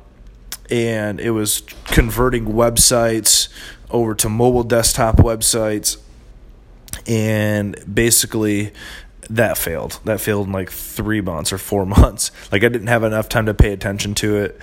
and 0.70 1.20
it 1.20 1.30
was 1.30 1.62
converting 1.86 2.46
websites 2.46 3.48
over 3.90 4.14
to 4.14 4.28
mobile 4.28 4.64
desktop 4.64 5.16
websites 5.16 5.98
and 7.06 7.76
basically 7.92 8.72
that 9.30 9.56
failed 9.56 9.98
that 10.04 10.20
failed 10.20 10.46
in 10.46 10.52
like 10.52 10.70
three 10.70 11.20
months 11.20 11.52
or 11.52 11.58
four 11.58 11.86
months 11.86 12.30
like 12.52 12.62
i 12.62 12.68
didn't 12.68 12.88
have 12.88 13.02
enough 13.02 13.28
time 13.28 13.46
to 13.46 13.54
pay 13.54 13.72
attention 13.72 14.14
to 14.14 14.36
it 14.36 14.58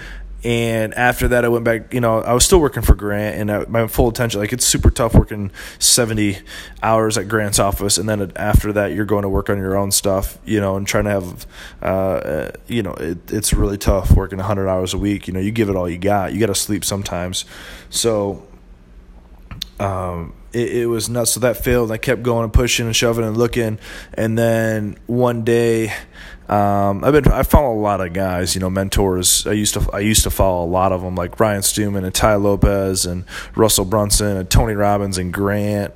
and 0.45 0.93
after 0.93 1.27
that 1.27 1.43
i 1.43 1.47
went 1.47 1.65
back 1.65 1.91
you 1.91 1.99
know 1.99 2.21
i 2.21 2.31
was 2.31 2.45
still 2.45 2.61
working 2.61 2.83
for 2.83 2.93
grant 2.93 3.35
and 3.35 3.51
I, 3.51 3.65
my 3.65 3.87
full 3.87 4.07
attention 4.07 4.39
like 4.39 4.53
it's 4.53 4.65
super 4.65 4.91
tough 4.91 5.15
working 5.15 5.51
70 5.79 6.37
hours 6.83 7.17
at 7.17 7.27
grant's 7.27 7.57
office 7.57 7.97
and 7.97 8.07
then 8.07 8.31
after 8.35 8.71
that 8.73 8.93
you're 8.93 9.05
going 9.05 9.23
to 9.23 9.29
work 9.29 9.49
on 9.49 9.57
your 9.57 9.75
own 9.75 9.91
stuff 9.91 10.37
you 10.45 10.61
know 10.61 10.75
and 10.75 10.85
trying 10.85 11.05
to 11.05 11.09
have 11.09 11.47
uh, 11.81 11.85
uh 11.85 12.51
you 12.67 12.83
know 12.83 12.93
it, 12.93 13.17
it's 13.33 13.53
really 13.53 13.77
tough 13.77 14.11
working 14.11 14.37
100 14.37 14.69
hours 14.69 14.93
a 14.93 14.99
week 14.99 15.27
you 15.27 15.33
know 15.33 15.39
you 15.39 15.51
give 15.51 15.67
it 15.67 15.75
all 15.75 15.89
you 15.89 15.97
got 15.97 16.31
you 16.31 16.39
got 16.39 16.47
to 16.47 16.55
sleep 16.55 16.85
sometimes 16.85 17.45
so 17.89 18.45
um, 19.79 20.33
it, 20.53 20.69
it, 20.69 20.85
was 20.85 21.09
nuts. 21.09 21.31
So 21.31 21.41
that 21.41 21.57
failed. 21.57 21.91
I 21.91 21.97
kept 21.97 22.23
going 22.23 22.45
and 22.45 22.53
pushing 22.53 22.85
and 22.85 22.95
shoving 22.95 23.25
and 23.25 23.37
looking, 23.37 23.77
and 24.13 24.37
then 24.37 24.97
one 25.05 25.43
day, 25.43 25.93
um, 26.47 27.03
I've 27.03 27.13
been 27.13 27.27
I 27.31 27.41
follow 27.43 27.73
a 27.73 27.81
lot 27.81 28.01
of 28.01 28.13
guys, 28.13 28.53
you 28.53 28.61
know, 28.61 28.69
mentors. 28.69 29.47
I 29.47 29.53
used 29.53 29.73
to 29.73 29.89
I 29.91 29.99
used 29.99 30.23
to 30.23 30.29
follow 30.29 30.63
a 30.63 30.69
lot 30.69 30.91
of 30.91 31.01
them, 31.01 31.15
like 31.15 31.39
Ryan 31.39 31.63
Stewman 31.63 32.05
and 32.05 32.13
Tai 32.13 32.35
Lopez 32.35 33.05
and 33.05 33.25
Russell 33.55 33.85
Brunson 33.85 34.37
and 34.37 34.49
Tony 34.49 34.73
Robbins 34.73 35.17
and 35.17 35.33
Grant. 35.33 35.93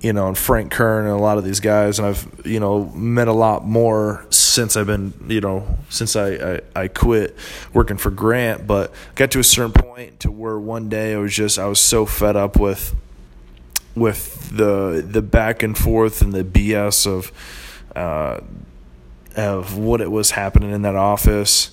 You 0.00 0.12
know, 0.12 0.28
and 0.28 0.38
Frank 0.38 0.70
Kern 0.70 1.06
and 1.06 1.14
a 1.14 1.18
lot 1.18 1.38
of 1.38 1.44
these 1.44 1.58
guys, 1.58 1.98
and 1.98 2.06
I've 2.06 2.28
you 2.44 2.60
know 2.60 2.84
met 2.86 3.26
a 3.26 3.32
lot 3.32 3.64
more 3.64 4.26
since 4.30 4.76
I've 4.76 4.86
been 4.86 5.12
you 5.28 5.40
know 5.40 5.76
since 5.90 6.14
I, 6.14 6.28
I, 6.28 6.60
I 6.82 6.88
quit 6.88 7.36
working 7.72 7.96
for 7.96 8.10
Grant. 8.10 8.66
But 8.66 8.92
got 9.16 9.32
to 9.32 9.40
a 9.40 9.44
certain 9.44 9.72
point 9.72 10.20
to 10.20 10.30
where 10.30 10.58
one 10.58 10.88
day 10.88 11.14
I 11.14 11.18
was 11.18 11.34
just 11.34 11.58
I 11.58 11.66
was 11.66 11.80
so 11.80 12.06
fed 12.06 12.36
up 12.36 12.58
with 12.58 12.94
with 13.96 14.56
the 14.56 15.04
the 15.06 15.22
back 15.22 15.62
and 15.62 15.76
forth 15.76 16.22
and 16.22 16.32
the 16.32 16.44
BS 16.44 17.06
of 17.06 17.32
uh, 17.96 18.40
of 19.38 19.78
what 19.78 20.00
it 20.00 20.10
was 20.10 20.32
happening 20.32 20.70
in 20.70 20.82
that 20.82 20.96
office, 20.96 21.70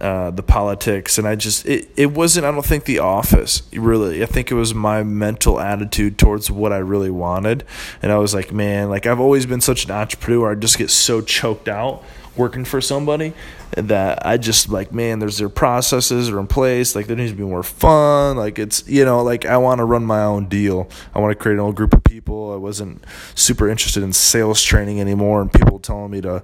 uh, 0.00 0.30
the 0.30 0.42
politics, 0.42 1.16
and 1.16 1.26
I 1.26 1.36
just 1.36 1.64
it, 1.66 1.88
it 1.96 2.12
wasn't. 2.12 2.44
I 2.44 2.50
don't 2.50 2.64
think 2.64 2.84
the 2.84 2.98
office 2.98 3.62
really. 3.72 4.22
I 4.22 4.26
think 4.26 4.50
it 4.50 4.54
was 4.54 4.74
my 4.74 5.02
mental 5.02 5.60
attitude 5.60 6.18
towards 6.18 6.50
what 6.50 6.72
I 6.72 6.78
really 6.78 7.10
wanted, 7.10 7.64
and 8.02 8.10
I 8.10 8.18
was 8.18 8.34
like, 8.34 8.52
man, 8.52 8.90
like 8.90 9.06
I've 9.06 9.20
always 9.20 9.46
been 9.46 9.60
such 9.60 9.84
an 9.84 9.92
entrepreneur. 9.92 10.52
I 10.52 10.54
just 10.56 10.76
get 10.76 10.90
so 10.90 11.20
choked 11.20 11.68
out 11.68 12.02
working 12.36 12.64
for 12.64 12.80
somebody 12.80 13.34
that 13.72 14.24
I 14.24 14.38
just 14.38 14.68
like, 14.68 14.92
man, 14.92 15.18
there's 15.18 15.38
their 15.38 15.48
processes 15.48 16.30
are 16.30 16.38
in 16.38 16.46
place. 16.46 16.94
Like 16.94 17.06
there 17.06 17.16
needs 17.16 17.32
to 17.32 17.36
be 17.36 17.42
more 17.42 17.62
fun. 17.62 18.36
Like 18.36 18.58
it's 18.58 18.88
you 18.88 19.04
know, 19.04 19.22
like 19.22 19.44
I 19.44 19.56
want 19.58 19.78
to 19.78 19.84
run 19.84 20.04
my 20.04 20.22
own 20.22 20.48
deal. 20.48 20.88
I 21.14 21.18
want 21.18 21.32
to 21.32 21.36
create 21.36 21.54
an 21.54 21.60
old 21.60 21.74
group 21.74 21.92
of 21.92 22.04
people. 22.04 22.52
I 22.52 22.56
wasn't 22.56 23.04
super 23.34 23.68
interested 23.68 24.02
in 24.02 24.12
sales 24.12 24.62
training 24.62 25.00
anymore, 25.00 25.42
and 25.42 25.52
people 25.52 25.78
telling 25.78 26.10
me 26.10 26.20
to, 26.22 26.42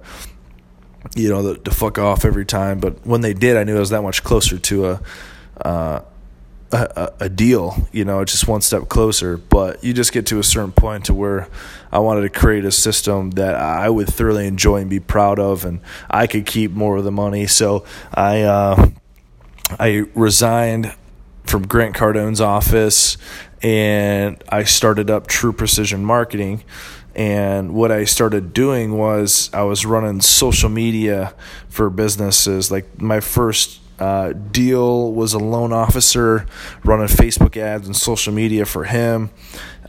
you 1.15 1.29
know, 1.29 1.55
to 1.55 1.71
fuck 1.71 1.97
off 1.97 2.25
every 2.25 2.45
time. 2.45 2.79
But 2.79 3.05
when 3.05 3.21
they 3.21 3.33
did, 3.33 3.57
I 3.57 3.63
knew 3.63 3.77
I 3.77 3.79
was 3.79 3.89
that 3.91 4.01
much 4.01 4.23
closer 4.23 4.57
to 4.57 4.85
a. 4.87 5.01
Uh, 5.61 6.01
a, 6.71 7.13
a, 7.21 7.29
deal, 7.29 7.87
you 7.93 8.03
know, 8.03 8.25
just 8.25 8.47
one 8.47 8.59
step 8.59 8.89
closer. 8.89 9.37
But 9.37 9.83
you 9.83 9.93
just 9.93 10.11
get 10.11 10.25
to 10.27 10.39
a 10.39 10.43
certain 10.43 10.73
point 10.73 11.05
to 11.05 11.13
where 11.13 11.47
I 11.91 11.99
wanted 11.99 12.21
to 12.21 12.29
create 12.29 12.65
a 12.65 12.71
system 12.71 13.31
that 13.31 13.55
I 13.55 13.89
would 13.89 14.07
thoroughly 14.07 14.47
enjoy 14.47 14.81
and 14.81 14.89
be 14.89 14.99
proud 14.99 15.39
of, 15.39 15.63
and 15.63 15.79
I 16.09 16.27
could 16.27 16.45
keep 16.45 16.71
more 16.71 16.97
of 16.97 17.03
the 17.03 17.11
money. 17.11 17.47
So 17.47 17.85
I 18.13 18.41
uh, 18.41 18.89
I 19.79 20.05
resigned 20.15 20.93
from 21.45 21.67
Grant 21.67 21.95
Cardone's 21.95 22.41
office, 22.41 23.17
and 23.61 24.43
I 24.49 24.63
started 24.63 25.09
up 25.09 25.27
True 25.27 25.53
Precision 25.53 26.03
Marketing. 26.03 26.63
And 27.15 27.73
what 27.73 27.91
I 27.91 28.03
started 28.03 28.51
doing 28.53 28.97
was 28.97 29.49
I 29.53 29.63
was 29.63 29.85
running 29.85 30.19
social 30.21 30.69
media 30.69 31.33
for 31.69 31.89
businesses. 31.89 32.71
Like 32.71 33.01
my 33.01 33.21
first 33.21 33.79
uh, 33.99 34.33
deal 34.33 35.13
was 35.13 35.33
a 35.33 35.39
loan 35.39 35.71
officer 35.71 36.45
running 36.83 37.07
Facebook 37.07 37.55
ads 37.55 37.87
and 37.87 37.95
social 37.95 38.33
media 38.33 38.65
for 38.65 38.83
him. 38.83 39.29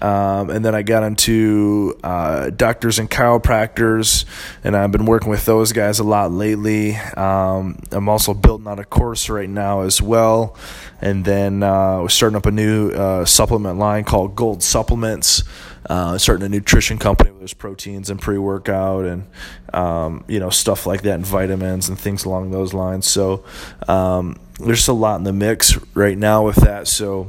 Um, 0.00 0.50
and 0.50 0.64
then 0.64 0.74
I 0.74 0.82
got 0.82 1.02
into 1.02 1.98
uh, 2.02 2.50
doctors 2.50 2.98
and 2.98 3.10
chiropractors, 3.10 4.24
and 4.64 4.76
I've 4.76 4.92
been 4.92 5.06
working 5.06 5.30
with 5.30 5.44
those 5.44 5.72
guys 5.72 5.98
a 5.98 6.04
lot 6.04 6.32
lately. 6.32 6.96
Um, 6.96 7.80
I'm 7.92 8.08
also 8.08 8.34
building 8.34 8.68
out 8.68 8.78
a 8.78 8.84
course 8.84 9.28
right 9.28 9.48
now 9.48 9.82
as 9.82 10.02
well. 10.02 10.56
And 11.00 11.24
then 11.24 11.62
uh, 11.62 12.00
we're 12.02 12.08
starting 12.08 12.36
up 12.36 12.46
a 12.46 12.50
new 12.50 12.90
uh, 12.90 13.24
supplement 13.24 13.78
line 13.78 14.04
called 14.04 14.36
Gold 14.36 14.62
Supplements 14.62 15.42
uh, 15.88 16.18
starting 16.18 16.44
a 16.44 16.48
nutrition 16.48 16.98
company 16.98 17.30
where 17.30 17.40
there's 17.40 17.54
proteins 17.54 18.10
and 18.10 18.20
pre 18.20 18.38
workout 18.38 19.04
and 19.04 19.26
um, 19.72 20.24
you 20.26 20.40
know 20.40 20.50
stuff 20.50 20.86
like 20.86 21.02
that 21.02 21.14
and 21.14 21.26
vitamins 21.26 21.88
and 21.88 21.98
things 21.98 22.24
along 22.24 22.50
those 22.50 22.74
lines. 22.74 23.06
So 23.06 23.44
um, 23.86 24.38
there's 24.58 24.88
a 24.88 24.92
lot 24.92 25.16
in 25.16 25.24
the 25.24 25.32
mix 25.32 25.78
right 25.94 26.18
now 26.18 26.44
with 26.44 26.56
that. 26.56 26.88
So 26.88 27.28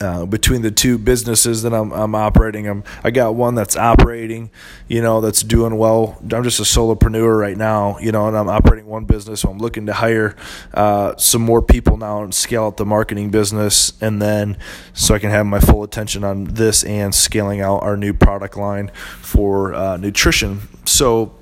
uh, 0.00 0.26
between 0.26 0.62
the 0.62 0.70
two 0.70 0.98
businesses 0.98 1.62
that 1.62 1.72
I'm, 1.72 1.90
I'm 1.92 2.14
operating. 2.14 2.66
I'm, 2.68 2.84
I 3.02 3.10
got 3.10 3.34
one 3.34 3.54
that's 3.54 3.76
operating, 3.76 4.50
you 4.88 5.00
know, 5.00 5.20
that's 5.20 5.42
doing 5.42 5.76
well. 5.78 6.18
I'm 6.22 6.44
just 6.44 6.60
a 6.60 6.64
solopreneur 6.64 7.38
right 7.38 7.56
now, 7.56 7.98
you 7.98 8.12
know, 8.12 8.28
and 8.28 8.36
I'm 8.36 8.48
operating 8.48 8.86
one 8.86 9.04
business. 9.04 9.40
So 9.40 9.50
I'm 9.50 9.58
looking 9.58 9.86
to 9.86 9.94
hire 9.94 10.36
uh, 10.74 11.16
some 11.16 11.42
more 11.42 11.62
people 11.62 11.96
now 11.96 12.22
and 12.22 12.34
scale 12.34 12.64
out 12.64 12.76
the 12.76 12.86
marketing 12.86 13.30
business. 13.30 13.92
And 14.00 14.20
then 14.20 14.58
so 14.92 15.14
I 15.14 15.18
can 15.18 15.30
have 15.30 15.46
my 15.46 15.60
full 15.60 15.82
attention 15.82 16.24
on 16.24 16.44
this 16.44 16.84
and 16.84 17.14
scaling 17.14 17.60
out 17.60 17.82
our 17.82 17.96
new 17.96 18.12
product 18.12 18.56
line 18.56 18.90
for 19.20 19.74
uh, 19.74 19.96
nutrition. 19.96 20.68
So, 20.84 21.34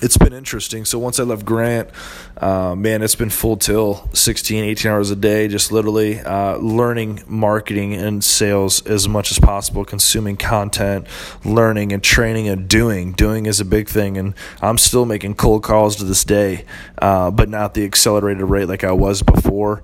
it's 0.00 0.16
been 0.16 0.32
interesting. 0.32 0.84
So 0.84 0.98
once 0.98 1.18
I 1.18 1.24
left 1.24 1.44
Grant, 1.44 1.90
uh, 2.36 2.74
man, 2.74 3.02
it's 3.02 3.14
been 3.14 3.30
full 3.30 3.56
till 3.56 4.08
16, 4.12 4.64
18 4.64 4.90
hours 4.90 5.10
a 5.10 5.16
day, 5.16 5.48
just 5.48 5.72
literally 5.72 6.20
uh, 6.20 6.56
learning 6.56 7.22
marketing 7.26 7.94
and 7.94 8.22
sales 8.22 8.84
as 8.86 9.08
much 9.08 9.30
as 9.30 9.38
possible, 9.38 9.84
consuming 9.84 10.36
content, 10.36 11.06
learning 11.44 11.92
and 11.92 12.02
training 12.02 12.48
and 12.48 12.68
doing. 12.68 13.12
Doing 13.12 13.46
is 13.46 13.60
a 13.60 13.64
big 13.64 13.88
thing. 13.88 14.16
And 14.16 14.34
I'm 14.60 14.78
still 14.78 15.04
making 15.04 15.34
cold 15.34 15.62
calls 15.62 15.96
to 15.96 16.04
this 16.04 16.24
day, 16.24 16.64
uh, 16.98 17.30
but 17.30 17.48
not 17.48 17.74
the 17.74 17.84
accelerated 17.84 18.44
rate 18.44 18.68
like 18.68 18.84
I 18.84 18.92
was 18.92 19.22
before. 19.22 19.82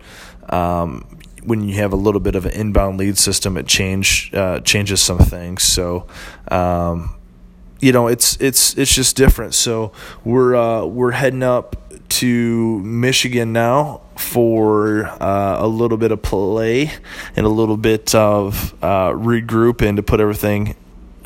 Um, 0.48 1.06
when 1.42 1.68
you 1.68 1.74
have 1.74 1.92
a 1.92 1.96
little 1.96 2.20
bit 2.20 2.34
of 2.34 2.46
an 2.46 2.52
inbound 2.52 2.98
lead 2.98 3.18
system, 3.18 3.56
it 3.56 3.66
change 3.66 4.30
uh, 4.34 4.60
changes 4.60 5.02
some 5.02 5.18
things. 5.18 5.62
So, 5.62 6.06
um, 6.50 7.14
you 7.84 7.92
know, 7.92 8.06
it's 8.06 8.40
it's 8.40 8.78
it's 8.78 8.94
just 8.94 9.14
different. 9.14 9.52
So 9.52 9.92
we're 10.24 10.56
uh, 10.56 10.86
we're 10.86 11.10
heading 11.10 11.42
up 11.42 11.76
to 12.08 12.78
Michigan 12.80 13.52
now 13.52 14.00
for 14.16 15.04
uh, 15.04 15.56
a 15.58 15.68
little 15.68 15.98
bit 15.98 16.10
of 16.10 16.22
play 16.22 16.90
and 17.36 17.44
a 17.44 17.48
little 17.50 17.76
bit 17.76 18.14
of 18.14 18.72
uh, 18.82 19.12
to 19.14 20.02
put 20.02 20.18
everything 20.18 20.76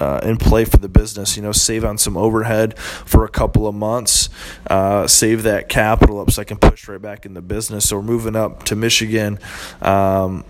uh, 0.01 0.19
in 0.25 0.37
play 0.37 0.65
for 0.65 0.79
the 0.79 0.89
business. 0.89 1.37
You 1.37 1.45
know, 1.45 1.53
save 1.53 1.85
on 1.85 1.97
some 1.97 2.17
overhead 2.17 2.77
for 2.77 3.25
a 3.25 3.29
couple 3.29 3.69
of 3.69 3.77
months, 3.77 4.29
uh, 4.69 5.07
save 5.07 5.45
that 5.45 5.69
capital 5.69 6.19
up 6.19 6.33
so 6.33 6.43
I 6.43 6.45
can 6.45 6.57
push 6.57 6.89
right 6.89 7.01
back 7.01 7.25
in 7.25 7.35
the 7.35 7.43
business. 7.43 7.89
So 7.89 7.99
we're 7.99 8.03
moving 8.03 8.35
up 8.35 8.65
to 8.65 8.75
Michigan 8.75 9.39
um, 9.81 10.45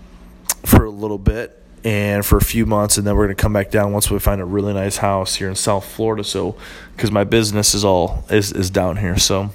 for 0.65 0.85
a 0.85 0.89
little 0.89 1.19
bit 1.19 1.58
and 1.83 2.25
for 2.25 2.37
a 2.37 2.41
few 2.41 2.65
months, 2.65 2.97
and 2.97 3.05
then 3.05 3.15
we're 3.15 3.25
going 3.25 3.35
to 3.35 3.41
come 3.41 3.53
back 3.53 3.71
down 3.71 3.91
once 3.91 4.09
we 4.09 4.19
find 4.19 4.41
a 4.41 4.45
really 4.45 4.73
nice 4.73 4.97
house 4.97 5.35
here 5.35 5.49
in 5.49 5.55
South 5.55 5.85
Florida. 5.85 6.23
So, 6.23 6.55
because 6.95 7.11
my 7.11 7.23
business 7.23 7.73
is 7.73 7.85
all 7.85 8.23
is 8.29 8.51
is 8.51 8.69
down 8.69 8.97
here, 8.97 9.17
so 9.17 9.51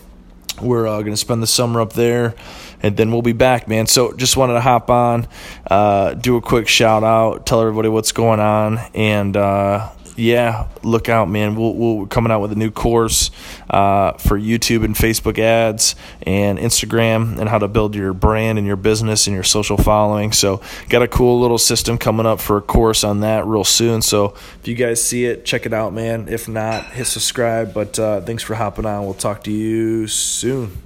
we're 0.61 0.87
uh, 0.87 1.01
going 1.01 1.12
to 1.12 1.16
spend 1.16 1.43
the 1.43 1.47
summer 1.47 1.81
up 1.81 1.95
there 1.95 2.35
and 2.83 2.97
then 2.97 3.11
we'll 3.11 3.22
be 3.22 3.33
back 3.33 3.66
man 3.66 3.87
so 3.87 4.12
just 4.12 4.37
wanted 4.37 4.53
to 4.55 4.61
hop 4.61 4.89
on 4.89 5.27
uh, 5.68 6.14
do 6.14 6.37
a 6.37 6.41
quick 6.41 6.68
shout 6.68 7.03
out 7.03 7.45
tell 7.45 7.61
everybody 7.61 7.89
what's 7.89 8.12
going 8.12 8.41
on 8.41 8.79
and 8.95 9.37
uh, 9.37 9.91
yeah 10.16 10.68
look 10.82 11.08
out 11.08 11.28
man. 11.28 11.56
We'll, 11.56 11.74
we'll 11.74 12.06
coming 12.06 12.30
out 12.30 12.40
with 12.40 12.52
a 12.52 12.56
new 12.56 12.70
course 12.70 13.30
uh, 13.70 14.12
for 14.12 14.38
youtube 14.38 14.84
and 14.84 14.94
facebook 14.94 15.38
ads 15.38 15.96
and 16.22 16.58
instagram 16.58 17.38
and 17.38 17.48
how 17.48 17.58
to 17.58 17.68
build 17.68 17.94
your 17.94 18.12
brand 18.12 18.58
and 18.58 18.66
your 18.66 18.76
business 18.76 19.26
and 19.26 19.34
your 19.34 19.44
social 19.44 19.76
following. 19.76 20.32
So 20.32 20.60
got 20.88 21.02
a 21.02 21.08
cool 21.08 21.40
little 21.40 21.58
system 21.58 21.98
coming 21.98 22.26
up 22.26 22.40
for 22.40 22.56
a 22.56 22.62
course 22.62 23.04
on 23.04 23.20
that 23.20 23.46
real 23.46 23.64
soon. 23.64 24.02
So 24.02 24.34
if 24.60 24.68
you 24.68 24.74
guys 24.74 25.02
see 25.02 25.24
it 25.26 25.44
check 25.44 25.66
it 25.66 25.72
out 25.72 25.92
man. 25.92 26.28
If 26.28 26.48
not 26.48 26.84
hit 26.86 27.06
subscribe. 27.06 27.74
But 27.74 27.98
uh, 27.98 28.20
thanks 28.20 28.42
for 28.42 28.54
hopping 28.54 28.86
on. 28.86 29.04
We'll 29.04 29.14
talk 29.14 29.44
to 29.44 29.52
you 29.52 30.06
soon 30.06 30.82